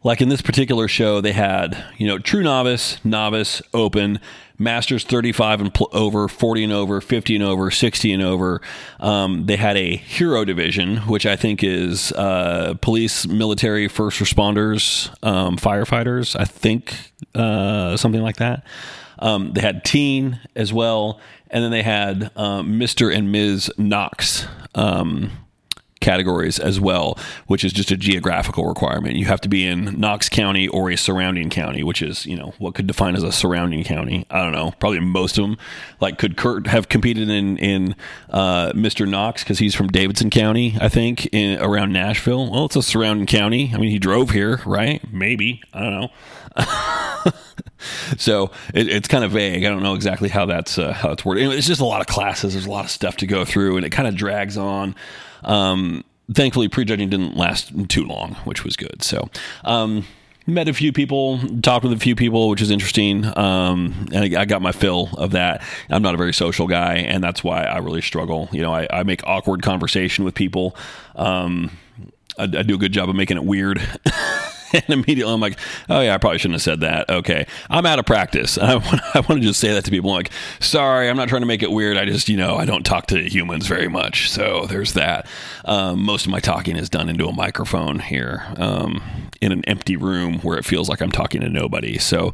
like 0.05 0.21
in 0.21 0.29
this 0.29 0.43
particular 0.43 0.87
show, 0.87 1.21
they 1.21 1.33
had, 1.33 1.83
you 1.97 2.07
know, 2.07 2.19
true 2.19 2.43
novice, 2.43 3.03
novice, 3.05 3.63
open, 3.73 4.21
masters 4.59 5.03
35 5.03 5.61
and 5.63 5.75
pl- 5.75 5.89
over, 5.93 6.29
40 6.29 6.65
and 6.65 6.73
over, 6.73 7.01
50 7.01 7.35
and 7.35 7.43
over, 7.43 7.71
60 7.71 8.13
and 8.13 8.23
over. 8.23 8.61
Um, 9.01 9.47
they 9.47 9.57
had 9.57 9.77
a 9.79 9.97
hero 9.97 10.45
division, 10.45 10.99
which 10.99 11.25
I 11.25 11.37
think 11.37 11.65
is 11.65 12.13
uh, 12.13 12.75
police, 12.83 13.27
military, 13.27 13.89
first 13.89 14.21
responders, 14.21 15.09
um, 15.27 15.57
firefighters, 15.57 16.39
I 16.39 16.45
think, 16.45 17.13
uh, 17.35 17.97
something 17.97 18.23
like 18.23 18.37
that. 18.37 18.65
Um, 19.19 19.53
they 19.55 19.63
had 19.63 19.85
teen 19.85 20.39
as 20.55 20.73
well. 20.73 21.19
And 21.51 21.65
then 21.65 21.71
they 21.71 21.83
had 21.83 22.31
um, 22.37 22.79
Mr. 22.81 23.15
and 23.15 23.31
Ms. 23.33 23.71
Knox 23.79 24.47
um, 24.75 25.31
categories 26.05 26.59
as 26.59 26.79
well, 26.79 27.19
which 27.47 27.65
is 27.65 27.73
just 27.73 27.91
a 27.91 27.97
geographical 27.97 28.67
requirement. 28.67 29.17
You 29.17 29.25
have 29.27 29.41
to 29.41 29.49
be 29.49 29.67
in 29.67 29.99
Knox 29.99 30.29
County 30.29 30.69
or 30.69 30.91
a 30.91 30.97
surrounding 30.97 31.51
county, 31.51 31.83
which 31.83 32.03
is 32.03 32.27
you 32.27 32.37
know 32.37 32.55
what 32.59 32.75
could 32.75 32.87
define 32.87 33.17
as 33.17 33.23
a 33.23 33.33
surrounding 33.33 33.83
county. 33.83 34.27
I 34.31 34.43
don't 34.43 34.53
know, 34.53 34.73
probably 34.79 35.01
most 35.01 35.39
of 35.39 35.43
them. 35.43 35.57
Like 36.01 36.19
could 36.19 36.37
Kurt 36.37 36.67
have 36.67 36.89
competed 36.89 37.29
in 37.29 37.57
in 37.59 37.97
uh, 38.31 38.73
Mr. 38.73 39.09
Knox 39.09 39.43
because 39.43 39.59
he's 39.59 39.75
from 39.75 39.89
Davidson 39.89 40.31
County, 40.31 40.77
I 40.81 40.89
think, 40.89 41.27
in, 41.33 41.61
around 41.61 41.93
Nashville. 41.93 42.51
Well, 42.51 42.67
it's 42.67 42.77
a 42.77 42.83
surrounding 42.83 43.27
county. 43.27 43.73
I 43.75 43.79
mean, 43.79 43.91
he 43.91 43.99
drove 43.99 44.31
here, 44.31 44.61
right? 44.67 45.03
Maybe 45.13 45.63
I 45.73 45.81
don't 45.81 46.01
know. 46.01 46.11
so 48.17 48.51
it, 48.73 48.89
it's 48.89 49.09
kind 49.09 49.25
of 49.25 49.33
vague. 49.33 49.65
I 49.65 49.69
don't 49.69 49.83
know 49.83 49.95
exactly 49.95 50.29
how 50.29 50.47
that's 50.47 50.79
uh, 50.79 50.93
how 50.93 51.11
it's 51.11 51.25
worded. 51.25 51.51
It's 51.53 51.67
just 51.67 51.81
a 51.81 51.87
lot 51.87 52.01
of 52.01 52.07
classes. 52.07 52.55
There's 52.55 52.67
a 52.67 52.71
lot 52.71 52.85
of 52.85 52.91
stuff 52.91 53.17
to 53.19 53.27
go 53.27 53.45
through, 53.45 53.77
and 53.77 53.87
it 53.87 53.91
kind 53.91 54.09
of 54.09 54.15
drags 54.15 54.57
on. 54.57 54.95
Um, 55.45 56.05
thankfully, 56.33 56.69
prejudging 56.69 57.11
didn't 57.11 57.37
last 57.37 57.73
too 57.89 58.05
long, 58.05 58.35
which 58.45 58.65
was 58.65 58.77
good. 58.77 59.03
So. 59.03 59.29
Um, 59.65 60.07
met 60.47 60.69
a 60.69 60.75
few 60.75 60.93
people, 60.93 61.39
talked 61.63 61.85
with 61.85 61.93
a 61.93 61.99
few 61.99 62.15
people, 62.15 62.49
which 62.49 62.61
is 62.61 62.71
interesting. 62.71 63.25
Um, 63.39 64.09
and 64.13 64.37
I, 64.37 64.43
I, 64.43 64.45
got 64.45 64.61
my 64.61 64.73
fill 64.73 65.09
of 65.17 65.31
that. 65.31 65.63
I'm 65.89 66.03
not 66.03 66.15
a 66.15 66.19
very 66.19 66.35
social 66.35 66.67
guy, 66.67 66.97
and 66.97 67.25
that's 67.25 67.43
why 67.43 67.65
I 67.65 67.79
really 67.79 68.03
struggle. 68.03 68.49
You 68.53 68.63
know, 68.63 68.75
I, 68.75 68.87
I 68.91 69.03
make 69.05 69.27
awkward 69.27 69.63
conversation 69.63 70.25
with 70.25 70.35
people. 70.35 70.77
Um, 71.17 71.71
I, 72.39 72.43
I, 72.43 72.63
do 72.63 72.75
a 72.75 72.79
good 72.79 72.93
job 72.93 73.09
of 73.09 73.17
making 73.17 73.37
it 73.37 73.45
weird. 73.45 73.81
and 74.89 74.91
immediately 74.91 75.33
I'm 75.33 75.41
like, 75.41 75.59
oh 75.89 76.01
yeah, 76.01 76.15
I 76.15 76.19
probably 76.19 76.39
shouldn't 76.39 76.57
have 76.57 76.63
said 76.63 76.81
that. 76.81 77.09
Okay, 77.09 77.47
I'm 77.71 77.87
out 77.87 77.99
of 77.99 78.07
practice. 78.07 78.59
I 78.65 78.75
want, 78.75 79.01
I 79.15 79.21
want 79.21 79.41
to 79.41 79.41
just 79.41 79.61
say 79.61 79.73
that 79.73 79.85
to 79.85 79.91
people. 79.91 80.11
I'm 80.11 80.17
like, 80.17 80.33
sorry, 80.61 81.09
I'm 81.09 81.17
not 81.17 81.29
trying 81.29 81.43
to 81.43 81.47
make 81.47 81.63
it 81.63 81.71
weird. 81.71 81.97
I 81.97 82.05
just, 82.05 82.29
you 82.29 82.37
know, 82.37 82.57
I 82.57 82.65
don't 82.65 82.85
talk 82.85 83.07
to 83.09 83.29
humans 83.29 83.67
very 83.67 83.89
much. 83.89 84.31
So 84.31 84.67
there's 84.67 84.95
that. 84.95 85.27
Um, 85.65 86.03
most 86.03 86.27
of 86.27 86.33
my 86.33 86.41
talking 86.41 86.77
is 86.77 86.91
done 86.91 87.09
into 87.09 87.27
a 87.27 87.33
microphone 87.33 88.01
here 88.01 88.45
um, 88.57 89.03
in 89.41 89.53
an 89.53 89.65
empty 89.67 89.97
room 89.97 90.41
where 90.41 90.59
it 90.59 90.65
feels 90.65 90.89
like 90.89 91.01
I'm 91.01 91.13
talking 91.13 91.41
to 91.43 91.49
nobody. 91.49 91.99
So 91.99 92.33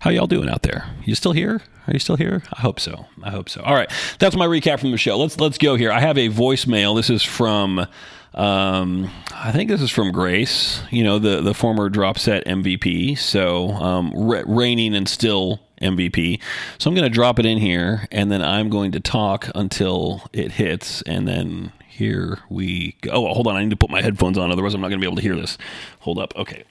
how 0.00 0.10
y'all 0.10 0.26
doing 0.26 0.48
out 0.48 0.62
there? 0.62 0.86
You 1.04 1.14
still 1.14 1.32
here? 1.32 1.60
Are 1.86 1.92
you 1.92 1.98
still 1.98 2.16
here? 2.16 2.42
I 2.52 2.60
hope 2.60 2.78
so. 2.78 3.06
I 3.22 3.30
hope 3.30 3.48
so. 3.48 3.62
All 3.62 3.74
right, 3.74 3.90
that's 4.18 4.36
my 4.36 4.46
recap 4.46 4.78
from 4.78 4.92
the 4.92 4.96
show. 4.96 5.18
Let's 5.18 5.38
let's 5.40 5.58
go 5.58 5.74
here. 5.74 5.90
I 5.90 6.00
have 6.00 6.16
a 6.16 6.28
voicemail. 6.28 6.94
This 6.94 7.10
is 7.10 7.22
from 7.22 7.86
um, 8.34 9.10
I 9.32 9.52
think 9.52 9.68
this 9.68 9.82
is 9.82 9.90
from 9.90 10.12
Grace, 10.12 10.82
you 10.90 11.02
know, 11.02 11.18
the, 11.18 11.40
the 11.40 11.54
former 11.54 11.88
drop 11.88 12.18
set 12.18 12.44
MVP. 12.46 13.18
So 13.18 13.70
um, 13.72 14.12
re- 14.14 14.44
reigning 14.46 14.94
and 14.94 15.08
still 15.08 15.60
MVP. 15.82 16.40
So 16.78 16.88
I'm 16.88 16.94
going 16.94 17.08
to 17.08 17.14
drop 17.14 17.38
it 17.38 17.46
in 17.46 17.58
here 17.58 18.06
and 18.12 18.30
then 18.30 18.42
I'm 18.42 18.68
going 18.68 18.92
to 18.92 19.00
talk 19.00 19.48
until 19.54 20.22
it 20.32 20.52
hits. 20.52 21.02
And 21.02 21.26
then 21.26 21.72
here 21.88 22.38
we 22.48 22.96
go. 23.00 23.10
Oh, 23.12 23.34
hold 23.34 23.46
on. 23.46 23.56
I 23.56 23.62
need 23.62 23.70
to 23.70 23.76
put 23.76 23.90
my 23.90 24.02
headphones 24.02 24.38
on. 24.38 24.50
Otherwise, 24.50 24.74
I'm 24.74 24.80
not 24.80 24.88
going 24.88 25.00
to 25.00 25.04
be 25.04 25.08
able 25.08 25.16
to 25.16 25.22
hear 25.22 25.36
this. 25.36 25.58
Hold 26.00 26.18
up. 26.18 26.34
Okay. 26.36 26.64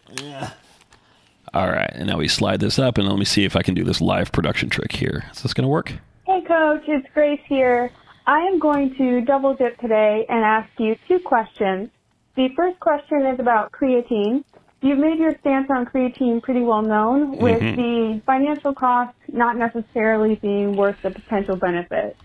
All 1.54 1.68
right. 1.68 1.92
And 1.94 2.08
now 2.08 2.18
we 2.18 2.28
slide 2.28 2.62
this 2.62 2.80
up 2.80 2.98
and 2.98 3.08
let 3.08 3.20
me 3.20 3.26
see 3.26 3.44
if 3.44 3.56
I 3.56 3.64
can 3.64 3.74
do 3.74 3.84
this 3.84 4.00
live 4.00 4.32
production 4.32 4.70
trick 4.70 4.94
here. 4.94 5.26
Is 5.34 5.44
this 5.44 5.54
going 5.54 5.64
to 5.64 5.70
work? 5.70 5.94
Hey, 6.26 6.42
coach. 6.42 6.84
It's 6.88 7.08
Grace 7.14 7.42
here. 7.48 7.92
I 8.30 8.42
am 8.42 8.60
going 8.60 8.94
to 8.94 9.22
double 9.22 9.56
dip 9.56 9.80
today 9.80 10.24
and 10.30 10.46
ask 10.46 10.70
you 10.78 10.96
two 11.08 11.18
questions. 11.18 11.90
The 12.36 12.50
first 12.56 12.80
question 12.80 13.26
is 13.26 13.40
about 13.40 13.72
creatine. 13.72 14.44
You've 14.84 15.00
made 15.00 15.18
your 15.18 15.36
stance 15.40 15.68
on 15.72 15.88
creatine 15.88 16.40
pretty 16.40 16.62
well 16.62 16.84
known, 16.84 17.40
with 17.40 17.60
mm-hmm. 17.60 17.76
the 17.76 18.22
financial 18.28 18.76
cost 18.76 19.16
not 19.30 19.58
necessarily 19.58 20.36
being 20.36 20.76
worth 20.76 20.98
the 21.02 21.10
potential 21.10 21.56
benefit. 21.56 22.16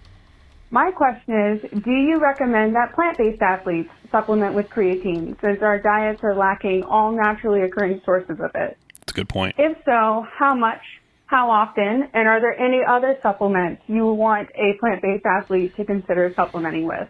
My 0.68 0.90
question 0.90 1.62
is, 1.62 1.82
do 1.82 1.92
you 1.92 2.18
recommend 2.20 2.74
that 2.74 2.94
plant-based 2.94 3.40
athletes 3.40 3.88
supplement 4.12 4.54
with 4.54 4.68
creatine 4.68 5.40
since 5.40 5.62
our 5.62 5.78
diets 5.78 6.20
are 6.22 6.34
lacking 6.34 6.82
all 6.82 7.12
naturally 7.12 7.62
occurring 7.62 8.02
sources 8.04 8.38
of 8.40 8.50
it? 8.54 8.76
That's 8.98 9.12
a 9.12 9.14
good 9.14 9.30
point. 9.30 9.54
If 9.56 9.78
so, 9.86 10.26
how 10.36 10.54
much 10.54 10.82
how 11.26 11.50
often, 11.50 12.08
and 12.12 12.28
are 12.28 12.40
there 12.40 12.58
any 12.58 12.80
other 12.86 13.16
supplements 13.22 13.82
you 13.86 14.06
want 14.06 14.50
a 14.54 14.78
plant-based 14.78 15.24
athlete 15.24 15.74
to 15.76 15.84
consider 15.84 16.32
supplementing 16.36 16.86
with? 16.86 17.08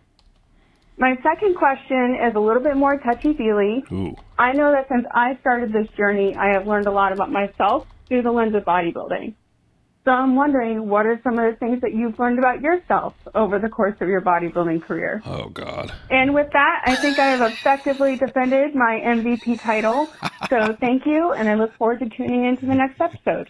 My 0.97 1.17
second 1.23 1.57
question 1.57 2.17
is 2.25 2.35
a 2.37 2.41
little 2.41 2.63
bit 2.63 2.77
more 2.77 2.99
touchy-feely. 2.99 3.85
Ooh. 3.91 4.15
I 4.39 4.53
know 4.53 4.71
that 4.71 4.87
since 4.89 5.05
I 5.13 5.37
started 5.41 5.73
this 5.73 5.89
journey, 5.97 6.37
I 6.37 6.53
have 6.53 6.67
learned 6.69 6.87
a 6.87 6.93
lot 6.93 7.13
about 7.13 7.33
myself 7.33 7.87
through 8.07 8.23
the 8.23 8.31
lens 8.31 8.55
of 8.55 8.65
bodybuilding. 8.65 9.35
So 10.05 10.11
I'm 10.11 10.37
wondering, 10.37 10.87
what 10.89 11.07
are 11.07 11.19
some 11.25 11.39
of 11.39 11.51
the 11.51 11.59
things 11.59 11.81
that 11.81 11.95
you've 11.95 12.19
learned 12.19 12.39
about 12.39 12.61
yourself 12.61 13.15
over 13.35 13.59
the 13.59 13.71
course 13.71 13.95
of 14.03 14.09
your 14.09 14.21
bodybuilding 14.21 14.83
career? 14.83 15.23
Oh, 15.25 15.49
God. 15.49 15.95
And 16.11 16.35
with 16.35 16.53
that, 16.53 16.83
I 16.85 16.95
think 16.97 17.19
I 17.19 17.29
have 17.29 17.51
effectively 17.51 18.17
defended 18.17 18.75
my 18.75 19.01
MVP 19.03 19.63
title. 19.63 20.11
So 20.51 20.77
thank 20.81 21.07
you, 21.07 21.33
and 21.33 21.49
I 21.49 21.55
look 21.55 21.75
forward 21.77 22.01
to 22.01 22.09
tuning 22.11 22.45
into 22.45 22.67
the 22.67 22.75
next 22.75 23.01
episode. 23.01 23.49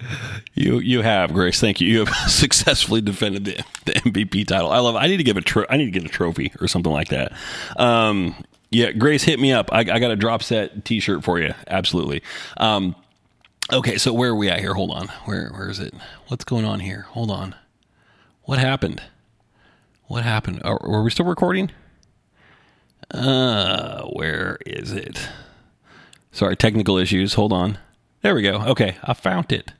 You 0.54 0.78
you 0.78 1.02
have 1.02 1.32
Grace. 1.32 1.60
Thank 1.60 1.80
you. 1.80 1.88
You 1.88 2.04
have 2.04 2.14
successfully 2.30 3.00
defended 3.00 3.46
the, 3.46 3.64
the 3.86 3.92
MVP 3.92 4.46
title. 4.46 4.70
I 4.70 4.78
love. 4.78 4.94
It. 4.94 4.98
I 4.98 5.08
need 5.08 5.16
to 5.16 5.24
give 5.24 5.36
a 5.36 5.42
tro- 5.42 5.66
I 5.68 5.76
need 5.76 5.86
to 5.86 5.90
get 5.90 6.04
a 6.04 6.08
trophy 6.08 6.52
or 6.60 6.68
something 6.68 6.92
like 6.92 7.08
that. 7.08 7.32
Um, 7.76 8.36
yeah, 8.70 8.92
Grace, 8.92 9.24
hit 9.24 9.40
me 9.40 9.52
up. 9.52 9.72
I, 9.72 9.80
I 9.80 9.98
got 9.98 10.10
a 10.10 10.16
drop 10.16 10.42
set 10.42 10.84
T-shirt 10.84 11.22
for 11.22 11.38
you. 11.38 11.54
Absolutely. 11.68 12.22
Um, 12.56 12.96
Okay, 13.72 13.96
so 13.96 14.12
where 14.12 14.30
are 14.30 14.36
we 14.36 14.50
at 14.50 14.60
here? 14.60 14.74
Hold 14.74 14.90
on. 14.90 15.08
Where 15.24 15.50
where 15.50 15.70
is 15.70 15.78
it? 15.78 15.94
What's 16.28 16.44
going 16.44 16.64
on 16.64 16.80
here? 16.80 17.06
Hold 17.10 17.30
on. 17.30 17.54
What 18.42 18.58
happened? 18.58 19.02
What 20.06 20.22
happened? 20.22 20.60
Are, 20.64 21.02
we 21.02 21.10
still 21.10 21.24
recording? 21.24 21.70
Uh, 23.10 24.02
where 24.08 24.58
is 24.66 24.92
it? 24.92 25.28
Sorry, 26.30 26.56
technical 26.56 26.98
issues. 26.98 27.34
Hold 27.34 27.54
on. 27.54 27.78
There 28.20 28.34
we 28.34 28.42
go. 28.42 28.60
Okay, 28.66 28.96
I 29.02 29.14
found 29.14 29.50
it. 29.50 29.72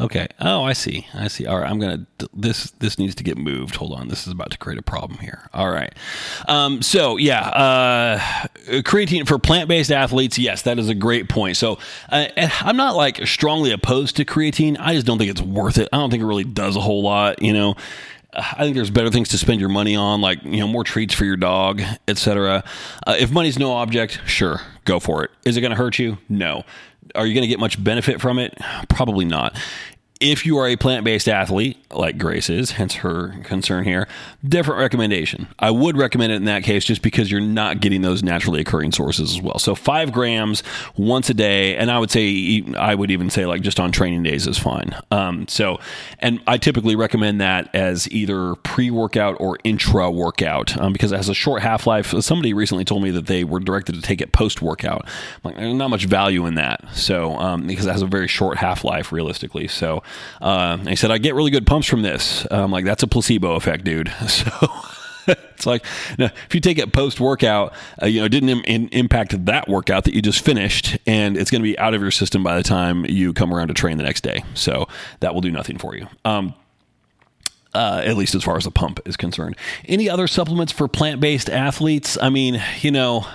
Okay. 0.00 0.26
Oh, 0.40 0.62
I 0.62 0.74
see. 0.74 1.06
I 1.14 1.28
see. 1.28 1.46
All 1.46 1.58
right. 1.58 1.70
I'm 1.70 1.78
gonna. 1.78 2.06
This 2.34 2.70
this 2.72 2.98
needs 2.98 3.14
to 3.14 3.24
get 3.24 3.38
moved. 3.38 3.76
Hold 3.76 3.92
on. 3.92 4.08
This 4.08 4.26
is 4.26 4.32
about 4.32 4.50
to 4.50 4.58
create 4.58 4.78
a 4.78 4.82
problem 4.82 5.18
here. 5.20 5.48
All 5.54 5.70
right. 5.70 5.92
Um. 6.48 6.82
So 6.82 7.16
yeah. 7.16 7.40
Uh. 7.48 8.18
Creatine 8.82 9.26
for 9.26 9.38
plant 9.38 9.68
based 9.68 9.90
athletes. 9.90 10.38
Yes, 10.38 10.62
that 10.62 10.78
is 10.78 10.88
a 10.88 10.94
great 10.94 11.28
point. 11.28 11.56
So, 11.56 11.78
uh, 12.10 12.26
I'm 12.60 12.76
not 12.76 12.96
like 12.96 13.26
strongly 13.26 13.70
opposed 13.72 14.16
to 14.16 14.24
creatine. 14.24 14.76
I 14.78 14.94
just 14.94 15.06
don't 15.06 15.18
think 15.18 15.30
it's 15.30 15.42
worth 15.42 15.78
it. 15.78 15.88
I 15.92 15.96
don't 15.96 16.10
think 16.10 16.22
it 16.22 16.26
really 16.26 16.44
does 16.44 16.76
a 16.76 16.80
whole 16.80 17.02
lot. 17.02 17.42
You 17.42 17.52
know. 17.52 17.74
I 18.38 18.64
think 18.64 18.74
there's 18.74 18.90
better 18.90 19.08
things 19.08 19.30
to 19.30 19.38
spend 19.38 19.60
your 19.60 19.70
money 19.70 19.96
on, 19.96 20.20
like 20.20 20.42
you 20.44 20.58
know 20.58 20.68
more 20.68 20.84
treats 20.84 21.14
for 21.14 21.24
your 21.24 21.38
dog, 21.38 21.80
etc. 22.06 22.64
Uh, 23.06 23.16
if 23.18 23.30
money's 23.30 23.58
no 23.58 23.72
object, 23.72 24.20
sure, 24.26 24.60
go 24.84 25.00
for 25.00 25.24
it. 25.24 25.30
Is 25.46 25.56
it 25.56 25.62
going 25.62 25.70
to 25.70 25.76
hurt 25.76 25.98
you? 25.98 26.18
No. 26.28 26.64
Are 27.14 27.26
you 27.26 27.34
going 27.34 27.42
to 27.42 27.48
get 27.48 27.60
much 27.60 27.82
benefit 27.82 28.20
from 28.20 28.38
it? 28.38 28.56
Probably 28.88 29.24
not 29.24 29.56
if 30.20 30.46
you 30.46 30.56
are 30.58 30.66
a 30.66 30.76
plant 30.76 31.04
based 31.04 31.28
athlete, 31.28 31.76
like 31.92 32.16
Grace 32.16 32.48
is, 32.48 32.72
hence 32.72 32.96
her 32.96 33.34
concern 33.44 33.84
here, 33.84 34.08
different 34.44 34.80
recommendation. 34.80 35.48
I 35.58 35.70
would 35.70 35.96
recommend 35.96 36.32
it 36.32 36.36
in 36.36 36.44
that 36.46 36.62
case 36.62 36.84
just 36.84 37.02
because 37.02 37.30
you're 37.30 37.40
not 37.40 37.80
getting 37.80 38.02
those 38.02 38.22
naturally 38.22 38.60
occurring 38.60 38.92
sources 38.92 39.32
as 39.32 39.42
well. 39.42 39.58
So, 39.58 39.74
five 39.74 40.12
grams 40.12 40.62
once 40.96 41.28
a 41.28 41.34
day, 41.34 41.76
and 41.76 41.90
I 41.90 41.98
would 41.98 42.10
say, 42.10 42.64
I 42.76 42.94
would 42.94 43.10
even 43.10 43.28
say, 43.28 43.44
like 43.44 43.60
just 43.60 43.78
on 43.78 43.92
training 43.92 44.22
days 44.22 44.46
is 44.46 44.58
fine. 44.58 44.96
Um, 45.10 45.46
so, 45.48 45.78
and 46.18 46.40
I 46.46 46.56
typically 46.56 46.96
recommend 46.96 47.40
that 47.42 47.74
as 47.74 48.10
either 48.10 48.54
pre 48.56 48.90
workout 48.90 49.36
or 49.38 49.58
intra 49.64 50.10
workout 50.10 50.78
um, 50.80 50.92
because 50.92 51.12
it 51.12 51.16
has 51.16 51.28
a 51.28 51.34
short 51.34 51.62
half 51.62 51.86
life. 51.86 52.14
Somebody 52.20 52.54
recently 52.54 52.84
told 52.84 53.02
me 53.02 53.10
that 53.10 53.26
they 53.26 53.44
were 53.44 53.60
directed 53.60 53.94
to 53.96 54.02
take 54.02 54.22
it 54.22 54.32
post 54.32 54.62
workout. 54.62 55.06
Like, 55.44 55.56
there's 55.56 55.74
not 55.74 55.90
much 55.90 56.06
value 56.06 56.46
in 56.46 56.54
that. 56.54 56.82
So, 56.94 57.36
um, 57.36 57.66
because 57.66 57.84
it 57.84 57.92
has 57.92 58.02
a 58.02 58.06
very 58.06 58.28
short 58.28 58.56
half 58.56 58.82
life 58.82 59.12
realistically. 59.12 59.68
So, 59.68 60.02
uh, 60.40 60.76
he 60.78 60.96
said, 60.96 61.10
I 61.10 61.18
get 61.18 61.34
really 61.34 61.50
good 61.50 61.66
pumps 61.66 61.86
from 61.86 62.02
this. 62.02 62.46
I'm 62.50 62.70
like, 62.70 62.84
that's 62.84 63.02
a 63.02 63.06
placebo 63.08 63.54
effect, 63.54 63.84
dude. 63.84 64.12
So 65.26 65.32
it's 65.56 65.66
like, 65.66 65.84
if 66.18 66.54
you 66.54 66.60
take 66.60 66.78
it 66.78 66.92
post 66.92 67.18
workout, 67.18 67.72
uh, 68.00 68.06
you 68.06 68.20
know, 68.20 68.26
it 68.26 68.28
didn't 68.28 68.50
Im- 68.50 68.64
in- 68.64 68.88
impact 68.90 69.46
that 69.46 69.68
workout 69.68 70.04
that 70.04 70.14
you 70.14 70.22
just 70.22 70.44
finished, 70.44 70.98
and 71.06 71.36
it's 71.36 71.50
going 71.50 71.60
to 71.60 71.68
be 71.68 71.76
out 71.78 71.94
of 71.94 72.00
your 72.00 72.12
system 72.12 72.44
by 72.44 72.56
the 72.56 72.62
time 72.62 73.04
you 73.06 73.32
come 73.32 73.52
around 73.52 73.68
to 73.68 73.74
train 73.74 73.96
the 73.96 74.04
next 74.04 74.20
day. 74.20 74.44
So 74.54 74.86
that 75.20 75.34
will 75.34 75.40
do 75.40 75.50
nothing 75.50 75.78
for 75.78 75.96
you. 75.96 76.06
Um, 76.24 76.54
uh, 77.74 78.02
at 78.04 78.16
least 78.16 78.34
as 78.34 78.42
far 78.42 78.56
as 78.56 78.64
the 78.64 78.70
pump 78.70 79.00
is 79.04 79.16
concerned. 79.16 79.56
Any 79.86 80.08
other 80.08 80.26
supplements 80.26 80.72
for 80.72 80.88
plant 80.88 81.20
based 81.20 81.50
athletes? 81.50 82.16
I 82.20 82.30
mean, 82.30 82.62
you 82.80 82.90
know, 82.90 83.26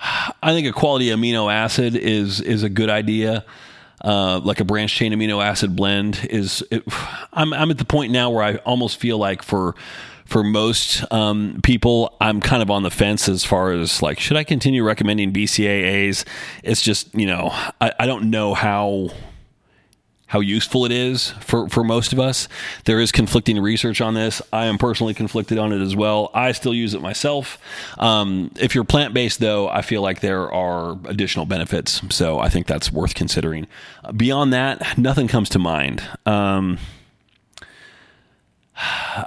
I 0.00 0.52
think 0.52 0.66
a 0.66 0.72
quality 0.72 1.06
amino 1.08 1.52
acid 1.52 1.96
is 1.96 2.40
is 2.40 2.62
a 2.62 2.68
good 2.68 2.90
idea 2.90 3.44
uh, 4.02 4.40
like 4.40 4.60
a 4.60 4.64
branch 4.64 4.94
chain 4.94 5.12
amino 5.12 5.44
acid 5.44 5.76
blend 5.76 6.26
is 6.30 6.64
it, 6.70 6.82
I'm, 7.32 7.52
I'm 7.52 7.70
at 7.70 7.78
the 7.78 7.84
point 7.84 8.12
now 8.12 8.30
where 8.30 8.42
I 8.42 8.56
almost 8.56 8.98
feel 8.98 9.18
like 9.18 9.42
for 9.42 9.74
for 10.24 10.42
most 10.42 11.04
um, 11.12 11.60
people, 11.62 12.16
I'm 12.20 12.40
kind 12.40 12.62
of 12.62 12.70
on 12.70 12.82
the 12.82 12.90
fence 12.90 13.28
as 13.28 13.44
far 13.44 13.72
as 13.72 14.00
like, 14.00 14.18
should 14.18 14.38
I 14.38 14.44
continue 14.44 14.82
recommending 14.82 15.32
BCAAs? 15.32 16.24
It's 16.62 16.80
just, 16.80 17.14
you 17.14 17.26
know, 17.26 17.50
I, 17.80 17.92
I 18.00 18.06
don't 18.06 18.30
know 18.30 18.54
how 18.54 19.10
how 20.34 20.40
useful 20.40 20.84
it 20.84 20.90
is 20.90 21.30
for, 21.38 21.68
for 21.68 21.84
most 21.84 22.12
of 22.12 22.18
us. 22.18 22.48
There 22.86 22.98
is 22.98 23.12
conflicting 23.12 23.56
research 23.60 24.00
on 24.00 24.14
this. 24.14 24.42
I 24.52 24.64
am 24.66 24.78
personally 24.78 25.14
conflicted 25.14 25.58
on 25.58 25.72
it 25.72 25.80
as 25.80 25.94
well. 25.94 26.32
I 26.34 26.50
still 26.50 26.74
use 26.74 26.92
it 26.92 27.00
myself. 27.00 27.56
Um, 27.98 28.50
if 28.58 28.74
you're 28.74 28.82
plant 28.82 29.14
based, 29.14 29.38
though, 29.38 29.68
I 29.68 29.80
feel 29.80 30.02
like 30.02 30.18
there 30.18 30.52
are 30.52 30.98
additional 31.04 31.46
benefits. 31.46 32.02
So 32.10 32.40
I 32.40 32.48
think 32.48 32.66
that's 32.66 32.90
worth 32.90 33.14
considering. 33.14 33.68
Beyond 34.16 34.52
that, 34.52 34.98
nothing 34.98 35.28
comes 35.28 35.48
to 35.50 35.60
mind. 35.60 36.02
Um, 36.26 36.78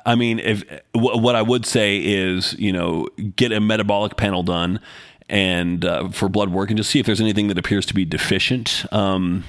I 0.05 0.15
mean, 0.15 0.39
if 0.39 0.65
what 0.91 1.37
I 1.37 1.41
would 1.41 1.65
say 1.65 1.99
is, 1.99 2.51
you 2.59 2.73
know, 2.73 3.07
get 3.37 3.53
a 3.53 3.61
metabolic 3.61 4.17
panel 4.17 4.43
done 4.43 4.81
and 5.29 5.85
uh, 5.85 6.09
for 6.09 6.27
blood 6.27 6.49
work 6.49 6.69
and 6.69 6.75
just 6.75 6.89
see 6.89 6.99
if 6.99 7.05
there's 7.05 7.21
anything 7.21 7.47
that 7.47 7.57
appears 7.57 7.85
to 7.85 7.93
be 7.93 8.03
deficient. 8.03 8.83
Um, 8.91 9.45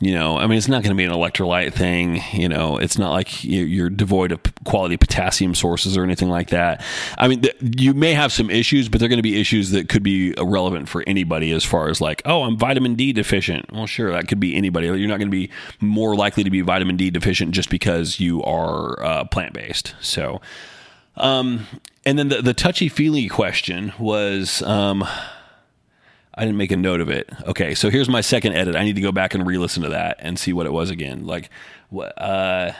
you 0.00 0.12
know, 0.12 0.36
I 0.36 0.48
mean, 0.48 0.58
it's 0.58 0.66
not 0.66 0.82
going 0.82 0.90
to 0.90 0.96
be 0.96 1.04
an 1.04 1.12
electrolyte 1.12 1.72
thing. 1.72 2.20
You 2.32 2.48
know, 2.48 2.78
it's 2.78 2.98
not 2.98 3.12
like 3.12 3.44
you're 3.44 3.88
devoid 3.88 4.32
of 4.32 4.40
quality 4.64 4.96
potassium 4.96 5.54
sources 5.54 5.96
or 5.96 6.02
anything 6.02 6.28
like 6.28 6.50
that. 6.50 6.82
I 7.16 7.28
mean, 7.28 7.44
you 7.60 7.94
may 7.94 8.12
have 8.12 8.32
some 8.32 8.50
issues, 8.50 8.88
but 8.88 8.98
they're 8.98 9.08
going 9.08 9.18
to 9.18 9.22
be 9.22 9.40
issues 9.40 9.70
that 9.70 9.88
could 9.88 10.02
be 10.02 10.32
relevant 10.32 10.88
for 10.88 11.04
anybody 11.06 11.52
as 11.52 11.64
far 11.64 11.88
as 11.88 12.00
like, 12.00 12.22
oh, 12.24 12.42
I'm 12.42 12.58
vitamin 12.58 12.96
D 12.96 13.12
deficient. 13.12 13.72
Well, 13.72 13.86
sure, 13.86 14.10
that 14.10 14.26
could 14.26 14.40
be 14.40 14.56
anybody. 14.56 14.88
You're 14.88 15.08
not 15.08 15.18
going 15.18 15.30
to 15.30 15.36
be 15.36 15.50
more 15.80 16.16
likely 16.16 16.42
to 16.42 16.50
be 16.50 16.60
vitamin 16.60 16.96
D 16.96 17.10
deficient 17.10 17.52
just 17.52 17.70
because 17.70 18.18
you 18.18 18.42
are 18.42 19.00
uh, 19.00 19.24
plant 19.26 19.52
based. 19.52 19.94
So, 20.00 20.40
um, 21.16 21.68
and 22.04 22.18
then 22.18 22.28
the, 22.30 22.42
the 22.42 22.52
touchy 22.52 22.88
feely 22.88 23.28
question 23.28 23.92
was, 24.00 24.60
um, 24.62 25.06
I 26.36 26.44
didn't 26.44 26.56
make 26.56 26.72
a 26.72 26.76
note 26.76 27.00
of 27.00 27.08
it. 27.08 27.30
Okay, 27.46 27.74
so 27.74 27.90
here's 27.90 28.08
my 28.08 28.20
second 28.20 28.54
edit. 28.54 28.76
I 28.76 28.84
need 28.84 28.96
to 28.96 29.02
go 29.02 29.12
back 29.12 29.34
and 29.34 29.46
re-listen 29.46 29.82
to 29.84 29.90
that 29.90 30.16
and 30.20 30.38
see 30.38 30.52
what 30.52 30.66
it 30.66 30.72
was 30.72 30.90
again. 30.90 31.26
Like, 31.26 31.50
what? 31.90 32.20
Uh, 32.20 32.72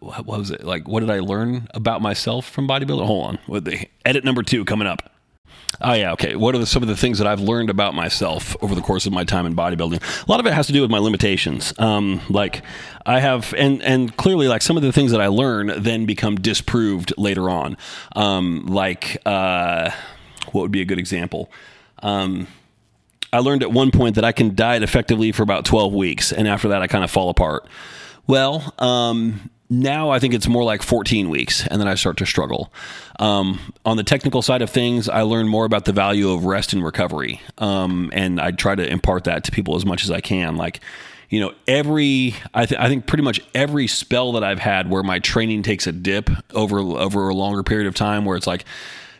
what, 0.00 0.26
was 0.26 0.50
it? 0.50 0.64
Like, 0.64 0.88
what 0.88 1.00
did 1.00 1.10
I 1.10 1.20
learn 1.20 1.68
about 1.74 2.00
myself 2.00 2.48
from 2.48 2.68
bodybuilding? 2.68 3.06
Hold 3.06 3.26
on. 3.26 3.38
What 3.46 3.64
the 3.64 3.88
edit 4.04 4.24
number 4.24 4.42
two 4.42 4.64
coming 4.64 4.86
up? 4.86 5.10
Oh 5.80 5.92
yeah, 5.92 6.12
okay. 6.12 6.36
What 6.36 6.54
are 6.54 6.58
the, 6.58 6.66
some 6.66 6.82
of 6.82 6.88
the 6.88 6.96
things 6.96 7.18
that 7.18 7.26
I've 7.26 7.40
learned 7.40 7.68
about 7.68 7.94
myself 7.94 8.56
over 8.62 8.74
the 8.74 8.80
course 8.80 9.06
of 9.06 9.12
my 9.12 9.24
time 9.24 9.44
in 9.44 9.56
bodybuilding? 9.56 10.26
A 10.26 10.30
lot 10.30 10.40
of 10.40 10.46
it 10.46 10.52
has 10.52 10.68
to 10.68 10.72
do 10.72 10.80
with 10.80 10.90
my 10.90 10.98
limitations. 10.98 11.72
Um, 11.78 12.20
like 12.28 12.62
I 13.04 13.18
have, 13.20 13.52
and 13.54 13.82
and 13.82 14.16
clearly, 14.16 14.46
like 14.46 14.62
some 14.62 14.76
of 14.76 14.82
the 14.82 14.92
things 14.92 15.10
that 15.10 15.20
I 15.20 15.26
learn 15.26 15.72
then 15.76 16.06
become 16.06 16.36
disproved 16.36 17.12
later 17.18 17.50
on. 17.50 17.76
Um, 18.14 18.66
like 18.66 19.18
uh, 19.26 19.90
what 20.52 20.62
would 20.62 20.70
be 20.70 20.80
a 20.80 20.84
good 20.84 20.98
example? 20.98 21.50
Um, 22.02 22.46
I 23.34 23.38
learned 23.38 23.64
at 23.64 23.72
one 23.72 23.90
point 23.90 24.14
that 24.14 24.24
I 24.24 24.30
can 24.30 24.54
diet 24.54 24.84
effectively 24.84 25.32
for 25.32 25.42
about 25.42 25.64
12 25.64 25.92
weeks, 25.92 26.30
and 26.32 26.46
after 26.46 26.68
that, 26.68 26.82
I 26.82 26.86
kind 26.86 27.02
of 27.02 27.10
fall 27.10 27.30
apart. 27.30 27.66
Well, 28.28 28.72
um, 28.78 29.50
now 29.68 30.10
I 30.10 30.20
think 30.20 30.34
it's 30.34 30.46
more 30.46 30.62
like 30.62 30.84
14 30.84 31.28
weeks, 31.28 31.66
and 31.66 31.80
then 31.80 31.88
I 31.88 31.96
start 31.96 32.16
to 32.18 32.26
struggle. 32.26 32.72
Um, 33.18 33.74
on 33.84 33.96
the 33.96 34.04
technical 34.04 34.40
side 34.40 34.62
of 34.62 34.70
things, 34.70 35.08
I 35.08 35.22
learn 35.22 35.48
more 35.48 35.64
about 35.64 35.84
the 35.84 35.92
value 35.92 36.30
of 36.30 36.44
rest 36.44 36.72
and 36.72 36.84
recovery, 36.84 37.40
um, 37.58 38.08
and 38.12 38.40
I 38.40 38.52
try 38.52 38.76
to 38.76 38.86
impart 38.86 39.24
that 39.24 39.42
to 39.44 39.50
people 39.50 39.74
as 39.74 39.84
much 39.84 40.04
as 40.04 40.12
I 40.12 40.20
can. 40.20 40.56
Like, 40.56 40.78
you 41.28 41.40
know, 41.40 41.52
every 41.66 42.36
I, 42.54 42.66
th- 42.66 42.80
I 42.80 42.88
think 42.88 43.06
pretty 43.06 43.24
much 43.24 43.40
every 43.52 43.88
spell 43.88 44.30
that 44.32 44.44
I've 44.44 44.60
had 44.60 44.88
where 44.88 45.02
my 45.02 45.18
training 45.18 45.64
takes 45.64 45.88
a 45.88 45.92
dip 45.92 46.30
over 46.54 46.78
over 46.78 47.28
a 47.28 47.34
longer 47.34 47.64
period 47.64 47.88
of 47.88 47.96
time, 47.96 48.24
where 48.24 48.36
it's 48.36 48.46
like 48.46 48.64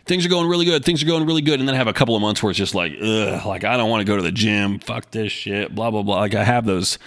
things 0.07 0.25
are 0.27 0.29
going 0.29 0.49
really 0.49 0.65
good, 0.65 0.85
things 0.85 1.03
are 1.03 1.07
going 1.07 1.27
really 1.27 1.43
good, 1.43 1.61
and 1.61 1.69
then 1.69 1.75
I 1.75 1.79
have 1.79 1.87
a 1.89 1.93
couple 1.93 2.15
of 2.17 2.23
months 2.23 2.43
where 2.43 2.51
it's 2.51 2.59
just 2.59 2.75
like, 2.75 2.93
ugh, 3.01 3.47
like 3.47 3.65
I 3.65 3.77
don't 3.77 3.91
want 3.91 4.01
to 4.01 4.05
go 4.05 4.17
to 4.17 4.23
the 4.23 4.33
gym, 4.33 4.79
fuck 4.79 5.11
this 5.11 5.33
shit, 5.33 5.75
blah 5.75 5.91
blah 5.91 6.03
blah. 6.03 6.21
Like 6.21 6.35
I 6.35 6.45
have 6.45 6.65
those 6.67 6.99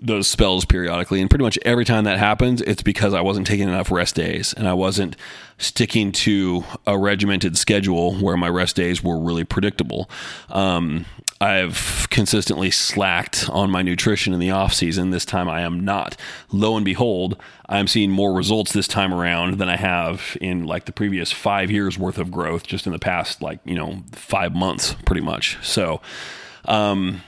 those 0.00 0.28
spells 0.28 0.64
periodically, 0.64 1.20
and 1.20 1.28
pretty 1.28 1.44
much 1.44 1.58
every 1.64 1.84
time 1.84 2.04
that 2.04 2.18
happens, 2.18 2.60
it's 2.62 2.82
because 2.82 3.14
I 3.14 3.20
wasn't 3.20 3.46
taking 3.46 3.68
enough 3.68 3.90
rest 3.90 4.14
days 4.14 4.52
and 4.54 4.68
I 4.68 4.74
wasn't 4.74 5.16
sticking 5.58 6.12
to 6.12 6.64
a 6.86 6.96
regimented 6.96 7.58
schedule 7.58 8.14
where 8.14 8.36
my 8.36 8.48
rest 8.48 8.76
days 8.76 9.02
were 9.02 9.18
really 9.18 9.44
predictable. 9.44 10.08
Um, 10.50 11.04
I've 11.40 12.08
consistently 12.10 12.70
slacked 12.70 13.48
on 13.48 13.70
my 13.70 13.82
nutrition 13.82 14.34
in 14.34 14.40
the 14.40 14.50
off 14.50 14.74
season. 14.74 15.10
This 15.10 15.24
time 15.24 15.48
I 15.48 15.60
am 15.60 15.84
not. 15.84 16.16
Lo 16.50 16.76
and 16.76 16.84
behold, 16.84 17.40
I'm 17.68 17.86
seeing 17.86 18.10
more 18.10 18.32
results 18.32 18.72
this 18.72 18.88
time 18.88 19.14
around 19.14 19.58
than 19.58 19.68
I 19.68 19.76
have 19.76 20.36
in 20.40 20.64
like 20.64 20.86
the 20.86 20.92
previous 20.92 21.30
five 21.30 21.70
years 21.70 21.96
worth 21.96 22.18
of 22.18 22.32
growth 22.32 22.66
just 22.66 22.86
in 22.86 22.92
the 22.92 22.98
past 22.98 23.40
like, 23.40 23.60
you 23.64 23.76
know, 23.76 24.02
five 24.10 24.54
months 24.54 24.94
pretty 25.04 25.20
much. 25.20 25.58
So, 25.64 26.00
um, 26.64 27.22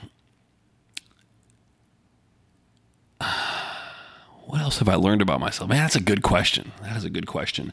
what 4.45 4.59
else 4.59 4.79
have 4.79 4.89
I 4.89 4.95
learned 4.95 5.21
about 5.21 5.39
myself? 5.39 5.69
Man, 5.69 5.79
that's 5.79 5.95
a 5.95 6.01
good 6.01 6.21
question. 6.21 6.73
That 6.81 6.97
is 6.97 7.05
a 7.05 7.09
good 7.09 7.27
question. 7.27 7.71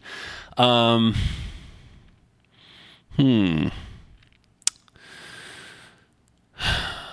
Um, 0.56 1.16
hmm 3.16 3.68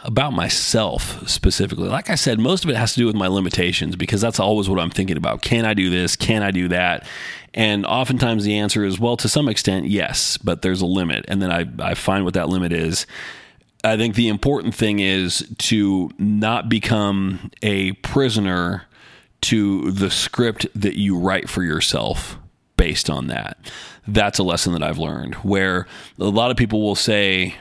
about 0.04 0.34
myself 0.34 1.28
specifically. 1.28 1.90
Like 1.90 2.10
I 2.12 2.16
said, 2.16 2.40
most 2.40 2.64
of 2.64 2.70
it 2.70 2.76
has 2.76 2.94
to 2.94 3.00
do 3.00 3.08
with 3.08 3.16
my 3.16 3.28
limitations 3.28 3.96
because 3.96 4.22
that's 4.22 4.40
always 4.40 4.70
what 4.70 4.80
I'm 4.80 4.92
thinking 4.92 5.18
about. 5.18 5.42
Can 5.42 5.66
I 5.66 5.74
do 5.74 5.90
this? 5.90 6.16
Can 6.16 6.44
I 6.44 6.52
do 6.52 6.68
that? 6.68 7.08
And 7.56 7.86
oftentimes 7.86 8.44
the 8.44 8.58
answer 8.60 8.86
is, 8.86 9.00
well, 9.00 9.18
to 9.18 9.28
some 9.28 9.50
extent, 9.50 9.88
yes, 9.88 10.38
but 10.38 10.62
there's 10.62 10.82
a 10.82 10.86
limit. 10.86 11.26
And 11.28 11.42
then 11.42 11.52
I, 11.52 11.66
I 11.92 11.94
find 11.96 12.24
what 12.24 12.36
that 12.36 12.50
limit 12.50 12.72
is. 12.72 13.08
I 13.84 13.98
think 13.98 14.16
the 14.16 14.28
important 14.28 14.76
thing 14.76 15.00
is 15.00 15.48
to 15.60 16.12
not 16.20 16.70
become 16.70 17.52
a 17.64 17.94
prisoner 17.94 18.84
to 19.42 19.92
the 19.92 20.12
script 20.12 20.68
that 20.76 20.98
you 20.98 21.18
write 21.18 21.50
for 21.50 21.64
yourself 21.64 22.38
based 22.78 23.10
on 23.10 23.28
that. 23.28 23.58
That's 24.08 24.38
a 24.38 24.44
lesson 24.44 24.74
that 24.74 24.84
I've 24.84 24.98
learned 24.98 25.36
where 25.36 25.88
a 26.20 26.26
lot 26.26 26.52
of 26.52 26.58
people 26.58 26.82
will 26.82 26.96
say, 26.96 27.56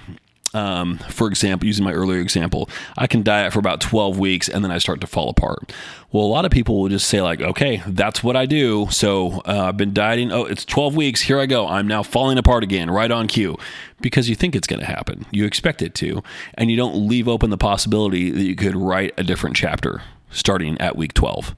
um, 0.55 0.99
for 0.99 1.27
example, 1.27 1.67
using 1.67 1.85
my 1.85 1.93
earlier 1.93 2.21
example, 2.21 2.71
I 2.97 3.07
can 3.07 3.23
diet 3.23 3.53
for 3.53 3.59
about 3.59 3.81
12 3.81 4.19
weeks 4.19 4.49
and 4.49 4.65
then 4.65 4.71
I 4.71 4.79
start 4.79 5.01
to 5.03 5.07
fall 5.07 5.29
apart. 5.29 5.73
Well, 6.13 6.25
a 6.25 6.29
lot 6.29 6.45
of 6.45 6.53
people 6.53 6.81
will 6.81 6.89
just 6.89 7.09
say, 7.09 7.21
like, 7.21 7.41
okay, 7.41 7.83
that's 7.89 8.23
what 8.23 8.37
I 8.37 8.47
do. 8.47 8.87
So 8.91 9.43
uh, 9.47 9.67
I've 9.69 9.77
been 9.77 9.93
dieting. 9.93 10.31
Oh, 10.31 10.45
it's 10.45 10.65
12 10.65 10.95
weeks. 10.95 11.23
Here 11.23 11.41
I 11.41 11.47
go. 11.47 11.67
I'm 11.67 11.89
now 11.89 12.05
falling 12.05 12.39
apart 12.39 12.63
again, 12.63 12.89
right 12.89 13.11
on 13.11 13.27
cue, 13.27 13.59
because 14.01 14.29
you 14.29 14.37
think 14.37 14.55
it's 14.55 14.69
going 14.69 14.81
to 14.81 14.87
happen. 14.87 15.27
You 15.33 15.45
expect 15.45 15.83
it 15.83 15.95
to. 15.97 16.23
And 16.55 16.71
you 16.71 16.77
don't 16.77 17.09
leave 17.09 17.27
open 17.27 17.51
the 17.51 17.59
possibility 17.59 18.31
that 18.31 18.45
you 18.45 18.55
could 18.55 18.77
write 18.77 19.13
a 19.19 19.25
different 19.25 19.57
chapter 19.57 20.03
starting 20.31 20.81
at 20.81 20.97
week 20.97 21.15
12. 21.15 21.57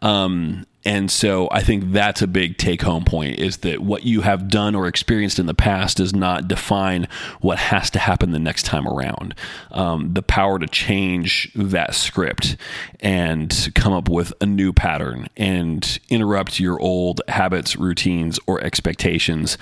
Um, 0.00 0.66
and 0.84 1.10
so 1.10 1.48
I 1.52 1.62
think 1.62 1.92
that's 1.92 2.22
a 2.22 2.26
big 2.26 2.58
take 2.58 2.82
home 2.82 3.04
point 3.04 3.38
is 3.38 3.58
that 3.58 3.80
what 3.80 4.02
you 4.02 4.22
have 4.22 4.48
done 4.48 4.74
or 4.74 4.88
experienced 4.88 5.38
in 5.38 5.46
the 5.46 5.54
past 5.54 5.98
does 5.98 6.14
not 6.14 6.48
define 6.48 7.06
what 7.40 7.58
has 7.58 7.90
to 7.90 7.98
happen 7.98 8.32
the 8.32 8.38
next 8.38 8.64
time 8.64 8.88
around. 8.88 9.34
Um, 9.70 10.12
the 10.14 10.22
power 10.22 10.58
to 10.58 10.66
change 10.66 11.52
that 11.54 11.94
script 11.94 12.56
and 13.00 13.70
come 13.74 13.92
up 13.92 14.08
with 14.08 14.32
a 14.40 14.46
new 14.46 14.72
pattern 14.72 15.28
and 15.36 15.98
interrupt 16.08 16.58
your 16.58 16.80
old 16.80 17.20
habits, 17.28 17.76
routines, 17.76 18.40
or 18.46 18.60
expectations 18.60 19.56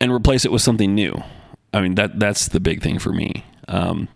and 0.00 0.12
replace 0.12 0.44
it 0.44 0.52
with 0.52 0.62
something 0.62 0.94
new. 0.94 1.20
I 1.72 1.80
mean, 1.80 1.96
that 1.96 2.18
that's 2.18 2.48
the 2.48 2.60
big 2.60 2.82
thing 2.82 2.98
for 2.98 3.12
me. 3.12 3.44
Um, 3.68 4.08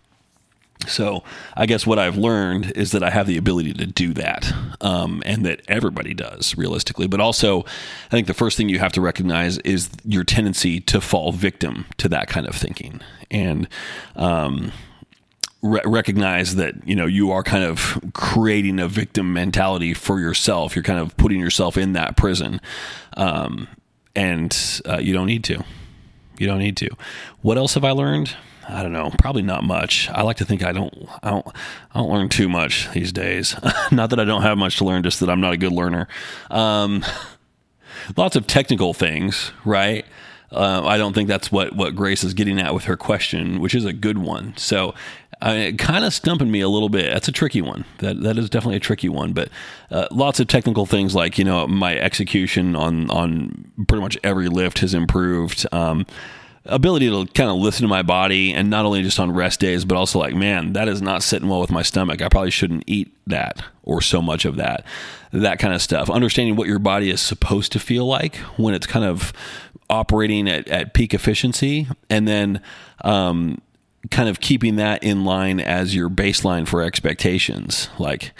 so 0.87 1.23
I 1.55 1.65
guess 1.65 1.85
what 1.85 1.99
I've 1.99 2.17
learned 2.17 2.71
is 2.75 2.91
that 2.91 3.03
I 3.03 3.09
have 3.09 3.27
the 3.27 3.37
ability 3.37 3.73
to 3.73 3.85
do 3.85 4.13
that, 4.13 4.53
um, 4.81 5.23
and 5.25 5.45
that 5.45 5.61
everybody 5.67 6.13
does 6.13 6.57
realistically. 6.57 7.07
But 7.07 7.19
also, 7.19 7.61
I 7.61 8.09
think 8.09 8.27
the 8.27 8.33
first 8.33 8.57
thing 8.57 8.69
you 8.69 8.79
have 8.79 8.91
to 8.93 9.01
recognize 9.01 9.57
is 9.59 9.89
your 10.03 10.23
tendency 10.23 10.79
to 10.81 11.01
fall 11.01 11.31
victim 11.31 11.85
to 11.97 12.09
that 12.09 12.27
kind 12.27 12.47
of 12.47 12.55
thinking, 12.55 13.01
and 13.31 13.67
um, 14.15 14.71
re- 15.61 15.81
recognize 15.85 16.55
that 16.55 16.87
you 16.87 16.95
know 16.95 17.05
you 17.05 17.31
are 17.31 17.43
kind 17.43 17.63
of 17.63 17.99
creating 18.13 18.79
a 18.79 18.87
victim 18.87 19.33
mentality 19.33 19.93
for 19.93 20.19
yourself. 20.19 20.75
You're 20.75 20.83
kind 20.83 20.99
of 20.99 21.15
putting 21.17 21.39
yourself 21.39 21.77
in 21.77 21.93
that 21.93 22.15
prison, 22.15 22.61
um, 23.17 23.67
and 24.15 24.81
uh, 24.87 24.97
you 24.97 25.13
don't 25.13 25.27
need 25.27 25.43
to. 25.45 25.63
You 26.37 26.47
don't 26.47 26.59
need 26.59 26.77
to. 26.77 26.89
What 27.41 27.57
else 27.57 27.75
have 27.75 27.85
I 27.85 27.91
learned? 27.91 28.35
I 28.67 28.81
don't 28.81 28.93
know, 28.93 29.11
probably 29.19 29.43
not 29.43 29.63
much. 29.63 30.09
I 30.09 30.23
like 30.23 30.37
to 30.37 30.45
think 30.45 30.63
I 30.63 30.71
don't, 30.71 31.07
I 31.21 31.29
don't, 31.29 31.47
I 31.47 31.99
don't 31.99 32.09
learn 32.09 32.29
too 32.29 32.49
much 32.49 32.89
these 32.93 33.11
days. 33.11 33.55
not 33.91 34.09
that 34.09 34.19
I 34.19 34.25
don't 34.25 34.41
have 34.41 34.57
much 34.57 34.77
to 34.77 34.85
learn, 34.85 35.03
just 35.03 35.19
that 35.19 35.29
I'm 35.29 35.41
not 35.41 35.53
a 35.53 35.57
good 35.57 35.71
learner. 35.71 36.07
Um, 36.49 37.05
lots 38.17 38.35
of 38.35 38.47
technical 38.47 38.93
things, 38.93 39.51
right? 39.63 40.05
Uh, 40.51 40.85
I 40.85 40.97
don't 40.97 41.13
think 41.13 41.27
that's 41.27 41.51
what 41.51 41.75
what 41.75 41.95
Grace 41.95 42.23
is 42.23 42.33
getting 42.33 42.59
at 42.59 42.73
with 42.73 42.85
her 42.85 42.95
question, 42.95 43.59
which 43.59 43.75
is 43.75 43.85
a 43.85 43.93
good 43.93 44.17
one. 44.17 44.55
So. 44.57 44.93
Uh, 45.41 45.49
it 45.49 45.77
kind 45.77 46.05
of 46.05 46.13
stumping 46.13 46.49
me 46.49 46.61
a 46.61 46.69
little 46.69 46.87
bit. 46.87 47.11
That's 47.11 47.27
a 47.27 47.31
tricky 47.31 47.61
one. 47.61 47.83
That 47.97 48.21
that 48.21 48.37
is 48.37 48.49
definitely 48.49 48.77
a 48.77 48.79
tricky 48.79 49.09
one. 49.09 49.33
But 49.33 49.49
uh, 49.91 50.07
lots 50.09 50.39
of 50.39 50.47
technical 50.47 50.85
things 50.85 51.13
like 51.13 51.37
you 51.37 51.43
know 51.43 51.67
my 51.67 51.97
execution 51.97 52.73
on 52.73 53.09
on 53.11 53.69
pretty 53.85 54.01
much 54.01 54.17
every 54.23 54.47
lift 54.47 54.79
has 54.79 54.93
improved. 54.93 55.67
Um, 55.73 56.05
ability 56.65 57.09
to 57.09 57.31
kind 57.33 57.49
of 57.49 57.57
listen 57.57 57.83
to 57.83 57.87
my 57.87 58.01
body 58.01 58.53
and 58.53 58.69
not 58.69 58.85
only 58.85 59.03
just 59.03 59.19
on 59.19 59.31
rest 59.31 59.59
days 59.59 59.85
but 59.85 59.95
also 59.95 60.17
like 60.17 60.33
man 60.33 60.73
that 60.73 60.87
is 60.87 61.01
not 61.01 61.21
sitting 61.21 61.47
well 61.47 61.61
with 61.61 61.71
my 61.71 61.81
stomach. 61.81 62.21
I 62.21 62.29
probably 62.29 62.51
shouldn't 62.51 62.83
eat 62.87 63.15
that 63.27 63.63
or 63.83 64.01
so 64.01 64.21
much 64.21 64.45
of 64.45 64.55
that 64.57 64.83
that 65.31 65.59
kind 65.59 65.73
of 65.73 65.81
stuff. 65.81 66.09
Understanding 66.09 66.55
what 66.55 66.67
your 66.67 66.79
body 66.79 67.09
is 67.09 67.21
supposed 67.21 67.71
to 67.73 67.79
feel 67.79 68.05
like 68.05 68.37
when 68.57 68.73
it's 68.73 68.87
kind 68.87 69.05
of 69.05 69.33
operating 69.89 70.49
at, 70.49 70.67
at 70.67 70.93
peak 70.93 71.13
efficiency 71.13 71.87
and 72.09 72.27
then 72.27 72.61
um, 73.01 73.61
kind 74.11 74.29
of 74.29 74.39
keeping 74.39 74.77
that 74.77 75.03
in 75.03 75.25
line 75.25 75.59
as 75.59 75.95
your 75.95 76.09
baseline 76.09 76.67
for 76.67 76.81
expectations. 76.81 77.89
Like 77.99 78.33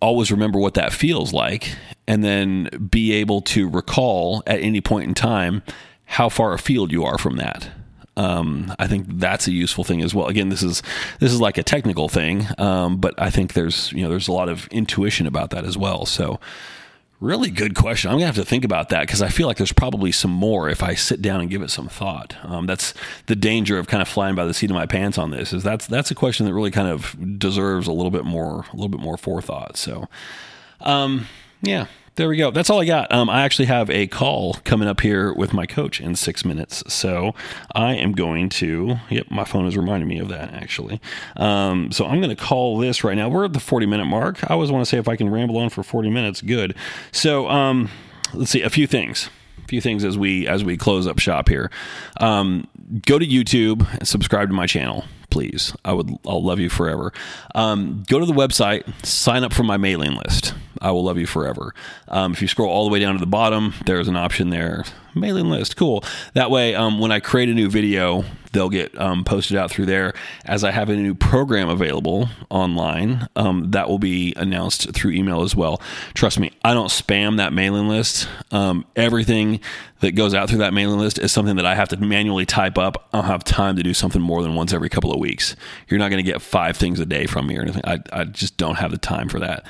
always 0.00 0.30
remember 0.30 0.58
what 0.58 0.74
that 0.74 0.92
feels 0.92 1.32
like 1.32 1.74
and 2.06 2.22
then 2.22 2.68
be 2.90 3.12
able 3.12 3.40
to 3.40 3.68
recall 3.68 4.42
at 4.46 4.60
any 4.60 4.80
point 4.80 5.08
in 5.08 5.14
time 5.14 5.62
how 6.06 6.28
far 6.28 6.52
afield 6.52 6.92
you 6.92 7.04
are 7.04 7.18
from 7.18 7.36
that. 7.36 7.70
Um, 8.16 8.72
I 8.78 8.86
think 8.86 9.06
that's 9.08 9.48
a 9.48 9.52
useful 9.52 9.84
thing 9.84 10.00
as 10.02 10.14
well. 10.14 10.28
Again, 10.28 10.48
this 10.48 10.62
is 10.62 10.82
this 11.18 11.32
is 11.32 11.40
like 11.40 11.58
a 11.58 11.62
technical 11.62 12.08
thing, 12.08 12.46
um, 12.58 12.98
but 12.98 13.14
I 13.18 13.30
think 13.30 13.54
there's 13.54 13.92
you 13.92 14.02
know 14.02 14.08
there's 14.08 14.28
a 14.28 14.32
lot 14.32 14.48
of 14.48 14.68
intuition 14.68 15.26
about 15.26 15.50
that 15.50 15.64
as 15.64 15.76
well. 15.76 16.06
So, 16.06 16.38
really 17.18 17.50
good 17.50 17.74
question. 17.74 18.10
I'm 18.10 18.16
gonna 18.16 18.26
have 18.26 18.36
to 18.36 18.44
think 18.44 18.64
about 18.64 18.90
that 18.90 19.00
because 19.00 19.20
I 19.20 19.30
feel 19.30 19.48
like 19.48 19.56
there's 19.56 19.72
probably 19.72 20.12
some 20.12 20.30
more 20.30 20.68
if 20.68 20.80
I 20.80 20.94
sit 20.94 21.22
down 21.22 21.40
and 21.40 21.50
give 21.50 21.62
it 21.62 21.70
some 21.70 21.88
thought. 21.88 22.36
Um, 22.44 22.66
that's 22.66 22.94
the 23.26 23.34
danger 23.34 23.78
of 23.78 23.88
kind 23.88 24.00
of 24.00 24.06
flying 24.06 24.36
by 24.36 24.44
the 24.44 24.54
seat 24.54 24.70
of 24.70 24.74
my 24.74 24.86
pants 24.86 25.18
on 25.18 25.32
this. 25.32 25.52
Is 25.52 25.64
that's 25.64 25.88
that's 25.88 26.12
a 26.12 26.14
question 26.14 26.46
that 26.46 26.54
really 26.54 26.70
kind 26.70 26.88
of 26.88 27.16
deserves 27.38 27.88
a 27.88 27.92
little 27.92 28.12
bit 28.12 28.24
more 28.24 28.64
a 28.72 28.76
little 28.76 28.88
bit 28.88 29.00
more 29.00 29.16
forethought. 29.16 29.76
So, 29.76 30.08
um, 30.82 31.26
yeah, 31.62 31.86
there 32.16 32.28
we 32.28 32.36
go. 32.36 32.50
That's 32.50 32.70
all 32.70 32.80
I 32.80 32.84
got. 32.84 33.10
Um, 33.12 33.28
I 33.28 33.42
actually 33.42 33.66
have 33.66 33.90
a 33.90 34.06
call 34.06 34.54
coming 34.64 34.86
up 34.86 35.00
here 35.00 35.32
with 35.32 35.52
my 35.52 35.66
coach 35.66 36.00
in 36.00 36.14
six 36.14 36.44
minutes. 36.44 36.84
So 36.92 37.34
I 37.74 37.94
am 37.94 38.12
going 38.12 38.48
to, 38.50 38.96
yep, 39.10 39.30
my 39.30 39.44
phone 39.44 39.66
is 39.66 39.76
reminding 39.76 40.08
me 40.08 40.18
of 40.18 40.28
that 40.28 40.52
actually. 40.52 41.00
Um, 41.36 41.90
so 41.90 42.06
I'm 42.06 42.20
going 42.20 42.34
to 42.34 42.40
call 42.40 42.78
this 42.78 43.02
right 43.02 43.16
now. 43.16 43.28
We're 43.28 43.46
at 43.46 43.52
the 43.52 43.60
40 43.60 43.86
minute 43.86 44.04
mark. 44.04 44.48
I 44.48 44.54
always 44.54 44.70
want 44.70 44.84
to 44.84 44.88
say 44.88 44.98
if 44.98 45.08
I 45.08 45.16
can 45.16 45.28
ramble 45.28 45.56
on 45.58 45.70
for 45.70 45.82
40 45.82 46.10
minutes, 46.10 46.40
good. 46.40 46.76
So 47.10 47.48
um, 47.48 47.90
let's 48.32 48.50
see, 48.50 48.62
a 48.62 48.70
few 48.70 48.86
things. 48.86 49.28
A 49.64 49.66
few 49.66 49.80
things 49.80 50.04
as 50.04 50.18
we 50.18 50.46
as 50.46 50.62
we 50.62 50.76
close 50.76 51.06
up 51.06 51.18
shop 51.18 51.48
here. 51.48 51.70
Um, 52.20 52.68
go 53.06 53.18
to 53.18 53.26
YouTube 53.26 53.88
and 53.98 54.06
subscribe 54.06 54.48
to 54.48 54.54
my 54.54 54.66
channel 54.66 55.04
please. 55.30 55.74
I 55.84 55.92
would, 55.92 56.16
I'll 56.24 56.44
love 56.44 56.60
you 56.60 56.68
forever. 56.70 57.12
Um, 57.56 58.04
go 58.08 58.20
to 58.20 58.24
the 58.24 58.32
website, 58.32 58.84
sign 59.04 59.42
up 59.42 59.52
for 59.52 59.64
my 59.64 59.76
mailing 59.76 60.14
list. 60.14 60.54
I 60.84 60.90
will 60.90 61.02
love 61.02 61.16
you 61.16 61.26
forever. 61.26 61.74
Um, 62.08 62.32
if 62.32 62.42
you 62.42 62.48
scroll 62.48 62.68
all 62.68 62.84
the 62.84 62.92
way 62.92 63.00
down 63.00 63.14
to 63.14 63.18
the 63.20 63.26
bottom, 63.26 63.72
there's 63.86 64.06
an 64.06 64.16
option 64.16 64.50
there 64.50 64.84
mailing 65.14 65.48
list. 65.48 65.76
Cool. 65.76 66.04
That 66.34 66.50
way, 66.50 66.74
um, 66.74 66.98
when 66.98 67.12
I 67.12 67.20
create 67.20 67.48
a 67.48 67.54
new 67.54 67.68
video, 67.68 68.24
they'll 68.52 68.68
get 68.68 68.98
um, 69.00 69.24
posted 69.24 69.56
out 69.56 69.70
through 69.70 69.86
there. 69.86 70.12
As 70.44 70.64
I 70.64 70.70
have 70.70 70.88
a 70.88 70.96
new 70.96 71.14
program 71.14 71.68
available 71.68 72.28
online, 72.50 73.28
um, 73.36 73.70
that 73.70 73.88
will 73.88 73.98
be 73.98 74.34
announced 74.36 74.92
through 74.92 75.12
email 75.12 75.42
as 75.42 75.56
well. 75.56 75.80
Trust 76.14 76.38
me, 76.38 76.52
I 76.64 76.74
don't 76.74 76.88
spam 76.88 77.36
that 77.38 77.52
mailing 77.52 77.88
list. 77.88 78.28
Um, 78.50 78.84
everything 78.96 79.60
that 80.00 80.12
goes 80.12 80.34
out 80.34 80.48
through 80.48 80.58
that 80.58 80.74
mailing 80.74 80.98
list 80.98 81.18
is 81.18 81.32
something 81.32 81.56
that 81.56 81.66
I 81.66 81.74
have 81.74 81.88
to 81.88 81.96
manually 81.96 82.46
type 82.46 82.76
up. 82.76 83.08
I 83.12 83.18
don't 83.18 83.26
have 83.26 83.44
time 83.44 83.76
to 83.76 83.82
do 83.82 83.94
something 83.94 84.20
more 84.20 84.42
than 84.42 84.54
once 84.54 84.72
every 84.72 84.88
couple 84.88 85.12
of 85.12 85.18
weeks. 85.18 85.56
You're 85.88 85.98
not 85.98 86.10
going 86.10 86.22
to 86.24 86.30
get 86.30 86.42
five 86.42 86.76
things 86.76 87.00
a 87.00 87.06
day 87.06 87.26
from 87.26 87.46
me 87.46 87.56
or 87.56 87.62
anything. 87.62 87.82
I, 87.84 88.00
I 88.12 88.24
just 88.24 88.56
don't 88.56 88.76
have 88.76 88.90
the 88.90 88.98
time 88.98 89.28
for 89.28 89.40
that. 89.40 89.64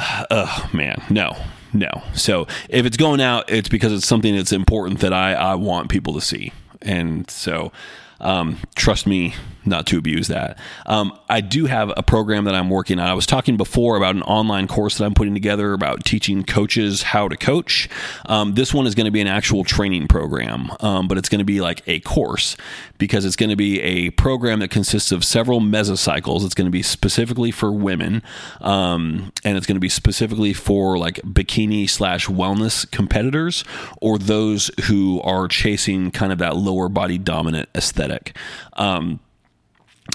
Oh 0.30 0.70
man, 0.72 1.02
no, 1.10 1.36
no. 1.72 1.90
So 2.14 2.46
if 2.68 2.86
it's 2.86 2.96
going 2.96 3.20
out, 3.20 3.50
it's 3.50 3.68
because 3.68 3.92
it's 3.92 4.06
something 4.06 4.34
that's 4.34 4.52
important 4.52 5.00
that 5.00 5.12
I, 5.12 5.32
I 5.34 5.54
want 5.54 5.90
people 5.90 6.14
to 6.14 6.20
see. 6.20 6.52
And 6.82 7.28
so 7.30 7.72
um, 8.20 8.58
trust 8.74 9.06
me 9.06 9.34
not 9.64 9.86
to 9.86 9.98
abuse 9.98 10.28
that. 10.28 10.58
Um, 10.86 11.16
I 11.28 11.40
do 11.40 11.66
have 11.66 11.92
a 11.96 12.02
program 12.02 12.44
that 12.44 12.54
I'm 12.54 12.70
working 12.70 12.98
on. 12.98 13.06
I 13.06 13.14
was 13.14 13.26
talking 13.26 13.56
before 13.56 13.96
about 13.96 14.14
an 14.14 14.22
online 14.22 14.66
course 14.66 14.98
that 14.98 15.04
I'm 15.04 15.14
putting 15.14 15.34
together 15.34 15.72
about 15.72 16.04
teaching 16.04 16.44
coaches 16.44 17.02
how 17.02 17.28
to 17.28 17.36
coach. 17.36 17.88
Um, 18.26 18.54
this 18.54 18.72
one 18.72 18.86
is 18.86 18.94
going 18.94 19.06
to 19.06 19.10
be 19.10 19.20
an 19.20 19.26
actual 19.26 19.64
training 19.64 20.08
program, 20.08 20.70
um, 20.80 21.08
but 21.08 21.18
it's 21.18 21.28
going 21.28 21.40
to 21.40 21.44
be 21.44 21.60
like 21.60 21.82
a 21.86 22.00
course 22.00 22.56
because 22.98 23.24
it's 23.24 23.36
going 23.36 23.50
to 23.50 23.56
be 23.56 23.80
a 23.80 24.10
program 24.10 24.60
that 24.60 24.70
consists 24.70 25.12
of 25.12 25.24
several 25.24 25.60
mesocycles. 25.60 26.44
It's 26.44 26.54
going 26.54 26.66
to 26.66 26.70
be 26.70 26.82
specifically 26.82 27.50
for 27.50 27.72
women, 27.72 28.22
um, 28.60 29.32
and 29.44 29.56
it's 29.56 29.66
going 29.66 29.76
to 29.76 29.80
be 29.80 29.88
specifically 29.88 30.52
for 30.52 30.98
like 30.98 31.16
bikini 31.22 31.88
slash 31.88 32.26
wellness 32.26 32.90
competitors 32.90 33.64
or 34.00 34.18
those 34.18 34.70
who 34.84 35.20
are 35.22 35.48
chasing 35.48 36.10
kind 36.10 36.32
of 36.32 36.38
that 36.38 36.56
lower 36.56 36.88
body 36.88 37.18
dominant 37.18 37.68
aesthetic. 37.74 38.36
Um, 38.74 39.20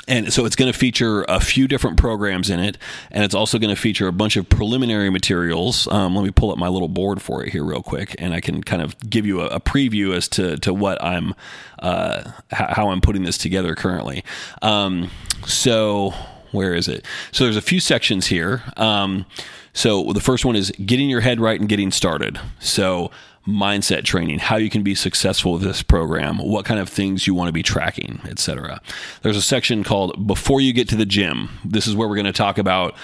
and 0.07 0.31
so 0.31 0.45
it's 0.45 0.55
going 0.55 0.71
to 0.71 0.77
feature 0.77 1.23
a 1.27 1.39
few 1.39 1.67
different 1.67 1.97
programs 1.97 2.49
in 2.49 2.59
it, 2.59 2.77
and 3.11 3.23
it's 3.23 3.35
also 3.35 3.57
going 3.59 3.73
to 3.73 3.79
feature 3.79 4.07
a 4.07 4.11
bunch 4.13 4.35
of 4.35 4.47
preliminary 4.47 5.09
materials. 5.09 5.87
Um, 5.87 6.15
let 6.15 6.23
me 6.23 6.31
pull 6.31 6.51
up 6.51 6.57
my 6.57 6.67
little 6.67 6.87
board 6.87 7.21
for 7.21 7.43
it 7.43 7.51
here 7.51 7.63
real 7.63 7.83
quick, 7.83 8.15
and 8.19 8.33
I 8.33 8.41
can 8.41 8.63
kind 8.63 8.81
of 8.81 8.97
give 9.09 9.25
you 9.25 9.41
a, 9.41 9.47
a 9.47 9.59
preview 9.59 10.15
as 10.15 10.27
to 10.29 10.57
to 10.57 10.73
what 10.73 11.01
I'm 11.03 11.33
uh, 11.79 12.31
how 12.51 12.89
I'm 12.89 13.01
putting 13.01 13.23
this 13.23 13.37
together 13.37 13.75
currently. 13.75 14.23
Um, 14.61 15.09
so 15.45 16.13
where 16.51 16.73
is 16.73 16.87
it? 16.87 17.05
So 17.31 17.43
there's 17.43 17.57
a 17.57 17.61
few 17.61 17.79
sections 17.79 18.27
here. 18.27 18.63
Um, 18.77 19.25
so 19.73 20.13
the 20.13 20.21
first 20.21 20.45
one 20.45 20.55
is 20.55 20.71
getting 20.85 21.09
your 21.09 21.19
head 21.19 21.39
right 21.39 21.59
and 21.59 21.67
getting 21.67 21.91
started. 21.91 22.39
So 22.59 23.11
mindset 23.47 24.03
training, 24.03 24.39
how 24.39 24.55
you 24.57 24.69
can 24.69 24.83
be 24.83 24.95
successful 24.95 25.53
with 25.53 25.61
this 25.61 25.83
program, 25.83 26.37
what 26.39 26.65
kind 26.65 26.79
of 26.79 26.89
things 26.89 27.27
you 27.27 27.33
want 27.33 27.47
to 27.47 27.53
be 27.53 27.63
tracking, 27.63 28.19
etc. 28.25 28.81
There's 29.21 29.37
a 29.37 29.41
section 29.41 29.83
called 29.83 30.27
Before 30.27 30.59
You 30.59 30.73
Get 30.73 30.89
to 30.89 30.95
the 30.95 31.05
Gym. 31.05 31.49
This 31.63 31.87
is 31.87 31.95
where 31.95 32.07
we're 32.07 32.15
going 32.15 32.25
to 32.25 32.33
talk 32.33 32.57
about 32.57 32.95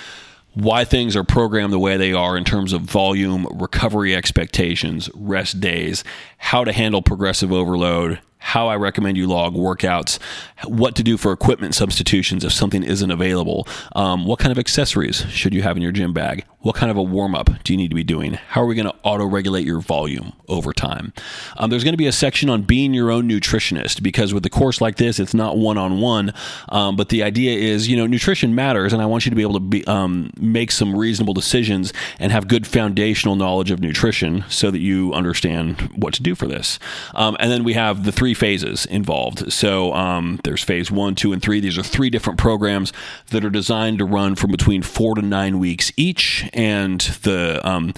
why 0.54 0.84
things 0.84 1.16
are 1.16 1.24
programmed 1.24 1.72
the 1.72 1.80
way 1.80 1.96
they 1.96 2.12
are 2.12 2.36
in 2.36 2.44
terms 2.44 2.74
of 2.74 2.82
volume, 2.82 3.48
recovery 3.52 4.16
expectations, 4.16 5.10
rest 5.14 5.62
days, 5.62 6.04
how 6.38 6.64
to 6.64 6.74
handle 6.74 7.02
progressive 7.02 7.54
overload, 7.54 8.20
how 8.38 8.68
I 8.68 8.76
recommend 8.76 9.18
you 9.18 9.28
log 9.28 9.54
workouts, 9.54 10.20
what 10.66 10.96
to 10.96 11.04
do 11.04 11.16
for 11.16 11.32
equipment 11.32 11.76
substitutions 11.76 12.44
if 12.44 12.52
something 12.52 12.84
isn't 12.84 13.12
available, 13.12 13.68
um, 13.96 14.26
what 14.26 14.40
kind 14.40 14.52
of 14.52 14.58
accessories 14.58 15.26
should 15.30 15.54
you 15.54 15.62
have 15.62 15.78
in 15.78 15.84
your 15.84 15.92
gym 15.92 16.12
bag, 16.12 16.44
what 16.62 16.76
kind 16.76 16.92
of 16.92 16.98
a 16.98 17.04
warm 17.04 17.36
up 17.36 17.50
do 17.64 17.74
you 17.74 17.78
need 17.78 17.90
to 17.90 17.96
be 17.96 18.04
doing, 18.04 18.34
how 18.34 18.62
are 18.62 18.66
we 18.66 18.76
going 18.76 18.86
to 18.86 18.96
auto 19.04 19.26
regulate 19.26 19.66
your 19.66 19.80
volume 19.80 20.34
over 20.52 20.74
time. 20.74 21.14
Um, 21.58 21.70
there's 21.70 21.84
going 21.84 21.94
to 21.94 21.98
be 21.98 22.08
a 22.08 22.12
section 22.12 22.50
on 22.50 22.64
being 22.64 22.94
your 22.94 23.10
own 23.10 23.28
nutritionist 23.28 24.04
because 24.04 24.34
with 24.34 24.46
a 24.46 24.50
course 24.50 24.82
like 24.82 24.98
this, 24.98 25.20
it's 25.20 25.34
not 25.34 25.58
one 25.58 25.78
on 25.78 26.02
one, 26.02 26.34
but 26.70 27.10
the 27.10 27.24
idea 27.24 27.58
is, 27.58 27.88
you 27.88 27.96
know, 27.98 28.06
nutrition 28.06 28.54
matters, 28.54 28.94
and 28.94 29.02
I 29.02 29.06
want 29.06 29.26
you 29.26 29.30
to 29.30 29.36
be 29.36 29.42
able 29.42 29.54
to 29.54 29.60
be, 29.60 29.86
um, 29.88 30.32
make 30.38 30.72
some 30.72 30.96
reasonable 30.96 31.34
decisions 31.34 31.94
and 32.20 32.32
have 32.32 32.48
good 32.48 32.68
foundational 32.68 33.36
knowledge 33.36 33.72
of 33.72 33.80
nutrition 33.80 34.44
so 34.50 34.70
that 34.72 34.80
you 34.80 35.14
understand 35.14 35.82
what 35.96 36.14
to 36.16 36.22
do 36.22 36.36
for 36.36 36.48
this. 36.48 36.78
Um, 37.16 37.38
and 37.40 37.52
then 37.52 37.64
we 37.64 37.74
have 37.74 38.04
the 38.04 38.12
three 38.12 38.34
phases 38.34 38.86
involved. 38.86 39.52
So 39.54 39.94
um, 39.94 40.40
there's 40.44 40.64
phase 40.64 40.92
one, 40.92 41.16
two, 41.16 41.32
and 41.32 41.42
three. 41.42 41.62
These 41.62 41.78
are 41.78 41.84
three 41.84 42.10
different 42.10 42.38
programs 42.38 42.92
that 43.30 43.46
are 43.46 43.50
designed 43.50 44.00
to 44.00 44.06
run 44.06 44.36
from 44.36 44.52
between 44.52 44.82
four 44.82 45.16
to 45.16 45.22
nine 45.22 45.60
weeks 45.60 45.92
each, 45.96 46.50
and 46.54 47.02
the 47.24 47.60
um, 47.68 47.94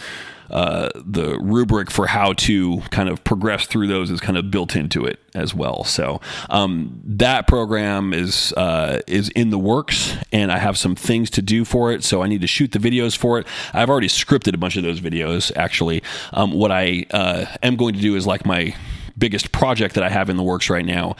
uh, 0.53 0.89
the 0.95 1.39
rubric 1.39 1.89
for 1.89 2.05
how 2.05 2.33
to 2.33 2.79
kind 2.91 3.09
of 3.09 3.23
progress 3.23 3.65
through 3.65 3.87
those 3.87 4.11
is 4.11 4.19
kind 4.19 4.37
of 4.37 4.51
built 4.51 4.75
into 4.75 5.03
it 5.03 5.19
as 5.33 5.55
well. 5.55 5.83
So 5.83 6.21
um, 6.49 7.01
that 7.05 7.47
program 7.47 8.13
is 8.13 8.53
uh, 8.53 9.01
is 9.07 9.29
in 9.29 9.49
the 9.49 9.57
works, 9.57 10.15
and 10.31 10.51
I 10.51 10.59
have 10.59 10.77
some 10.77 10.95
things 10.95 11.31
to 11.31 11.41
do 11.41 11.65
for 11.65 11.91
it. 11.91 12.03
So 12.03 12.21
I 12.21 12.27
need 12.27 12.41
to 12.41 12.47
shoot 12.47 12.71
the 12.71 12.79
videos 12.79 13.17
for 13.17 13.39
it. 13.39 13.47
I've 13.73 13.89
already 13.89 14.09
scripted 14.09 14.53
a 14.53 14.57
bunch 14.57 14.77
of 14.77 14.83
those 14.83 15.01
videos. 15.01 15.51
Actually, 15.55 16.03
um, 16.33 16.51
what 16.51 16.71
I 16.71 17.07
uh, 17.09 17.45
am 17.63 17.75
going 17.75 17.95
to 17.95 18.01
do 18.01 18.15
is 18.15 18.27
like 18.27 18.45
my 18.45 18.75
biggest 19.17 19.51
project 19.51 19.95
that 19.95 20.03
I 20.03 20.09
have 20.09 20.29
in 20.29 20.37
the 20.37 20.43
works 20.43 20.69
right 20.69 20.85
now 20.85 21.15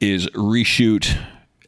is 0.00 0.28
reshoot 0.28 1.14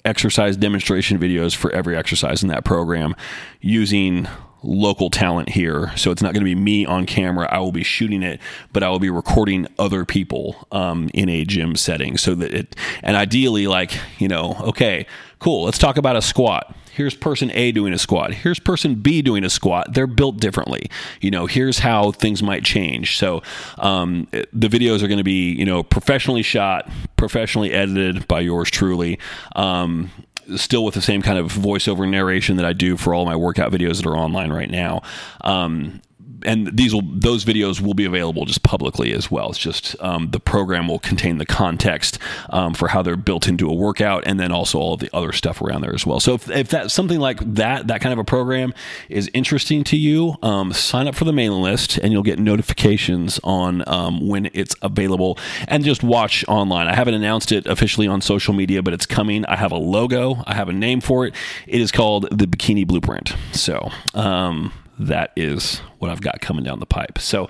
exercise 0.04 0.56
demonstration 0.56 1.18
videos 1.18 1.54
for 1.54 1.70
every 1.72 1.96
exercise 1.96 2.42
in 2.42 2.48
that 2.48 2.64
program 2.64 3.14
using 3.60 4.26
local 4.62 5.10
talent 5.10 5.50
here. 5.50 5.92
So 5.96 6.10
it's 6.10 6.22
not 6.22 6.32
going 6.32 6.40
to 6.40 6.44
be 6.44 6.54
me 6.54 6.86
on 6.86 7.06
camera. 7.06 7.48
I 7.50 7.58
will 7.58 7.72
be 7.72 7.82
shooting 7.82 8.22
it, 8.22 8.40
but 8.72 8.82
I 8.82 8.88
will 8.88 8.98
be 8.98 9.10
recording 9.10 9.66
other 9.78 10.04
people 10.04 10.66
um, 10.72 11.10
in 11.14 11.28
a 11.28 11.44
gym 11.44 11.76
setting 11.76 12.16
so 12.16 12.34
that 12.36 12.52
it, 12.52 12.76
and 13.02 13.16
ideally, 13.16 13.66
like, 13.66 13.98
you 14.18 14.28
know, 14.28 14.56
okay, 14.60 15.06
cool, 15.38 15.64
let's 15.64 15.78
talk 15.78 15.96
about 15.96 16.16
a 16.16 16.22
squat 16.22 16.74
here's 17.00 17.14
person 17.14 17.50
A 17.52 17.72
doing 17.72 17.94
a 17.94 17.98
squat, 17.98 18.34
here's 18.34 18.58
person 18.58 18.96
B 18.96 19.22
doing 19.22 19.42
a 19.42 19.48
squat. 19.48 19.94
They're 19.94 20.06
built 20.06 20.36
differently. 20.38 20.90
You 21.22 21.30
know, 21.30 21.46
here's 21.46 21.78
how 21.78 22.12
things 22.12 22.42
might 22.42 22.62
change. 22.62 23.16
So 23.16 23.42
um, 23.78 24.28
the 24.30 24.68
videos 24.68 25.02
are 25.02 25.08
going 25.08 25.18
to 25.18 25.24
be, 25.24 25.52
you 25.52 25.64
know, 25.64 25.82
professionally 25.82 26.42
shot, 26.42 26.90
professionally 27.16 27.72
edited 27.72 28.28
by 28.28 28.40
yours 28.40 28.70
truly. 28.70 29.18
Um, 29.56 30.10
still 30.56 30.84
with 30.84 30.94
the 30.94 31.02
same 31.02 31.22
kind 31.22 31.38
of 31.38 31.52
voiceover 31.52 32.08
narration 32.08 32.56
that 32.56 32.64
I 32.64 32.72
do 32.72 32.96
for 32.96 33.14
all 33.14 33.24
my 33.24 33.36
workout 33.36 33.72
videos 33.72 33.96
that 33.96 34.06
are 34.06 34.16
online 34.16 34.52
right 34.52 34.70
now. 34.70 35.02
Um, 35.42 36.00
and 36.44 36.76
these 36.76 36.94
will 36.94 37.02
those 37.04 37.44
videos 37.44 37.80
will 37.80 37.94
be 37.94 38.04
available 38.04 38.44
just 38.44 38.62
publicly 38.62 39.12
as 39.12 39.30
well. 39.30 39.50
It's 39.50 39.58
just 39.58 39.96
um, 40.00 40.30
the 40.30 40.40
program 40.40 40.88
will 40.88 40.98
contain 40.98 41.38
the 41.38 41.46
context 41.46 42.18
um, 42.50 42.74
for 42.74 42.88
how 42.88 43.02
they're 43.02 43.16
built 43.16 43.48
into 43.48 43.68
a 43.68 43.74
workout, 43.74 44.24
and 44.26 44.38
then 44.38 44.52
also 44.52 44.78
all 44.78 44.94
of 44.94 45.00
the 45.00 45.10
other 45.12 45.32
stuff 45.32 45.62
around 45.62 45.82
there 45.82 45.94
as 45.94 46.06
well. 46.06 46.20
So 46.20 46.34
if, 46.34 46.50
if 46.50 46.68
that's 46.68 46.94
something 46.94 47.20
like 47.20 47.38
that, 47.54 47.86
that 47.88 48.00
kind 48.00 48.12
of 48.12 48.18
a 48.18 48.24
program 48.24 48.74
is 49.08 49.30
interesting 49.34 49.84
to 49.84 49.96
you, 49.96 50.36
um, 50.42 50.72
sign 50.72 51.08
up 51.08 51.14
for 51.14 51.24
the 51.24 51.32
mailing 51.32 51.62
list, 51.62 51.98
and 51.98 52.12
you'll 52.12 52.22
get 52.22 52.38
notifications 52.38 53.40
on 53.44 53.82
um, 53.88 54.26
when 54.26 54.50
it's 54.52 54.74
available, 54.82 55.38
and 55.68 55.84
just 55.84 56.02
watch 56.02 56.44
online. 56.48 56.86
I 56.86 56.94
haven't 56.94 57.14
announced 57.14 57.52
it 57.52 57.66
officially 57.66 58.06
on 58.06 58.20
social 58.20 58.54
media, 58.54 58.82
but 58.82 58.94
it's 58.94 59.06
coming. 59.06 59.44
I 59.46 59.56
have 59.56 59.72
a 59.72 59.78
logo, 59.78 60.42
I 60.46 60.54
have 60.54 60.68
a 60.68 60.72
name 60.72 61.00
for 61.00 61.26
it. 61.26 61.34
It 61.66 61.80
is 61.80 61.92
called 61.92 62.28
the 62.30 62.46
Bikini 62.46 62.86
Blueprint. 62.86 63.34
So 63.52 63.90
um, 64.14 64.72
that 65.00 65.32
is 65.36 65.78
what 65.98 66.10
I've 66.10 66.20
got 66.20 66.40
coming 66.40 66.64
down 66.64 66.80
the 66.80 66.86
pipe. 66.86 67.18
So 67.18 67.48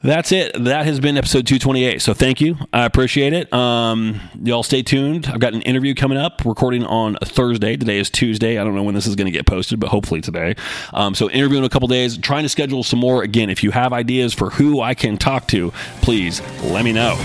that's 0.00 0.30
it. 0.30 0.52
That 0.64 0.86
has 0.86 1.00
been 1.00 1.16
episode 1.16 1.46
228. 1.46 2.00
So 2.00 2.14
thank 2.14 2.40
you. 2.40 2.56
I 2.72 2.84
appreciate 2.84 3.32
it. 3.32 3.52
Um, 3.52 4.20
y'all 4.44 4.62
stay 4.62 4.82
tuned. 4.82 5.26
I've 5.26 5.40
got 5.40 5.54
an 5.54 5.62
interview 5.62 5.94
coming 5.94 6.16
up, 6.16 6.44
recording 6.44 6.84
on 6.84 7.16
Thursday. 7.24 7.76
Today 7.76 7.98
is 7.98 8.08
Tuesday. 8.08 8.58
I 8.58 8.64
don't 8.64 8.76
know 8.76 8.84
when 8.84 8.94
this 8.94 9.08
is 9.08 9.16
going 9.16 9.26
to 9.26 9.32
get 9.32 9.46
posted, 9.46 9.80
but 9.80 9.88
hopefully 9.88 10.20
today. 10.20 10.54
Um, 10.92 11.16
so 11.16 11.28
interview 11.30 11.58
in 11.58 11.64
a 11.64 11.68
couple 11.68 11.88
days. 11.88 12.16
Trying 12.16 12.44
to 12.44 12.48
schedule 12.48 12.84
some 12.84 13.00
more. 13.00 13.24
Again, 13.24 13.50
if 13.50 13.64
you 13.64 13.72
have 13.72 13.92
ideas 13.92 14.34
for 14.34 14.50
who 14.50 14.80
I 14.80 14.94
can 14.94 15.16
talk 15.16 15.48
to, 15.48 15.72
please 16.00 16.40
let 16.62 16.84
me 16.84 16.92
know. 16.92 17.16